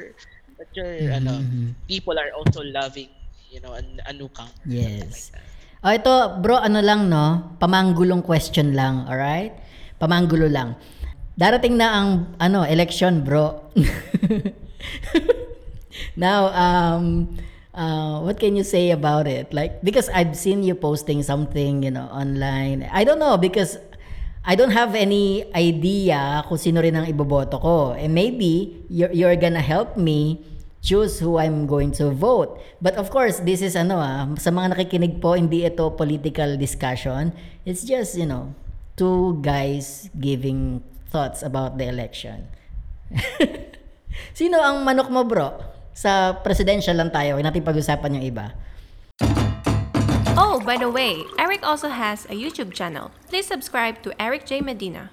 that 0.58 0.70
your 0.74 0.92
Mhm, 0.98 1.14
ano 1.14 1.34
mhm. 1.38 1.68
people 1.86 2.18
are 2.18 2.34
also 2.34 2.66
loving 2.66 3.14
you 3.54 3.62
know 3.62 3.78
a, 3.78 3.82
a 4.10 4.14
newcomer 4.14 4.50
Yes. 4.66 5.30
Like. 5.32 5.46
Oh, 5.86 5.94
ito, 5.94 6.14
bro, 6.42 6.58
ano 6.58 6.82
lang, 6.82 7.06
no? 7.08 7.54
Pamanggulong 7.62 8.26
question 8.26 8.74
lang, 8.74 9.06
alright? 9.08 9.54
Pamanggulo 10.02 10.50
lang. 10.50 10.74
Darating 11.38 11.78
na 11.78 11.88
ang, 12.02 12.10
ano, 12.42 12.66
election, 12.66 13.22
bro. 13.24 13.62
Now, 16.16 16.50
um, 16.54 17.38
uh, 17.74 18.22
what 18.22 18.40
can 18.40 18.56
you 18.56 18.64
say 18.64 18.92
about 18.92 19.28
it? 19.28 19.54
Like, 19.54 19.82
because 19.84 20.10
I've 20.10 20.36
seen 20.36 20.64
you 20.64 20.76
posting 20.76 21.24
something, 21.24 21.84
you 21.84 21.92
know, 21.92 22.10
online. 22.12 22.88
I 22.92 23.04
don't 23.04 23.20
know, 23.20 23.38
because 23.38 23.78
I 24.48 24.56
don't 24.56 24.72
have 24.72 24.96
any 24.96 25.44
idea 25.52 26.40
kung 26.48 26.56
sino 26.56 26.80
rin 26.80 26.96
ang 26.96 27.04
iboboto 27.04 27.60
ko. 27.60 27.92
And 27.92 28.16
maybe 28.16 28.80
you're, 28.88 29.12
you're 29.12 29.36
gonna 29.36 29.60
help 29.60 30.00
me 30.00 30.40
choose 30.80 31.20
who 31.20 31.36
I'm 31.36 31.68
going 31.68 31.92
to 32.00 32.16
vote. 32.16 32.56
But 32.80 32.96
of 32.96 33.12
course, 33.12 33.44
this 33.44 33.60
is 33.60 33.76
ano 33.76 34.00
ah, 34.00 34.24
sa 34.40 34.56
mga 34.56 34.80
nakikinig 34.80 35.20
po, 35.20 35.36
hindi 35.36 35.68
ito 35.68 35.92
political 35.92 36.56
discussion. 36.56 37.36
It's 37.68 37.84
just, 37.84 38.16
you 38.16 38.24
know, 38.24 38.56
two 38.96 39.44
guys 39.44 40.08
giving 40.16 40.80
thoughts 41.12 41.44
about 41.44 41.76
the 41.76 41.92
election. 41.92 42.48
Sino 44.40 44.64
ang 44.64 44.88
manok 44.88 45.12
mo, 45.12 45.28
bro? 45.28 45.60
Sa 45.92 46.40
presidential 46.40 46.96
lang 46.96 47.12
tayo, 47.12 47.36
huwag 47.36 47.44
natin 47.44 47.68
pag-usapan 47.68 48.16
yung 48.22 48.26
iba. 48.32 48.56
Oh, 50.38 50.62
by 50.62 50.78
the 50.78 50.90
way, 50.90 51.26
Eric 51.38 51.66
also 51.66 51.90
has 51.90 52.26
a 52.30 52.36
YouTube 52.38 52.72
channel. 52.72 53.10
Please 53.28 53.50
subscribe 53.50 54.02
to 54.06 54.14
Eric 54.22 54.46
J. 54.46 54.62
Medina. 54.62 55.10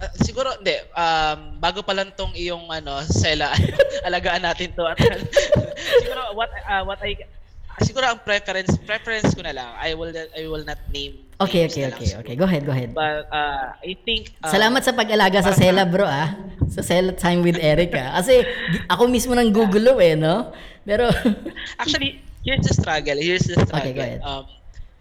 Ah, 0.00 0.08
siguro 0.16 0.48
hindi 0.56 0.72
um 0.96 1.60
bago 1.60 1.84
pa 1.84 1.92
lang 1.92 2.08
tong 2.16 2.32
iyong 2.32 2.72
ano 2.72 3.04
sela 3.04 3.52
alagaan 4.08 4.40
natin 4.40 4.72
to 4.72 4.80
at 4.88 4.96
siguro 6.00 6.32
what 6.32 6.48
uh, 6.64 6.80
what 6.88 6.96
I 7.04 7.20
siguro 7.84 8.08
ang 8.08 8.24
preference 8.24 8.80
preference 8.80 9.36
ko 9.36 9.44
na 9.44 9.52
lang 9.52 9.68
I 9.76 9.92
will 9.92 10.08
I 10.16 10.48
will 10.48 10.64
not 10.64 10.80
name 10.88 11.28
Okay, 11.36 11.68
names 11.68 11.76
okay, 11.76 11.84
na 11.84 11.88
lang 11.92 12.00
okay, 12.00 12.06
siguro. 12.08 12.20
okay. 12.24 12.34
Go 12.36 12.46
ahead, 12.48 12.62
go 12.64 12.72
ahead. 12.72 12.90
but 12.96 13.28
uh, 13.28 13.76
I 13.76 13.92
think 14.08 14.32
uh, 14.40 14.48
Salamat 14.48 14.80
sa 14.80 14.96
pag-alaga 14.96 15.40
sa 15.40 15.52
Sela, 15.52 15.84
bro, 15.88 16.04
ah. 16.04 16.36
Sa 16.68 16.84
Sela 16.84 17.16
Time 17.16 17.40
with 17.40 17.56
Eric, 17.56 17.96
ah. 17.96 18.20
Kasi 18.20 18.44
di- 18.44 18.84
ako 18.92 19.08
mismo 19.08 19.32
nang 19.32 19.48
gugulo, 19.48 19.96
eh, 20.04 20.20
no? 20.20 20.52
Pero, 20.84 21.08
Actually, 21.80 22.20
here's 22.44 22.66
the 22.66 22.74
struggle. 22.74 23.16
Here's 23.16 23.44
the 23.44 23.54
struggle. 23.54 23.78
Okay, 23.78 23.92
go 23.92 24.02
ahead. 24.02 24.20
Um, 24.22 24.46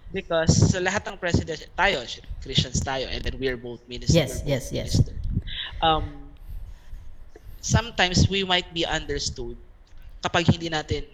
because 0.09 0.51
sa 0.57 0.81
lahat 0.81 1.05
ng 1.05 1.17
president, 1.21 1.69
tayo, 1.77 2.01
Christians 2.41 2.81
tayo, 2.81 3.05
and 3.07 3.21
then 3.21 3.37
we're 3.37 3.57
both 3.57 3.81
ministers. 3.85 4.15
Yes, 4.15 4.41
yes, 4.45 4.63
yes. 4.73 4.97
minister. 4.97 5.15
Um, 5.81 6.33
sometimes 7.61 8.27
we 8.27 8.43
might 8.43 8.73
be 8.73 8.85
understood 8.85 9.55
kapag 10.25 10.49
hindi 10.49 10.67
natin 10.69 11.05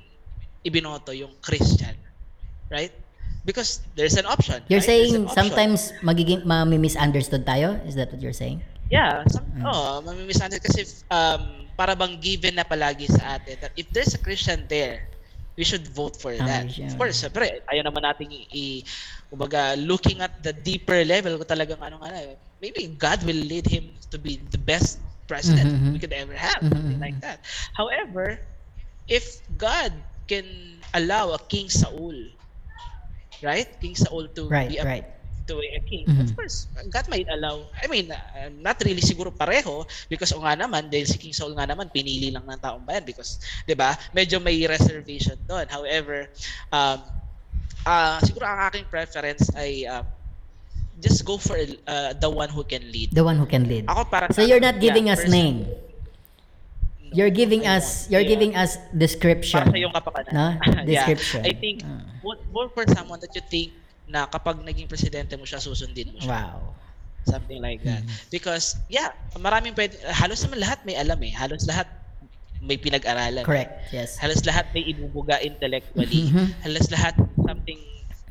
ibinoto 0.63 1.11
yung 1.13 1.35
Christian. 1.43 1.93
Right? 2.71 2.93
Because 3.45 3.85
there's 3.93 4.17
an 4.17 4.25
option. 4.25 4.63
you're 4.65 4.81
right? 4.81 4.89
Saying 4.89 5.29
option. 5.29 5.37
sometimes 5.37 5.93
magiging, 6.01 6.45
ma-misunderstood 6.49 7.45
tayo? 7.45 7.77
Is 7.85 7.93
that 7.93 8.09
what 8.09 8.21
you're 8.21 8.33
saying? 8.33 8.65
Yeah, 8.89 9.25
some, 9.29 9.45
Mm. 9.57 9.65
oh, 9.65 10.01
mamimisunderstand 10.05 10.61
kasi 10.61 10.81
um, 11.09 11.65
para 11.73 11.97
bang 11.97 12.21
given 12.21 12.53
na 12.57 12.65
palagi 12.65 13.09
sa 13.09 13.37
atin 13.37 13.57
that 13.61 13.73
if 13.73 13.89
there's 13.89 14.13
a 14.13 14.21
Christian 14.21 14.65
there, 14.69 15.09
we 15.57 15.63
should 15.63 15.87
vote 15.95 16.19
for 16.21 16.35
Ah, 16.39 16.47
that. 16.47 16.75
yeah. 16.77 16.91
Of 16.91 16.95
course, 16.99 17.19
syempre, 17.23 17.47
ayaw 17.71 17.83
naman 17.87 18.03
nating 18.03 18.31
i, 18.53 18.83
kumbaga, 19.31 19.75
looking 19.79 20.21
at 20.21 20.31
the 20.43 20.53
deeper 20.53 21.03
level, 21.07 21.37
kung 21.39 21.49
talagang 21.49 21.81
ano 21.81 21.99
nga, 22.03 22.11
eh, 22.13 22.35
maybe 22.61 22.87
God 22.95 23.23
will 23.23 23.39
lead 23.39 23.67
him 23.67 23.95
to 24.11 24.17
be 24.19 24.37
the 24.51 24.59
best 24.59 24.99
president 25.27 25.71
Mhm, 25.73 25.93
we 25.93 25.99
could 25.99 26.13
ever 26.13 26.35
have, 26.35 26.61
Mhm, 26.61 26.75
something 26.75 26.99
like 27.01 27.17
that. 27.21 27.41
However, 27.75 28.39
if 29.07 29.25
God 29.57 29.91
can 30.27 30.81
allow 30.93 31.31
a 31.33 31.39
King 31.49 31.69
Saul, 31.69 32.15
right? 33.43 33.67
King 33.81 33.95
Saul 33.95 34.27
to 34.35 34.51
Right, 34.51 34.67
be 34.67 34.77
a 34.77 34.85
right. 34.85 35.05
To 35.45 35.61
a 35.61 35.79
king. 35.81 36.05
Mhm. 36.05 36.25
Of 36.25 36.31
course, 36.33 36.65
God 36.89 37.05
might 37.07 37.29
allow. 37.29 37.69
I 37.77 37.85
mean, 37.85 38.09
uh, 38.09 38.49
not 38.59 38.81
really 38.81 39.01
siguro 39.01 39.29
pareho 39.29 39.85
because 40.09 40.33
o 40.33 40.41
nga 40.41 40.57
naman, 40.57 40.89
dahil 40.89 41.05
si 41.05 41.17
King 41.17 41.33
Saul 41.33 41.53
nga 41.53 41.69
naman, 41.69 41.89
pinili 41.89 42.33
lang 42.33 42.45
ng 42.45 42.57
taong 42.57 42.81
bayan 42.81 43.05
because, 43.05 43.37
di 43.63 43.73
ba, 43.73 43.93
medyo 44.11 44.41
may 44.41 44.57
reservation 44.65 45.37
doon. 45.45 45.69
However, 45.69 46.29
um, 46.69 46.99
ah 47.85 48.17
siguro 48.19 48.49
ang 48.49 48.65
aking 48.65 48.89
preference 48.89 49.45
ay 49.53 49.85
um, 49.85 50.01
just 50.97 51.21
go 51.21 51.37
for 51.37 51.53
uh, 51.85 52.17
the 52.17 52.29
one 52.29 52.49
who 52.49 52.65
can 52.65 52.81
lead. 52.89 53.13
The 53.13 53.21
one 53.21 53.37
who 53.37 53.45
can 53.45 53.69
lead. 53.69 53.85
Ako 53.85 54.09
para 54.09 54.33
So 54.33 54.41
you're 54.41 54.63
not 54.63 54.81
giving 54.81 55.13
us 55.13 55.21
yeah, 55.23 55.31
name. 55.31 55.57
person- 55.65 55.83
You're 57.15 57.31
giving 57.31 57.63
I 57.63 57.79
us 57.79 58.09
you're 58.11 58.19
yeah. 58.19 58.27
giving 58.27 58.53
us 58.59 58.75
description. 58.91 59.63
para 59.63 59.71
sa 59.71 59.77
iyong 59.79 59.93
kapakanan. 59.95 60.31
No? 60.35 60.47
yeah. 60.83 61.07
Description. 61.07 61.47
I 61.47 61.53
think 61.55 61.79
Ah. 61.87 62.03
vote, 62.19 62.43
vote 62.51 62.71
for 62.75 62.83
someone 62.91 63.23
that 63.23 63.31
you 63.31 63.39
think 63.47 63.71
na 64.05 64.29
kapag 64.29 64.61
naging 64.61 64.89
presidente 64.89 65.33
mo 65.37 65.45
siya, 65.45 65.61
susundin 65.61 66.13
mo 66.13 66.19
siya. 66.21 66.53
Wow. 66.55 66.77
something 67.25 67.57
like 67.57 67.81
that. 67.81 68.05
Mhm. 68.05 68.29
Because 68.29 68.77
yeah, 68.85 69.09
maraming 69.41 69.73
pwede, 69.73 69.97
halos 70.13 70.45
naman 70.45 70.61
lahat 70.61 70.85
may 70.85 70.93
alam 70.93 71.17
eh. 71.25 71.33
Halos 71.33 71.65
lahat 71.65 71.89
may 72.61 72.77
pinag-aralan. 72.77 73.41
Correct. 73.41 73.89
Yes. 73.89 74.21
Halos 74.21 74.45
lahat 74.45 74.69
may 74.77 74.85
inubuga 74.85 75.41
intellectually. 75.41 76.29
Mhm. 76.29 76.61
Halos 76.61 76.85
lahat 76.93 77.17
something 77.41 77.81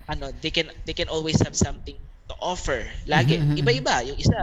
ano, 0.06 0.30
they 0.38 0.54
can 0.54 0.70
they 0.86 0.94
can 0.94 1.10
always 1.10 1.36
have 1.42 1.58
something 1.58 1.98
to 2.30 2.34
offer. 2.38 2.86
Lagi 3.04 3.36
Mhm, 3.36 3.52
mhm, 3.52 3.60
iba-iba, 3.60 3.96
yung 4.06 4.18
isa, 4.18 4.38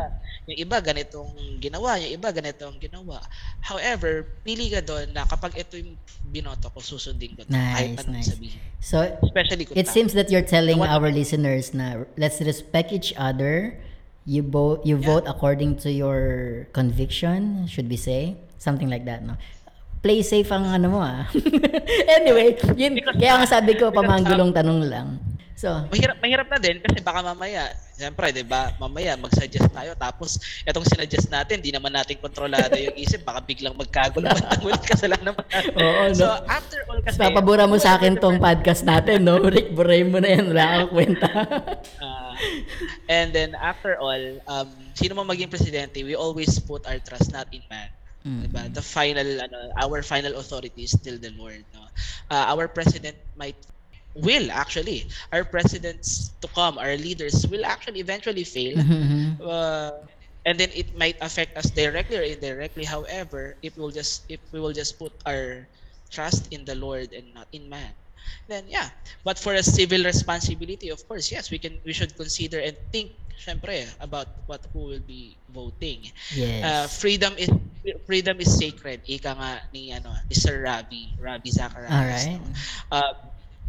yung 0.45 0.57
iba 0.57 0.77
ganitong 0.81 1.29
ginawa, 1.59 2.01
yung 2.01 2.17
iba 2.17 2.29
ganitong 2.29 2.75
ginawa. 2.77 3.21
However, 3.61 4.25
pili 4.41 4.67
ka 4.67 4.81
doon 4.81 5.13
na 5.13 5.23
kapag 5.23 5.53
ito 5.55 5.77
yung 5.77 5.93
binoto 6.27 6.67
ko, 6.67 6.81
susundin 6.81 7.37
ko 7.37 7.45
to, 7.45 7.53
kahit 7.53 7.93
Nice, 7.93 7.99
anong 8.01 8.15
nice. 8.17 8.29
sabihin. 8.33 8.59
So 8.81 8.95
Especially 9.21 9.63
kung 9.69 9.77
it 9.77 9.85
tama. 9.85 9.93
seems 9.93 10.11
that 10.13 10.27
you're 10.27 10.45
telling 10.45 10.81
one- 10.81 10.89
our 10.89 11.07
listeners 11.07 11.71
na 11.71 12.03
let's 12.17 12.41
respect 12.41 12.89
each 12.89 13.13
other. 13.15 13.77
You 14.21 14.41
vote 14.41 14.81
you 14.81 14.97
Yeah. 14.97 15.07
vote 15.07 15.25
according 15.25 15.81
to 15.81 15.89
your 15.89 16.21
conviction, 16.73 17.65
should 17.65 17.89
we 17.89 17.97
say? 17.97 18.37
Something 18.57 18.89
like 18.89 19.05
that, 19.05 19.21
no? 19.21 19.37
Play 20.01 20.21
safe 20.21 20.49
ang 20.49 20.65
ano 20.65 20.87
mo 20.89 20.99
ah. 21.01 21.29
anyway, 22.17 22.57
yun, 22.81 22.97
Because- 22.97 23.17
kaya 23.17 23.37
nga 23.37 23.47
sabi 23.47 23.77
ko, 23.77 23.89
pamanggulong 23.89 24.49
tanong 24.51 24.81
lang. 24.85 25.07
So, 25.61 25.69
mahirap 25.93 26.17
mahirap 26.17 26.47
na 26.49 26.57
din 26.57 26.81
kasi 26.81 27.05
baka 27.05 27.21
mamaya 27.21 27.69
siyempre 27.93 28.33
'di 28.33 28.41
ba 28.49 28.73
mamaya 28.81 29.13
mag-suggest 29.13 29.69
tayo 29.69 29.93
tapos 29.93 30.41
etong 30.65 30.81
sinuggest 30.89 31.29
natin 31.29 31.61
di 31.61 31.69
naman 31.69 31.93
natin 31.93 32.17
kontrolado 32.17 32.73
yung 32.81 32.97
isip 32.97 33.21
baka 33.21 33.45
biglang 33.45 33.77
magkagulo 33.77 34.25
ulit 34.65 34.81
kasalanan 34.81 35.37
naman 35.37 35.45
natin. 35.53 35.77
Oo, 35.77 36.03
no? 36.09 36.17
so 36.17 36.25
after 36.49 36.81
all 36.89 36.97
kasi 37.05 37.21
papabura 37.21 37.69
mo 37.69 37.77
sa 37.77 38.01
akin 38.01 38.17
tong 38.17 38.41
podcast 38.41 38.81
natin, 38.81 39.21
no? 39.21 39.37
Rick, 39.53 39.77
buray 39.77 40.01
mo 40.01 40.17
na 40.17 40.33
yan. 40.33 40.49
Wala 40.49 40.65
akong 40.81 40.91
kwenta. 40.97 41.29
uh, 42.01 42.33
and 43.21 43.29
then 43.29 43.53
after 43.53 44.01
all 44.01 44.23
um 44.49 44.69
sino 44.97 45.13
man 45.13 45.29
maging 45.29 45.53
presidente 45.53 46.01
we 46.01 46.17
always 46.17 46.57
put 46.57 46.81
our 46.89 46.97
trust 46.97 47.29
not 47.29 47.45
in 47.53 47.61
man 47.69 47.93
Mm. 48.21 48.45
Diba? 48.47 48.69
The 48.69 48.85
final, 48.85 49.25
ano, 49.25 49.57
our 49.81 50.05
final 50.05 50.37
authority 50.37 50.85
is 50.85 50.93
still 50.93 51.17
the 51.17 51.33
Lord. 51.33 51.65
No? 51.73 51.89
Uh, 52.29 52.53
our 52.53 52.69
president 52.69 53.17
might, 53.33 53.57
will 54.15 54.51
actually, 54.51 55.09
our 55.31 55.43
presidents 55.43 56.31
to 56.41 56.47
come, 56.49 56.77
our 56.77 56.95
leaders 56.97 57.45
will 57.47 57.65
actually 57.65 57.99
eventually 57.99 58.43
fail. 58.43 58.77
Mhm. 58.77 59.39
uh, 59.41 59.91
and 60.45 60.57
then 60.59 60.69
it 60.73 60.97
might 60.97 61.17
affect 61.21 61.55
us 61.57 61.69
directly 61.69 62.17
or 62.17 62.25
indirectly 62.25 62.83
however 62.83 63.55
if 63.61 63.77
we 63.77 63.81
will 63.83 63.93
just 63.93 64.25
if 64.29 64.41
we 64.51 64.59
will 64.59 64.73
just 64.73 64.97
put 64.97 65.13
our 65.25 65.67
trust 66.09 66.49
in 66.51 66.65
the 66.65 66.75
lord 66.75 67.13
and 67.13 67.33
not 67.33 67.47
in 67.53 67.69
man 67.69 67.93
then 68.47 68.65
yeah 68.67 68.89
but 69.23 69.37
for 69.37 69.53
a 69.53 69.63
civil 69.63 70.03
responsibility 70.03 70.89
of 70.89 71.01
course 71.07 71.31
yes 71.31 71.51
we 71.51 71.57
can 71.59 71.77
we 71.85 71.93
should 71.93 72.15
consider 72.17 72.59
and 72.59 72.77
think 72.91 73.11
syempre 73.37 73.89
about 73.99 74.27
what 74.45 74.61
who 74.73 74.85
will 74.85 75.03
be 75.05 75.37
voting 75.49 76.05
yes. 76.33 76.61
uh, 76.61 76.85
freedom 76.87 77.33
is 77.37 77.49
freedom 78.05 78.37
is 78.37 78.53
sacred 78.53 79.01
ika 79.09 79.33
nga 79.33 79.51
ni 79.73 79.89
ano 79.89 80.13
ni 80.29 80.35
Sir 80.37 80.61
Rabi 80.61 81.17
Rabi 81.17 81.49
Zacharias 81.49 82.29
Alright. 82.29 82.37
no? 82.37 82.53
uh, 82.93 83.13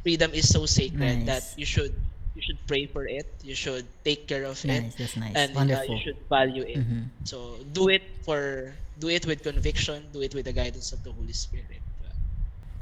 freedom 0.02 0.30
is 0.34 0.48
so 0.50 0.66
sacred 0.66 1.22
Nice. 1.22 1.26
that 1.26 1.42
you 1.56 1.66
should 1.66 1.94
you 2.34 2.42
should 2.42 2.58
pray 2.66 2.86
for 2.86 3.06
it 3.06 3.26
you 3.44 3.54
should 3.54 3.84
take 4.04 4.26
care 4.26 4.44
of 4.44 4.56
it 4.64 4.82
Nice, 4.90 4.94
that's 4.96 5.16
nice. 5.16 5.34
and 5.36 5.52
uh, 5.52 5.58
Wonderful. 5.58 5.94
you 5.94 6.00
should 6.02 6.18
value 6.28 6.64
it. 6.66 6.78
Mhm. 6.82 7.08
So 7.24 7.58
do 7.72 7.88
it 7.88 8.02
for 8.24 8.72
do 8.98 9.08
it 9.08 9.26
with 9.26 9.42
conviction, 9.42 10.04
do 10.12 10.22
it 10.22 10.34
with 10.34 10.44
the 10.46 10.52
guidance 10.54 10.92
of 10.92 11.02
the 11.04 11.10
Holy 11.12 11.32
Spirit. 11.34 11.80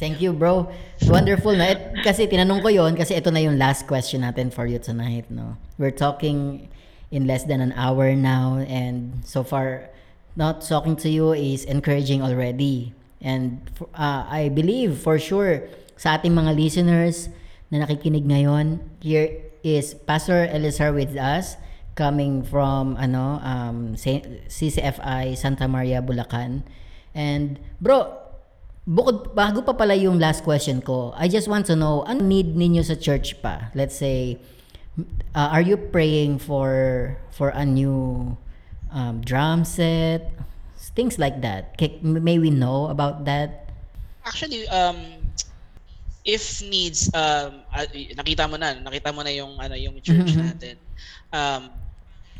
Thank 0.01 0.21
you, 0.25 0.33
bro. 0.33 0.73
Wonderful 1.13 1.53
na. 1.61 1.77
Et, 1.77 1.81
kasi 2.01 2.25
tinanong 2.25 2.65
ko 2.65 2.73
yon 2.73 2.97
kasi 2.97 3.21
ito 3.21 3.29
na 3.29 3.37
yung 3.45 3.61
last 3.61 3.85
question 3.85 4.25
natin 4.25 4.49
for 4.49 4.65
you 4.65 4.81
tonight, 4.81 5.29
no. 5.29 5.61
We're 5.77 5.93
talking 5.93 6.69
in 7.13 7.29
less 7.29 7.45
than 7.45 7.61
an 7.61 7.77
hour 7.77 8.17
now 8.17 8.65
and 8.65 9.21
so 9.29 9.43
far 9.45 9.91
not 10.41 10.63
talking 10.65 10.97
to 11.05 11.11
you 11.13 11.37
is 11.37 11.69
encouraging 11.69 12.23
already. 12.25 12.95
And 13.21 13.61
uh, 13.93 14.25
I 14.25 14.49
believe 14.49 14.97
for 15.05 15.19
sure 15.21 15.69
sa 16.01 16.17
ating 16.17 16.33
mga 16.33 16.57
listeners 16.57 17.29
na 17.69 17.85
nakikinig 17.85 18.25
ngayon, 18.25 18.81
here 19.05 19.53
is 19.61 19.93
Pastor 20.09 20.49
Elizar 20.49 20.97
with 20.97 21.13
us 21.21 21.61
coming 21.93 22.41
from 22.41 22.97
ano 22.97 23.37
um 23.45 23.93
CCFI 24.49 25.37
Santa 25.37 25.69
Maria 25.69 26.01
Bulacan. 26.01 26.65
And 27.13 27.61
bro, 27.85 28.17
bukod 28.89 29.37
bago 29.37 29.61
pa 29.61 29.77
pala 29.77 29.93
yung 29.93 30.17
last 30.17 30.41
question 30.41 30.81
ko, 30.81 31.13
I 31.21 31.29
just 31.29 31.53
want 31.53 31.69
to 31.69 31.77
know 31.77 32.01
ano 32.09 32.25
need 32.25 32.57
ninyo 32.57 32.81
sa 32.81 32.97
church 32.97 33.37
pa? 33.45 33.69
Let's 33.77 33.93
say 33.93 34.41
uh, 35.37 35.53
are 35.53 35.61
you 35.61 35.77
praying 35.77 36.41
for 36.41 37.13
for 37.29 37.53
a 37.53 37.69
new 37.69 38.41
um, 38.89 39.21
drum 39.21 39.69
set? 39.69 40.33
Things 40.97 41.21
like 41.21 41.45
that. 41.45 41.77
May 42.01 42.41
we 42.41 42.49
know 42.49 42.89
about 42.89 43.29
that? 43.29 43.69
Actually, 44.25 44.65
um 44.73 45.20
if 46.25 46.61
needs 46.65 47.09
um 47.17 47.65
ah, 47.73 47.87
nakita 48.17 48.45
mo 48.51 48.57
na, 48.61 48.77
nakita 48.77 49.11
mo 49.15 49.23
na 49.25 49.33
yung 49.33 49.57
ano 49.61 49.75
yung 49.77 49.97
church 50.03 50.37
Mhm. 50.37 50.41
natin. 50.41 50.77
Um 51.33 51.73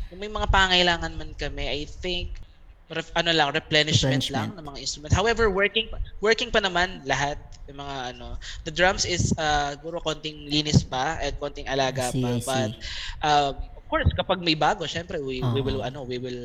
kung 0.09 0.19
may 0.21 0.31
mga 0.31 0.47
pangailangan 0.51 1.13
man 1.15 1.31
kami, 1.37 1.65
I 1.69 1.85
think 1.87 2.35
ref, 2.91 3.09
ano 3.15 3.31
lang 3.31 3.49
replenishment, 3.55 4.27
lang 4.29 4.51
Replenishment. 4.51 4.59
ng 4.59 4.65
mga 4.65 4.79
instrument. 4.83 5.13
However, 5.15 5.49
working 5.49 5.87
working 6.19 6.51
pa 6.51 6.59
naman 6.61 7.01
lahat 7.07 7.39
yung 7.69 7.79
mga 7.79 8.17
ano. 8.17 8.35
The 8.67 8.73
drums 8.73 9.05
is 9.07 9.31
uh 9.39 9.75
guro 9.79 10.01
konting 10.03 10.47
linis 10.49 10.83
pa 10.83 11.17
at 11.21 11.39
konting 11.39 11.67
alaga 11.69 12.11
see, 12.11 12.21
pa. 12.21 12.39
See. 12.39 12.43
But 12.43 12.71
um, 13.23 13.53
of 13.77 13.85
course, 13.87 14.09
kapag 14.17 14.43
may 14.43 14.55
bago, 14.55 14.83
syempre 14.85 15.19
we, 15.23 15.47
we 15.47 15.61
Oo. 15.61 15.63
will 15.63 15.81
ano, 15.81 16.03
we 16.03 16.17
will 16.19 16.41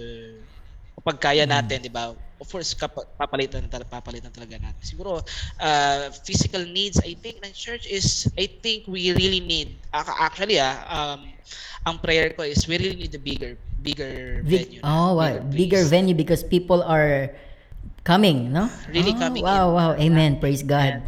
kapag 0.96 1.16
kaya 1.20 1.44
natin, 1.46 1.84
'di 1.84 1.92
ba? 1.92 2.12
Of 2.36 2.48
course, 2.52 2.76
kapag 2.76 3.08
papalitan 3.16 3.64
tal- 3.72 3.88
papalitan 3.88 4.28
talaga 4.28 4.60
natin. 4.60 4.82
Siguro 4.84 5.24
uh, 5.58 6.04
physical 6.28 6.64
needs 6.68 7.00
I 7.00 7.16
think 7.16 7.40
ng 7.40 7.52
church 7.56 7.88
is 7.88 8.28
I 8.36 8.44
think 8.60 8.84
we 8.84 9.12
really 9.16 9.40
need 9.40 9.80
ac- 9.92 10.18
actually 10.20 10.60
ah 10.60 10.84
um 10.88 11.32
ang 11.86 11.96
prayer 12.02 12.34
ko 12.36 12.44
is 12.44 12.66
we 12.68 12.76
really 12.76 12.98
need 12.98 13.14
a 13.16 13.22
bigger 13.22 13.56
bigger 13.80 14.44
Big, 14.44 14.68
venue. 14.68 14.82
oh, 14.84 15.16
wow. 15.16 15.38
Bigger 15.48 15.84
place. 15.84 15.88
venue 15.88 16.14
because 16.16 16.42
people 16.42 16.82
are 16.82 17.30
coming, 18.04 18.52
no? 18.52 18.68
Really 18.90 19.14
Oh, 19.14 19.18
coming 19.18 19.44
Wow, 19.44 19.70
in. 19.70 19.74
wow. 19.74 19.90
Amen. 19.96 20.30
Praise 20.40 20.62
God. 20.62 21.00
And, 21.00 21.04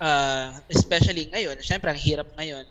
uh, 0.00 0.04
uh, 0.04 0.46
especially 0.70 1.28
ngayon, 1.30 1.60
syempre 1.62 1.90
ang 1.90 2.00
hirap 2.00 2.28
ngayon 2.36 2.64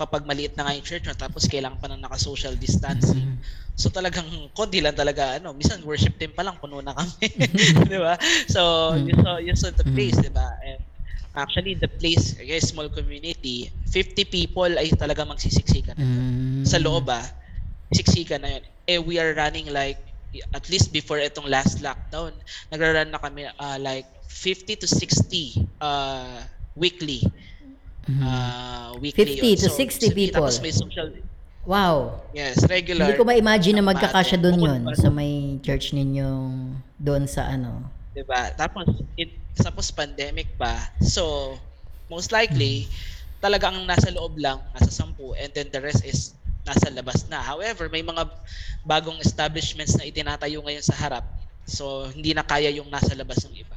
kapag 0.00 0.24
maliit 0.24 0.56
na 0.56 0.64
nga 0.64 0.72
yung 0.72 0.86
church 0.86 1.04
tapos 1.12 1.44
kailangan 1.44 1.76
pa 1.76 1.92
ng 1.92 2.00
naka-social 2.00 2.56
distancing. 2.56 3.36
So 3.76 3.92
talagang 3.92 4.28
konti 4.56 4.80
lang 4.80 4.96
talaga 4.96 5.36
ano, 5.36 5.52
minsan 5.52 5.84
worship 5.84 6.16
team 6.16 6.32
pa 6.32 6.40
lang 6.40 6.56
puno 6.56 6.80
na 6.80 6.96
kami, 6.96 7.28
'di 7.88 7.98
ba? 8.00 8.16
So 8.48 8.92
you 8.96 9.12
saw 9.20 9.36
you 9.36 9.54
saw 9.56 9.72
the 9.72 9.84
place, 9.92 10.16
'di 10.16 10.32
ba? 10.32 10.48
And 10.64 10.80
actually 11.36 11.76
the 11.76 11.88
place, 11.88 12.36
a 12.40 12.58
small 12.60 12.88
community, 12.88 13.68
50 13.88 14.24
people 14.28 14.72
ay 14.76 14.92
talaga 14.96 15.28
magsisiksikan. 15.28 15.96
Mm. 15.96 16.64
Sa 16.64 16.80
loob 16.80 17.08
ah, 17.12 17.24
siksikan 17.92 18.40
na 18.44 18.56
yun. 18.56 18.64
Eh 18.88 19.00
we 19.00 19.20
are 19.20 19.36
running 19.36 19.68
like 19.72 20.00
at 20.54 20.64
least 20.70 20.94
before 20.94 21.18
itong 21.18 21.50
last 21.50 21.82
lockdown, 21.82 22.34
nagra-run 22.70 23.10
na 23.10 23.20
kami 23.20 23.48
ah, 23.48 23.78
like 23.80 24.06
50 24.28 24.80
to 24.80 24.86
60 24.86 25.80
uh, 25.82 26.40
weekly. 26.78 27.20
Mhm. 28.08 28.22
Uh, 28.24 28.88
weekly 29.02 29.36
50 29.36 29.54
yun. 29.54 29.60
to 29.60 29.68
60 29.68 30.10
people. 30.16 30.46
Tapos 30.46 30.62
may 30.64 30.72
social 30.72 31.12
Wow. 31.68 32.24
Yes, 32.32 32.64
regular. 32.64 33.04
Hindi 33.04 33.20
ko 33.20 33.24
ma-imagine 33.28 33.76
na 33.76 33.84
magkakasya 33.84 34.40
doon 34.40 34.58
yun 34.58 34.80
pa- 34.88 34.96
sa 34.96 35.12
may 35.12 35.60
church 35.60 35.92
ninyong 35.92 36.72
doon 36.96 37.28
sa 37.28 37.52
ano. 37.52 37.84
Diba? 38.16 38.48
Tapos, 38.56 38.88
it, 39.20 39.36
tapos 39.60 39.92
pandemic 39.92 40.48
pa. 40.56 40.88
So, 41.04 41.54
most 42.08 42.32
likely, 42.32 42.88
talagang 43.44 43.84
nasa 43.84 44.08
loob 44.08 44.40
lang, 44.40 44.58
nasa 44.72 44.88
sampu, 44.88 45.36
and 45.36 45.52
then 45.52 45.68
the 45.68 45.80
rest 45.84 46.00
is 46.00 46.32
nasa 46.64 46.88
labas 46.92 47.28
na. 47.28 47.44
However, 47.44 47.92
may 47.92 48.02
mga 48.04 48.24
bagong 48.84 49.20
establishments 49.20 49.96
na 50.00 50.08
itinatayo 50.08 50.64
ngayon 50.64 50.84
sa 50.84 50.96
harap. 50.96 51.24
So, 51.68 52.08
hindi 52.08 52.32
na 52.32 52.42
kaya 52.42 52.72
yung 52.72 52.88
nasa 52.88 53.12
labas 53.12 53.44
ng 53.44 53.52
iba. 53.52 53.76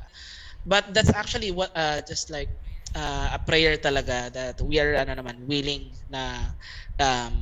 But 0.64 0.96
that's 0.96 1.12
actually 1.12 1.52
what, 1.52 1.76
uh, 1.76 2.00
just 2.08 2.32
like, 2.32 2.48
uh, 2.96 3.38
a 3.38 3.40
prayer 3.42 3.78
talaga 3.78 4.32
that 4.34 4.62
we 4.62 4.80
are, 4.80 4.96
ano 4.96 5.18
naman, 5.18 5.46
willing 5.46 5.90
na, 6.10 6.54
um, 7.02 7.34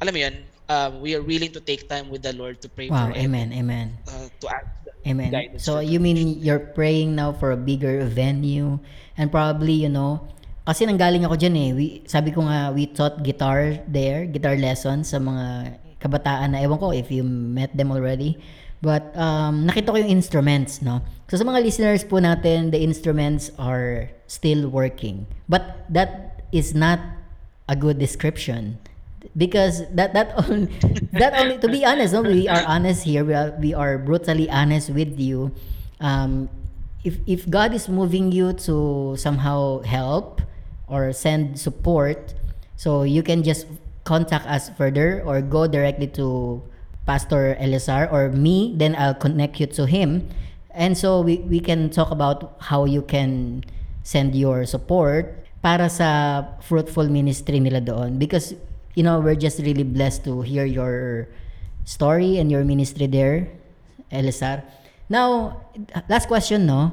alam 0.00 0.12
mo 0.14 0.20
yun, 0.20 0.34
um, 0.70 1.00
we 1.02 1.14
are 1.14 1.22
willing 1.22 1.52
to 1.52 1.60
take 1.60 1.88
time 1.88 2.10
with 2.10 2.22
the 2.22 2.32
Lord 2.32 2.62
to 2.62 2.68
pray 2.68 2.88
Wow, 2.88 3.10
for 3.10 3.18
amen, 3.18 3.52
amen. 3.52 3.98
uh, 4.08 4.26
to 4.40 4.46
ask 4.48 4.66
Amen. 5.02 5.58
So 5.58 5.82
you 5.82 5.98
mean 5.98 6.38
you're 6.38 6.62
praying 6.62 7.18
now 7.18 7.34
for 7.34 7.50
a 7.50 7.58
bigger 7.58 8.06
venue 8.06 8.78
and 9.18 9.34
probably, 9.34 9.74
you 9.74 9.90
know, 9.90 10.22
kasi 10.62 10.86
nanggaling 10.86 11.26
ako 11.26 11.34
dyan 11.34 11.54
eh. 11.58 11.70
We, 11.74 11.86
sabi 12.06 12.30
ko 12.30 12.46
nga, 12.46 12.70
we 12.70 12.86
taught 12.86 13.18
guitar 13.26 13.82
there, 13.90 14.30
guitar 14.30 14.54
lessons 14.54 15.10
sa 15.10 15.18
mga 15.18 15.74
kabataan 15.98 16.54
na, 16.54 16.62
ewan 16.62 16.78
ko 16.78 16.94
if 16.94 17.10
you 17.10 17.26
met 17.26 17.74
them 17.74 17.90
already. 17.90 18.38
But 18.82 19.14
um, 19.14 19.70
nakita 19.70 19.94
ko 19.94 19.96
yung 19.96 20.10
instruments, 20.10 20.82
no? 20.82 21.06
So 21.30 21.38
sa 21.38 21.46
mga 21.46 21.62
listeners 21.62 22.02
po 22.02 22.18
natin, 22.18 22.74
the 22.74 22.82
instruments 22.82 23.54
are 23.56 24.10
still 24.26 24.66
working. 24.66 25.30
But 25.46 25.86
that 25.86 26.42
is 26.50 26.74
not 26.74 26.98
a 27.70 27.78
good 27.78 28.02
description 28.02 28.82
because 29.36 29.86
that 29.94 30.12
that 30.12 30.34
only 30.44 30.66
that 31.14 31.32
only 31.38 31.56
to 31.58 31.68
be 31.68 31.86
honest 31.86 32.12
no 32.12 32.20
we 32.22 32.48
are 32.48 32.62
honest 32.66 33.04
here 33.04 33.24
we 33.24 33.32
are, 33.32 33.54
we 33.62 33.72
are 33.72 33.96
brutally 33.96 34.50
honest 34.50 34.90
with 34.90 35.18
you 35.18 35.50
um 36.00 36.50
if 37.04 37.16
if 37.26 37.48
god 37.48 37.72
is 37.72 37.88
moving 37.88 38.32
you 38.32 38.52
to 38.52 39.14
somehow 39.16 39.80
help 39.82 40.42
or 40.88 41.12
send 41.12 41.58
support 41.58 42.34
so 42.76 43.02
you 43.02 43.22
can 43.22 43.42
just 43.42 43.66
contact 44.04 44.44
us 44.46 44.68
further 44.74 45.22
or 45.24 45.40
go 45.40 45.66
directly 45.66 46.06
to 46.10 46.60
pastor 47.06 47.56
Elizar 47.58 48.10
or 48.12 48.30
me 48.30 48.72
then 48.76 48.94
i'll 48.98 49.14
connect 49.14 49.58
you 49.60 49.66
to 49.66 49.86
him. 49.86 50.28
And 50.72 50.96
so 50.96 51.20
we 51.20 51.44
we 51.44 51.60
can 51.60 51.92
talk 51.92 52.10
about 52.10 52.56
how 52.72 52.88
you 52.88 53.02
can 53.04 53.60
send 54.02 54.32
your 54.34 54.64
support 54.64 55.44
para 55.60 55.92
sa 55.92 56.42
fruitful 56.64 57.12
ministry 57.12 57.60
nila 57.60 57.84
doon. 57.84 58.16
Because 58.16 58.56
you 58.94 59.02
know 59.02 59.20
we're 59.20 59.38
just 59.38 59.60
really 59.60 59.84
blessed 59.84 60.24
to 60.24 60.40
hear 60.42 60.64
your 60.64 61.28
story 61.84 62.38
and 62.38 62.50
your 62.50 62.64
ministry 62.64 63.06
there 63.06 63.48
Elisar 64.12 64.62
now 65.08 65.60
last 66.08 66.28
question 66.28 66.66
no? 66.66 66.92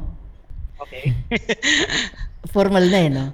Okay. 0.82 1.14
formal 2.54 2.88
na 2.88 3.00
eh 3.04 3.10
no? 3.12 3.26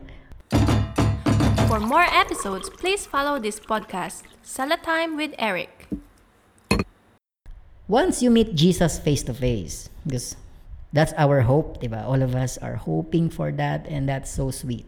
For 1.65 1.79
more 1.81 2.05
episodes, 2.07 2.69
please 2.69 3.05
follow 3.05 3.37
this 3.41 3.59
podcast, 3.59 4.23
Salatime 4.45 5.17
with 5.17 5.33
Eric. 5.37 5.84
Once 7.87 8.21
you 8.21 8.29
meet 8.31 8.55
Jesus 8.55 8.97
face 8.99 9.23
to 9.23 9.33
face 9.33 9.89
because 10.05 10.35
that's 10.93 11.13
our 11.17 11.41
hope 11.41 11.81
diba 11.81 12.03
all 12.05 12.21
of 12.21 12.35
us 12.35 12.57
are 12.59 12.75
hoping 12.75 13.29
for 13.29 13.51
that 13.51 13.85
and 13.87 14.07
that's 14.09 14.31
so 14.31 14.49
sweet 14.51 14.87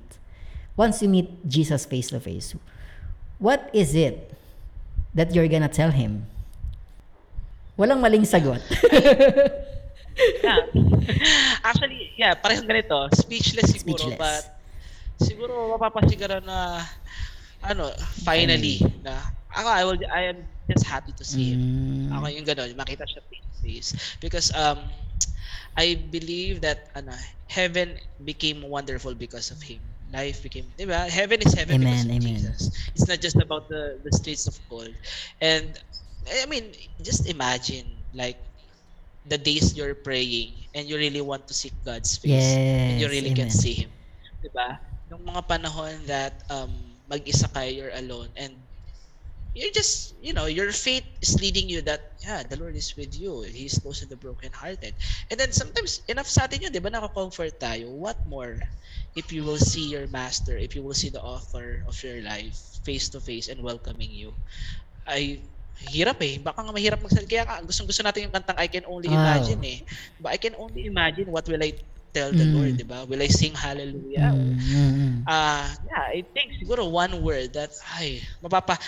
once 0.75 1.01
you 1.01 1.09
meet 1.09 1.29
Jesus 1.47 1.85
face 1.85 2.09
to 2.09 2.19
face 2.19 2.55
what 3.39 3.69
is 3.73 3.93
it 3.93 4.33
that 5.13 5.33
you're 5.33 5.47
gonna 5.47 5.69
tell 5.69 5.91
him 5.91 6.25
walang 7.77 8.01
maling 8.01 8.25
sagot 8.25 8.61
yeah. 10.43 10.65
Actually, 11.63 12.11
yeah, 12.17 12.33
parehong 12.33 12.65
ganito. 12.65 13.05
Speechless 13.13 13.69
siguro, 13.69 14.01
Speechless. 14.01 14.17
but 14.17 14.43
siguro 15.21 15.77
mapapasiguro 15.77 16.41
na 16.41 16.81
ano, 17.63 17.91
finally 18.23 18.79
na 19.03 19.23
ako 19.53 19.67
I 19.69 19.83
will 19.85 19.99
I 20.13 20.21
am 20.31 20.39
just 20.69 20.85
happy 20.85 21.13
to 21.17 21.25
see 21.25 21.55
him. 21.55 21.61
Mm. 21.61 22.11
Ako 22.11 22.31
yung 22.31 22.45
gano'n, 22.47 22.73
makita 22.77 23.03
siya 23.07 23.21
face 23.27 23.47
to 23.51 23.57
face 23.63 23.89
because 24.21 24.49
um 24.55 24.79
I 25.77 25.95
believe 25.95 26.61
that 26.61 26.89
ano, 26.95 27.13
heaven 27.47 27.97
became 28.23 28.61
wonderful 28.61 29.15
because 29.15 29.51
of 29.51 29.61
him. 29.61 29.81
Life 30.11 30.41
became, 30.43 30.71
di 30.77 30.85
ba? 30.85 31.05
Heaven 31.09 31.41
is 31.43 31.53
heaven 31.53 31.77
because 31.79 32.03
Amen, 32.03 32.09
of 32.09 32.17
amen. 32.17 32.19
Jesus. 32.19 32.69
It's 32.95 33.07
not 33.07 33.19
just 33.21 33.37
about 33.39 33.67
the 33.69 33.99
the 34.03 34.11
streets 34.13 34.47
of 34.47 34.57
gold. 34.69 34.95
And 35.41 35.75
I 36.27 36.45
mean, 36.47 36.73
just 37.01 37.27
imagine 37.29 38.05
like 38.13 38.37
the 39.25 39.37
days 39.37 39.75
you're 39.75 39.95
praying 39.95 40.67
and 40.73 40.87
you 40.87 40.97
really 40.97 41.21
want 41.21 41.47
to 41.47 41.53
seek 41.53 41.73
God's 41.83 42.15
face 42.17 42.57
and 42.87 42.99
you 42.99 43.07
Yes, 43.07 43.11
really 43.11 43.31
can 43.31 43.49
amen. 43.49 43.51
see 43.51 43.73
Him. 43.73 43.91
Diba? 44.43 44.79
Nung 45.09 45.23
mga 45.25 45.41
panahon 45.47 46.05
that 46.07 46.43
um, 46.49 46.86
mag-isa 47.07 47.47
kayo, 47.49 47.71
you're 47.71 47.95
alone 47.95 48.29
and 48.35 48.53
you're 49.57 49.73
just, 49.73 50.13
you 50.21 50.37
know, 50.37 50.45
your 50.45 50.69
faith 50.71 51.03
is 51.17 51.41
leading 51.41 51.65
you 51.65 51.81
that, 51.81 52.13
yeah, 52.21 52.43
the 52.45 52.59
Lord 52.61 52.77
is 52.77 52.93
with 52.93 53.17
you. 53.17 53.41
He's 53.41 53.79
close 53.79 53.99
to 54.01 54.05
the 54.05 54.15
brokenhearted. 54.15 54.93
And 55.31 55.39
then 55.39 55.49
sometimes, 55.49 56.05
enough 56.05 56.29
sa 56.29 56.45
atin 56.45 56.61
yun, 56.61 56.71
di 56.71 56.77
ba, 56.77 56.93
nakakomfort 56.93 57.57
tayo. 57.57 57.89
What 57.89 58.21
more 58.29 58.61
if 59.17 59.33
you 59.33 59.41
will 59.41 59.57
see 59.57 59.89
your 59.89 60.05
master, 60.13 60.53
if 60.61 60.77
you 60.77 60.85
will 60.85 60.93
see 60.93 61.09
the 61.09 61.23
author 61.25 61.81
of 61.89 61.97
your 62.05 62.21
life 62.21 62.53
face 62.85 63.09
to 63.09 63.19
face 63.19 63.49
and 63.49 63.57
welcoming 63.65 64.13
you? 64.13 64.37
Ay, 65.09 65.49
hirap 65.89 66.21
eh. 66.21 66.37
Baka 66.37 66.61
nga 66.61 66.73
mahirap 66.73 67.01
magsalita. 67.01 67.29
Kaya 67.29 67.43
nga, 67.49 67.57
gustong 67.65 67.89
gusto 67.89 68.05
natin 68.05 68.29
yung 68.29 68.35
kantang 68.37 68.61
I 68.61 68.69
Can 68.69 68.85
Only 68.85 69.09
Wow. 69.09 69.17
Imagine 69.17 69.61
eh. 69.65 69.79
But 70.21 70.31
I 70.33 70.37
can 70.37 70.53
only 70.53 70.85
imagine 70.85 71.33
what 71.33 71.49
will 71.49 71.61
I 71.65 71.73
tell 72.13 72.31
the 72.33 72.45
Mm. 72.45 72.53
Lord, 72.53 72.77
di 72.77 72.83
ba? 72.83 73.05
Will 73.05 73.21
I 73.21 73.29
sing 73.31 73.55
hallelujah? 73.55 74.31
Mm, 74.33 74.55
mm, 74.57 74.91
mm. 74.97 75.15
Ah, 75.27 75.67
yeah, 75.83 76.05
I 76.15 76.23
think 76.33 76.55
siguro 76.55 76.87
one 76.87 77.19
word 77.21 77.51
that, 77.59 77.71
ay, 77.99 78.23
mapapa, 78.39 78.79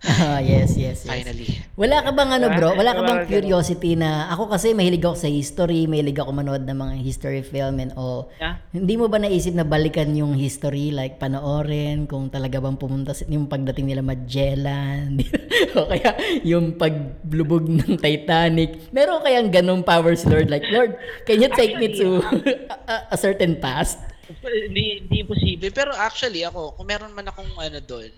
Ah, 0.00 0.40
yes, 0.40 0.80
yes, 0.80 1.04
yes. 1.04 1.12
finally. 1.12 1.60
Wala 1.76 2.00
ka 2.00 2.16
bang 2.16 2.32
ano 2.40 2.46
bro? 2.56 2.72
Wala 2.72 2.96
ka 2.96 3.04
bang 3.04 3.20
curiosity 3.28 4.00
na 4.00 4.32
ako 4.32 4.48
kasi 4.48 4.72
mahilig 4.72 5.04
ako 5.04 5.12
sa 5.12 5.28
history, 5.28 5.84
mahilig 5.84 6.16
ako 6.16 6.32
manood 6.32 6.64
ng 6.64 6.72
mga 6.72 6.94
history 7.04 7.44
film 7.44 7.76
and 7.84 7.92
all. 8.00 8.32
Yeah. 8.40 8.56
Hindi 8.72 8.96
mo 8.96 9.12
ba 9.12 9.20
naisip 9.20 9.52
na 9.52 9.68
balikan 9.68 10.16
yung 10.16 10.32
history 10.40 10.88
like 10.88 11.20
panoorin 11.20 12.08
kung 12.08 12.32
talaga 12.32 12.64
bang 12.64 12.80
pumunta 12.80 13.12
yung 13.28 13.44
pagdating 13.44 13.92
nila 13.92 14.00
Magellan 14.00 15.20
o 15.76 15.84
kaya 15.84 16.16
yung 16.48 16.80
paglubog 16.80 17.68
ng 17.68 18.00
Titanic. 18.00 18.88
Meron 18.96 19.20
kayang 19.20 19.52
ganong 19.52 19.84
powers 19.84 20.24
Lord 20.24 20.48
like 20.48 20.64
Lord, 20.72 20.96
can 21.28 21.44
you 21.44 21.52
take 21.52 21.76
me 21.76 21.92
to 21.92 22.24
a, 22.88 23.12
a 23.12 23.16
certain 23.20 23.60
past? 23.60 24.00
Hindi, 24.38 24.84
hindi 25.02 25.16
imposible. 25.22 25.70
Pero 25.74 25.90
actually, 25.94 26.46
ako, 26.46 26.78
kung 26.78 26.86
meron 26.86 27.12
man 27.12 27.26
akong 27.26 27.50
ano 27.58 27.78
doon, 27.82 28.10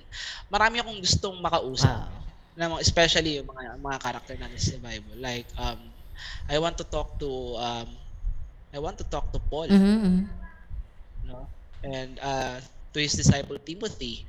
marami 0.53 0.81
akong 0.81 1.01
gustong 1.01 1.37
makausap. 1.41 2.09
Wow. 2.09 2.21
Na 2.53 2.69
mga- 2.69 2.85
especially 2.85 3.41
yung 3.41 3.49
mga 3.49 3.81
mga 3.81 3.99
character 4.03 4.35
natin 4.37 4.61
sa 4.61 4.77
Bible. 4.79 5.17
Like, 5.17 5.49
um, 5.57 5.81
I 6.47 6.57
want 6.61 6.77
to 6.79 6.87
talk 6.87 7.17
to, 7.19 7.31
um, 7.57 7.89
I 8.73 8.79
want 8.81 8.97
to 9.01 9.07
talk 9.09 9.33
to 9.33 9.41
Paul. 9.41 9.69
Mhm, 9.69 9.97
mhm. 10.01 10.21
no? 11.25 11.49
And 11.83 12.21
uh, 12.21 12.61
to 12.93 12.99
his 13.01 13.17
disciple 13.17 13.59
Timothy. 13.59 14.29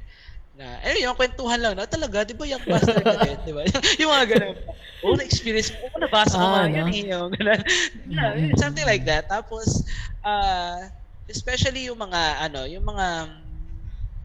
Na, 0.54 0.78
eh, 0.86 1.02
yung 1.02 1.18
kwentuhan 1.18 1.58
lang, 1.58 1.74
na 1.74 1.90
talaga, 1.90 2.22
di 2.22 2.38
ba 2.38 2.46
yung 2.46 2.62
pastor 2.62 3.02
ka 3.02 3.26
din, 3.26 3.38
di 3.42 3.54
ba? 3.58 3.66
yung 4.02 4.12
mga 4.14 4.26
ganun. 4.38 4.58
Oo, 5.02 5.18
na-experience 5.18 5.74
ko, 5.74 5.98
nabasa 5.98 6.38
ko 6.38 6.46
Ah, 6.46 6.54
mga 6.62 6.70
yan 6.70 6.86
no? 6.86 6.94
eh, 6.94 7.04
yung 7.10 7.30
ganun. 7.34 7.62
Mm-mm. 8.06 8.50
something 8.62 8.86
like 8.86 9.02
that. 9.02 9.26
Tapos, 9.26 9.82
uh, 10.22 10.94
especially 11.30 11.88
yung 11.88 12.00
mga, 12.00 12.22
ano, 12.50 12.66
yung 12.68 12.84
mga, 12.84 13.08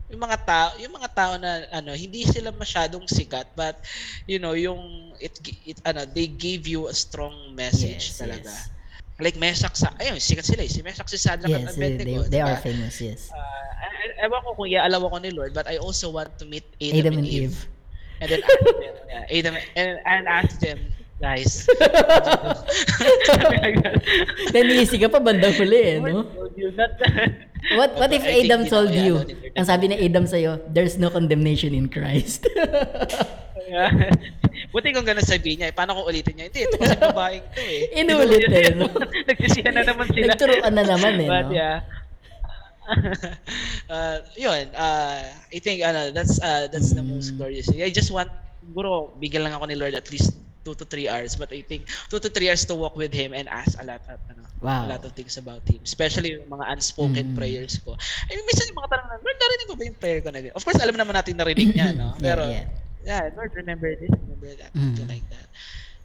yung 0.08 0.24
mga 0.24 0.38
tao, 0.48 0.70
yung 0.80 0.94
mga 0.96 1.10
tao 1.12 1.32
na 1.36 1.68
ano, 1.68 1.92
hindi 1.92 2.24
sila 2.24 2.48
masyadong 2.56 3.04
sikat 3.04 3.44
but 3.52 3.76
you 4.24 4.40
know, 4.40 4.56
yung 4.56 5.12
it, 5.20 5.36
it 5.68 5.76
ano, 5.84 6.08
they 6.08 6.24
give 6.24 6.64
you 6.64 6.88
a 6.88 6.94
strong 6.96 7.52
message 7.52 8.16
Yes, 8.16 8.16
talaga. 8.16 8.48
yes. 8.48 8.72
Like 9.20 9.36
Meshach 9.36 9.76
sa 9.76 9.92
ayun, 10.00 10.16
sikat 10.16 10.46
sila 10.46 10.62
eh. 10.64 10.70
Si 10.70 10.80
Meshach 10.80 11.10
si 11.10 11.18
Shadrach 11.20 11.50
Yes, 11.50 11.74
at 11.74 11.76
they, 11.76 11.92
Abednego. 11.92 12.24
they, 12.24 12.38
they 12.38 12.40
diba? 12.40 12.54
are 12.54 12.62
famous, 12.62 12.96
yes. 13.02 13.28
Uh, 13.28 14.24
ewan 14.24 14.40
ko 14.46 14.56
kung 14.56 14.70
iaalaw 14.70 15.02
ako 15.10 15.16
ni 15.20 15.30
Lord, 15.34 15.52
but 15.52 15.66
I 15.68 15.76
also 15.76 16.08
want 16.08 16.32
to 16.40 16.46
meet 16.48 16.64
Adam, 16.80 17.04
Adam 17.04 17.14
and 17.18 17.26
and 17.26 17.28
Eve. 17.28 17.52
Eve. 17.52 17.60
And 18.18 18.28
then 18.32 18.40
ask 18.42 18.64
them, 18.64 18.96
yeah, 19.12 19.36
Adam 19.38 19.54
and, 19.76 19.96
and 20.06 20.24
ask 20.24 20.54
them, 20.58 20.78
guys. 21.18 21.66
Nanisi 24.54 24.96
ka 24.98 25.10
pa 25.10 25.18
bandang 25.18 25.54
huli 25.58 25.78
eh, 25.78 25.96
no? 25.98 26.24
What 27.74 27.98
what 27.98 28.10
if 28.14 28.22
Adam 28.22 28.70
told 28.70 28.94
you? 28.94 29.26
Ang 29.58 29.66
sabi 29.66 29.90
ni 29.90 29.96
Adam 29.98 30.24
sa'yo, 30.24 30.62
there's 30.70 30.96
no 30.96 31.10
condemnation 31.10 31.74
in 31.74 31.90
Christ. 31.90 32.46
Buti 34.72 34.92
kung 34.92 35.06
gano'n 35.06 35.24
sabihin 35.24 35.64
niya, 35.64 35.68
eh, 35.72 35.74
paano 35.74 35.96
kung 35.96 36.06
ulitin 36.08 36.34
niya? 36.38 36.46
Hindi, 36.48 36.60
ito 36.66 36.76
kasi 36.76 36.96
babaeng 36.96 37.40
ito 37.40 37.60
eh. 37.62 37.82
Inulit 38.00 38.48
eh, 38.52 38.68
no? 38.76 38.86
Nagsisihan 39.26 39.72
na 39.74 39.82
naman 39.84 40.06
sila. 40.12 40.32
Nagturuan 40.34 40.72
na 40.72 40.84
naman 40.84 41.12
eh, 41.18 41.28
But 41.28 41.46
no? 41.48 41.56
yeah. 41.56 41.76
uh, 43.92 44.16
yun, 44.32 44.64
uh, 44.72 45.20
I 45.28 45.58
think 45.60 45.84
ano, 45.84 46.08
that's 46.08 46.40
uh, 46.40 46.72
that's 46.72 46.96
the 46.96 47.04
most 47.04 47.36
Mm. 47.36 47.36
glorious. 47.36 47.68
I 47.68 47.92
just 47.92 48.08
want, 48.08 48.32
siguro, 48.64 49.12
bigyan 49.20 49.44
lang 49.44 49.54
ako 49.56 49.68
ni 49.68 49.76
Lord 49.76 49.92
at 49.92 50.08
least 50.08 50.32
two 50.68 50.76
to 50.76 50.84
three 50.84 51.08
hours. 51.08 51.32
But 51.40 51.48
I 51.56 51.64
think 51.64 51.88
two 52.12 52.20
to 52.20 52.28
three 52.28 52.52
hours 52.52 52.68
to 52.68 52.76
walk 52.76 52.92
with 52.92 53.16
Him 53.16 53.32
and 53.32 53.48
ask 53.48 53.80
a 53.80 53.86
lot 53.88 54.04
of, 54.04 54.20
ano, 54.28 54.44
Wow. 54.60 54.84
a 54.84 54.88
lot 54.92 55.02
of 55.08 55.16
things 55.16 55.40
about 55.40 55.64
Him. 55.64 55.80
Especially 55.80 56.36
yung 56.36 56.52
mga 56.52 56.68
unspoken 56.76 57.32
Mm. 57.32 57.36
prayers 57.40 57.80
ko. 57.80 57.96
I 57.96 58.32
mean, 58.36 58.44
minsan 58.44 58.68
yung 58.68 58.78
mga 58.84 58.90
tanong 58.92 59.08
na, 59.08 59.16
Lord, 59.24 59.38
narinig 59.40 59.66
mo 59.72 59.74
ba 59.80 59.84
yung 59.88 59.98
prayer 59.98 60.20
ko 60.20 60.28
na? 60.28 60.38
Of 60.52 60.62
course, 60.62 60.80
alam 60.84 60.92
naman 60.92 61.16
natin 61.16 61.40
narinig 61.40 61.72
niya, 61.72 61.96
no? 61.96 62.12
Yeah, 62.18 62.20
Pero, 62.20 62.42
yeah. 62.52 62.66
yeah, 63.00 63.22
Lord, 63.32 63.52
remember 63.56 63.88
this, 63.96 64.12
remember 64.12 64.52
that, 64.60 64.70
something 64.76 65.08
Mm. 65.08 65.14
like 65.16 65.26
that. 65.32 65.48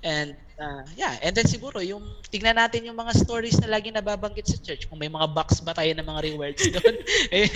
And 0.03 0.35
uh, 0.59 0.83
yeah, 0.99 1.15
and 1.23 1.31
then 1.31 1.47
siguro 1.47 1.79
yung 1.79 2.03
tignan 2.27 2.59
natin 2.59 2.83
yung 2.83 2.99
mga 2.99 3.15
stories 3.15 3.55
na 3.63 3.71
lagi 3.71 3.87
nababanggit 3.87 4.51
sa 4.51 4.59
church. 4.59 4.91
Kung 4.91 4.99
may 4.99 5.07
mga 5.07 5.31
box 5.31 5.63
ba 5.63 5.71
tayo 5.71 5.87
ng 5.95 6.03
mga 6.03 6.21
rewards 6.27 6.63
doon. 6.67 6.95
eh, 7.35 7.47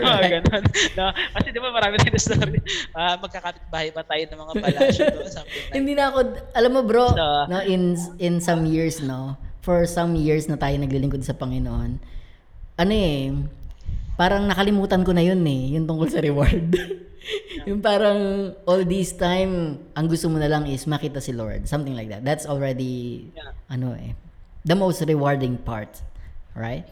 mga 0.00 0.20
ganun. 0.40 0.64
No? 0.96 1.12
Kasi 1.12 1.46
di 1.52 1.60
ba 1.60 1.68
marami 1.68 2.00
tayong 2.00 2.16
story. 2.16 2.58
Uh, 2.96 3.14
magkakapit 3.20 3.64
bahay 3.68 3.92
pa 3.92 4.00
tayo 4.00 4.24
ng 4.24 4.38
mga 4.40 4.52
palasyo 4.64 5.04
doon. 5.12 5.28
Like 5.28 5.76
Hindi 5.76 5.92
na 5.92 6.04
ako, 6.08 6.18
alam 6.56 6.70
mo 6.72 6.80
bro, 6.82 7.06
So- 7.12 7.46
no, 7.52 7.58
in, 7.60 8.00
in 8.16 8.40
some 8.40 8.64
years, 8.64 9.04
no, 9.04 9.36
for 9.60 9.84
some 9.84 10.16
years 10.16 10.48
na 10.48 10.56
tayo 10.56 10.80
naglilingkod 10.80 11.20
sa 11.20 11.36
Panginoon, 11.36 12.00
ano 12.80 12.92
eh, 12.96 13.28
parang 14.16 14.48
nakalimutan 14.48 15.04
ko 15.04 15.12
na 15.12 15.20
yun 15.20 15.44
eh, 15.44 15.76
yung 15.76 15.84
tungkol 15.84 16.08
sa 16.08 16.24
reward. 16.24 16.72
yung 17.68 17.80
parang 17.80 18.52
all 18.64 18.82
this 18.84 19.12
time, 19.12 19.82
ang 19.94 20.06
gusto 20.08 20.28
mo 20.28 20.38
na 20.40 20.48
lang 20.48 20.64
is 20.66 20.84
makita 20.88 21.20
si 21.20 21.32
Lord. 21.32 21.68
Something 21.68 21.94
like 21.94 22.08
that. 22.08 22.24
That's 22.24 22.46
already, 22.48 23.28
Yeah. 23.34 23.52
ano 23.68 23.94
eh, 23.96 24.14
the 24.64 24.74
most 24.76 25.02
rewarding 25.04 25.58
part. 25.60 26.00
Right? 26.58 26.88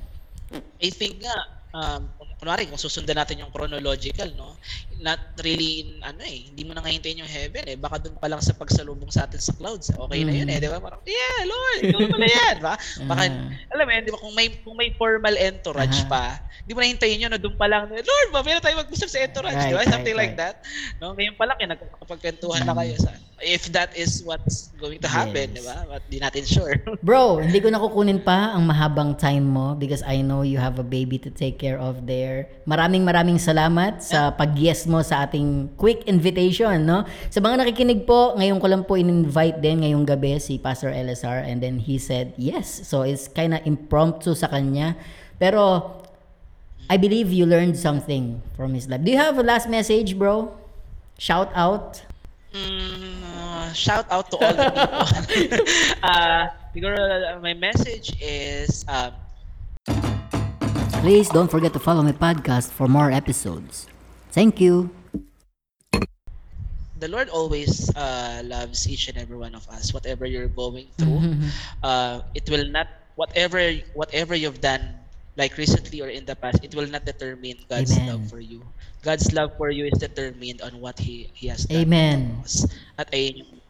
I 0.55 0.89
think 0.95 1.26
nga, 1.26 1.37
um, 1.74 2.07
kunwari, 2.47 2.70
kung 2.70 2.78
susundan 2.78 3.18
natin 3.18 3.42
yung 3.42 3.51
chronological, 3.51 4.30
no? 4.38 4.55
Not 5.03 5.18
really, 5.42 5.82
in, 5.82 5.99
ano 5.99 6.22
eh, 6.22 6.47
hindi 6.47 6.62
mo 6.62 6.78
na 6.78 6.86
ngahintayin 6.86 7.26
yung 7.26 7.26
heaven 7.26 7.66
eh. 7.66 7.74
Baka 7.74 7.99
dun 7.99 8.14
pa 8.14 8.30
lang 8.30 8.38
sa 8.38 8.55
pagsalubong 8.55 9.11
sa 9.11 9.26
atin 9.26 9.42
sa 9.42 9.51
clouds. 9.59 9.90
Okay 9.90 10.22
na 10.22 10.30
yun 10.30 10.47
eh, 10.47 10.62
di 10.62 10.70
ba? 10.70 10.78
Parang, 10.78 11.03
yeah, 11.03 11.42
Lord, 11.42 11.78
ikaw 11.90 11.99
na 12.07 12.09
pala 12.14 12.26
yan, 12.30 12.57
ba? 12.62 12.74
Baka, 13.11 13.22
Ah. 13.26 13.51
alam 13.74 13.82
mo 13.82 13.90
yun, 13.90 14.05
di 14.07 14.12
ba, 14.14 14.20
kung 14.22 14.34
may, 14.38 14.47
kung 14.62 14.78
may 14.78 14.94
formal 14.94 15.34
entourage 15.34 16.07
Aha. 16.07 16.09
pa, 16.09 16.24
hindi 16.62 16.70
mo 16.70 16.78
na 16.78 16.86
hintayin 16.86 17.24
yun 17.26 17.32
na 17.34 17.42
dun 17.42 17.59
pa 17.59 17.66
lang, 17.66 17.90
Lord, 17.90 18.28
mamaya 18.30 18.62
na 18.62 18.62
tayo 18.62 18.78
mag-usap 18.78 19.11
sa 19.11 19.18
entourage, 19.26 19.59
di 19.66 19.74
ba? 19.74 19.82
Right, 19.82 19.90
Something 19.90 20.14
right, 20.14 20.30
like 20.30 20.38
that. 20.38 20.62
No? 21.03 21.18
Ngayon 21.18 21.34
pa 21.34 21.51
lang, 21.51 21.59
eh, 21.59 21.66
nagkakapagkwentuhan 21.66 22.62
na 22.62 22.78
kayo 22.78 22.94
sa, 23.03 23.11
if 23.45 23.68
that 23.76 23.93
is 23.93 24.24
what's 24.24 24.72
going 24.80 24.97
to 25.05 25.09
happen, 25.09 25.53
Yes. 25.53 25.61
di 25.61 25.62
ba? 25.68 25.76
But 25.84 26.03
di 26.09 26.18
natin 26.20 26.49
sure. 26.49 26.80
Bro, 27.07 27.45
hindi 27.45 27.61
ko 27.61 27.68
nakukunin 27.68 28.24
pa 28.24 28.57
ang 28.57 28.64
mahabang 28.64 29.12
time 29.16 29.45
mo 29.45 29.76
because 29.76 30.01
I 30.05 30.24
know 30.24 30.41
you 30.41 30.57
have 30.57 30.80
a 30.80 30.87
baby 30.87 31.20
to 31.20 31.28
take 31.28 31.61
care 31.61 31.76
of 31.76 32.09
there. 32.09 32.49
Maraming 32.64 33.05
maraming 33.05 33.37
salamat 33.37 34.01
sa 34.01 34.32
pag-yes 34.32 34.89
mo 34.89 35.05
sa 35.05 35.28
ating 35.28 35.76
quick 35.76 36.09
invitation, 36.09 36.89
no? 36.89 37.05
Sa 37.28 37.45
mga 37.45 37.61
nakikinig 37.64 38.09
po, 38.09 38.32
ngayon 38.41 38.57
ko 38.57 38.66
lang 38.72 38.82
po 38.89 38.97
in-invite 38.97 39.61
din 39.61 39.84
ngayong 39.84 40.09
gabi 40.09 40.41
si 40.41 40.57
Pastor 40.57 40.89
LSR 40.89 41.45
and 41.45 41.61
then 41.61 41.76
he 41.76 42.01
said 42.01 42.32
yes. 42.41 42.66
So 42.89 43.05
it's 43.05 43.28
kind 43.28 43.53
of 43.53 43.61
impromptu 43.68 44.32
sa 44.32 44.49
kanya. 44.49 44.97
Pero 45.37 45.93
I 46.89 46.97
believe 46.97 47.34
you 47.34 47.45
learned 47.45 47.76
something 47.76 48.41
from 48.57 48.72
his 48.72 48.89
life. 48.89 49.03
Do 49.05 49.11
you 49.11 49.18
have 49.18 49.37
a 49.37 49.45
last 49.45 49.68
message, 49.68 50.16
bro? 50.16 50.55
Shout 51.18 51.51
out. 51.53 52.01
Mm, 52.57 53.20
uh, 53.36 53.72
shout 53.72 54.07
out 54.09 54.30
to 54.32 54.36
all 54.40 54.54
the 54.57 54.64
people. 55.28 55.61
uh, 56.02 56.48
siguro, 56.72 56.96
uh, 56.96 57.36
my 57.40 57.52
message 57.52 58.16
is, 58.20 58.84
um, 58.88 59.12
Please 61.04 61.28
don't 61.28 61.50
forget 61.50 61.72
to 61.72 61.78
follow 61.78 62.02
my 62.02 62.16
podcast 62.16 62.72
for 62.72 62.88
more 62.88 63.12
episodes. 63.12 63.86
Thank 64.32 64.61
you. 64.61 64.90
the 66.98 67.09
Lord 67.09 67.28
always 67.28 67.94
uh, 67.94 68.42
loves 68.44 68.88
each 68.88 69.09
and 69.09 69.18
every 69.18 69.36
one 69.36 69.54
of 69.54 69.68
us. 69.68 69.92
Whatever 69.92 70.26
you're 70.26 70.48
going 70.48 70.88
through, 70.96 71.36
uh, 71.82 72.22
it 72.34 72.48
will 72.48 72.66
not, 72.66 72.88
whatever 73.16 73.61
whatever 73.94 74.34
you've 74.34 74.61
done, 74.61 74.80
like 75.37 75.57
recently 75.57 76.01
or 76.01 76.09
in 76.09 76.24
the 76.24 76.37
past, 76.37 76.64
it 76.64 76.74
will 76.74 76.89
not 76.89 77.05
determine 77.05 77.57
God's 77.68 77.93
Amen. 77.97 78.09
love 78.09 78.28
for 78.28 78.41
you. 78.41 78.64
God's 79.03 79.32
love 79.32 79.53
for 79.57 79.70
you 79.70 79.84
is 79.87 79.99
determined 79.99 80.61
on 80.62 80.80
what 80.80 80.99
He 80.99 81.30
He 81.34 81.49
has 81.49 81.64
done. 81.64 81.89
Amen. 81.89 82.43
At 82.99 83.12
ayun 83.12 83.45
yung 83.45 83.61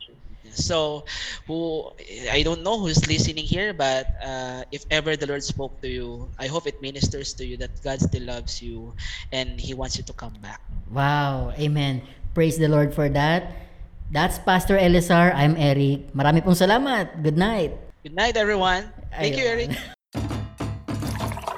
So, 0.54 1.02
who 1.50 1.90
I 2.30 2.46
don't 2.46 2.62
know 2.62 2.78
who's 2.78 3.02
listening 3.10 3.44
here, 3.44 3.74
but 3.74 4.06
uh, 4.22 4.62
if 4.70 4.86
ever 4.94 5.18
the 5.18 5.26
Lord 5.26 5.42
spoke 5.42 5.82
to 5.82 5.90
you, 5.90 6.30
I 6.38 6.46
hope 6.46 6.70
it 6.70 6.78
ministers 6.78 7.34
to 7.42 7.44
you 7.44 7.58
that 7.58 7.82
God 7.82 7.98
still 7.98 8.22
loves 8.22 8.62
you 8.62 8.94
and 9.34 9.58
He 9.58 9.74
wants 9.74 9.98
you 9.98 10.04
to 10.06 10.14
come 10.14 10.38
back. 10.38 10.62
Wow, 10.90 11.50
amen. 11.58 12.06
Praise 12.34 12.58
the 12.58 12.70
Lord 12.70 12.94
for 12.94 13.10
that. 13.10 13.66
That's 14.10 14.38
Pastor 14.38 14.78
Elisar. 14.78 15.34
I'm 15.34 15.58
Eric. 15.58 16.14
Marami 16.14 16.46
pong 16.46 16.54
salamat. 16.54 17.26
Good 17.26 17.36
night. 17.36 17.74
Good 18.06 18.14
night, 18.14 18.38
everyone. 18.38 18.94
Thank 19.18 19.34
you, 19.34 19.42
Ayun. 19.42 19.50
Eric. 19.50 19.70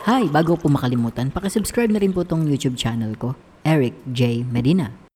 Hi, 0.08 0.24
bago 0.24 0.56
po 0.56 0.72
makalimutan, 0.72 1.28
pakisubscribe 1.28 1.92
na 1.92 2.00
rin 2.00 2.16
po 2.16 2.24
tong 2.24 2.48
YouTube 2.48 2.80
channel 2.80 3.12
ko, 3.12 3.36
Eric 3.60 3.92
J. 4.08 4.40
Medina. 4.40 5.07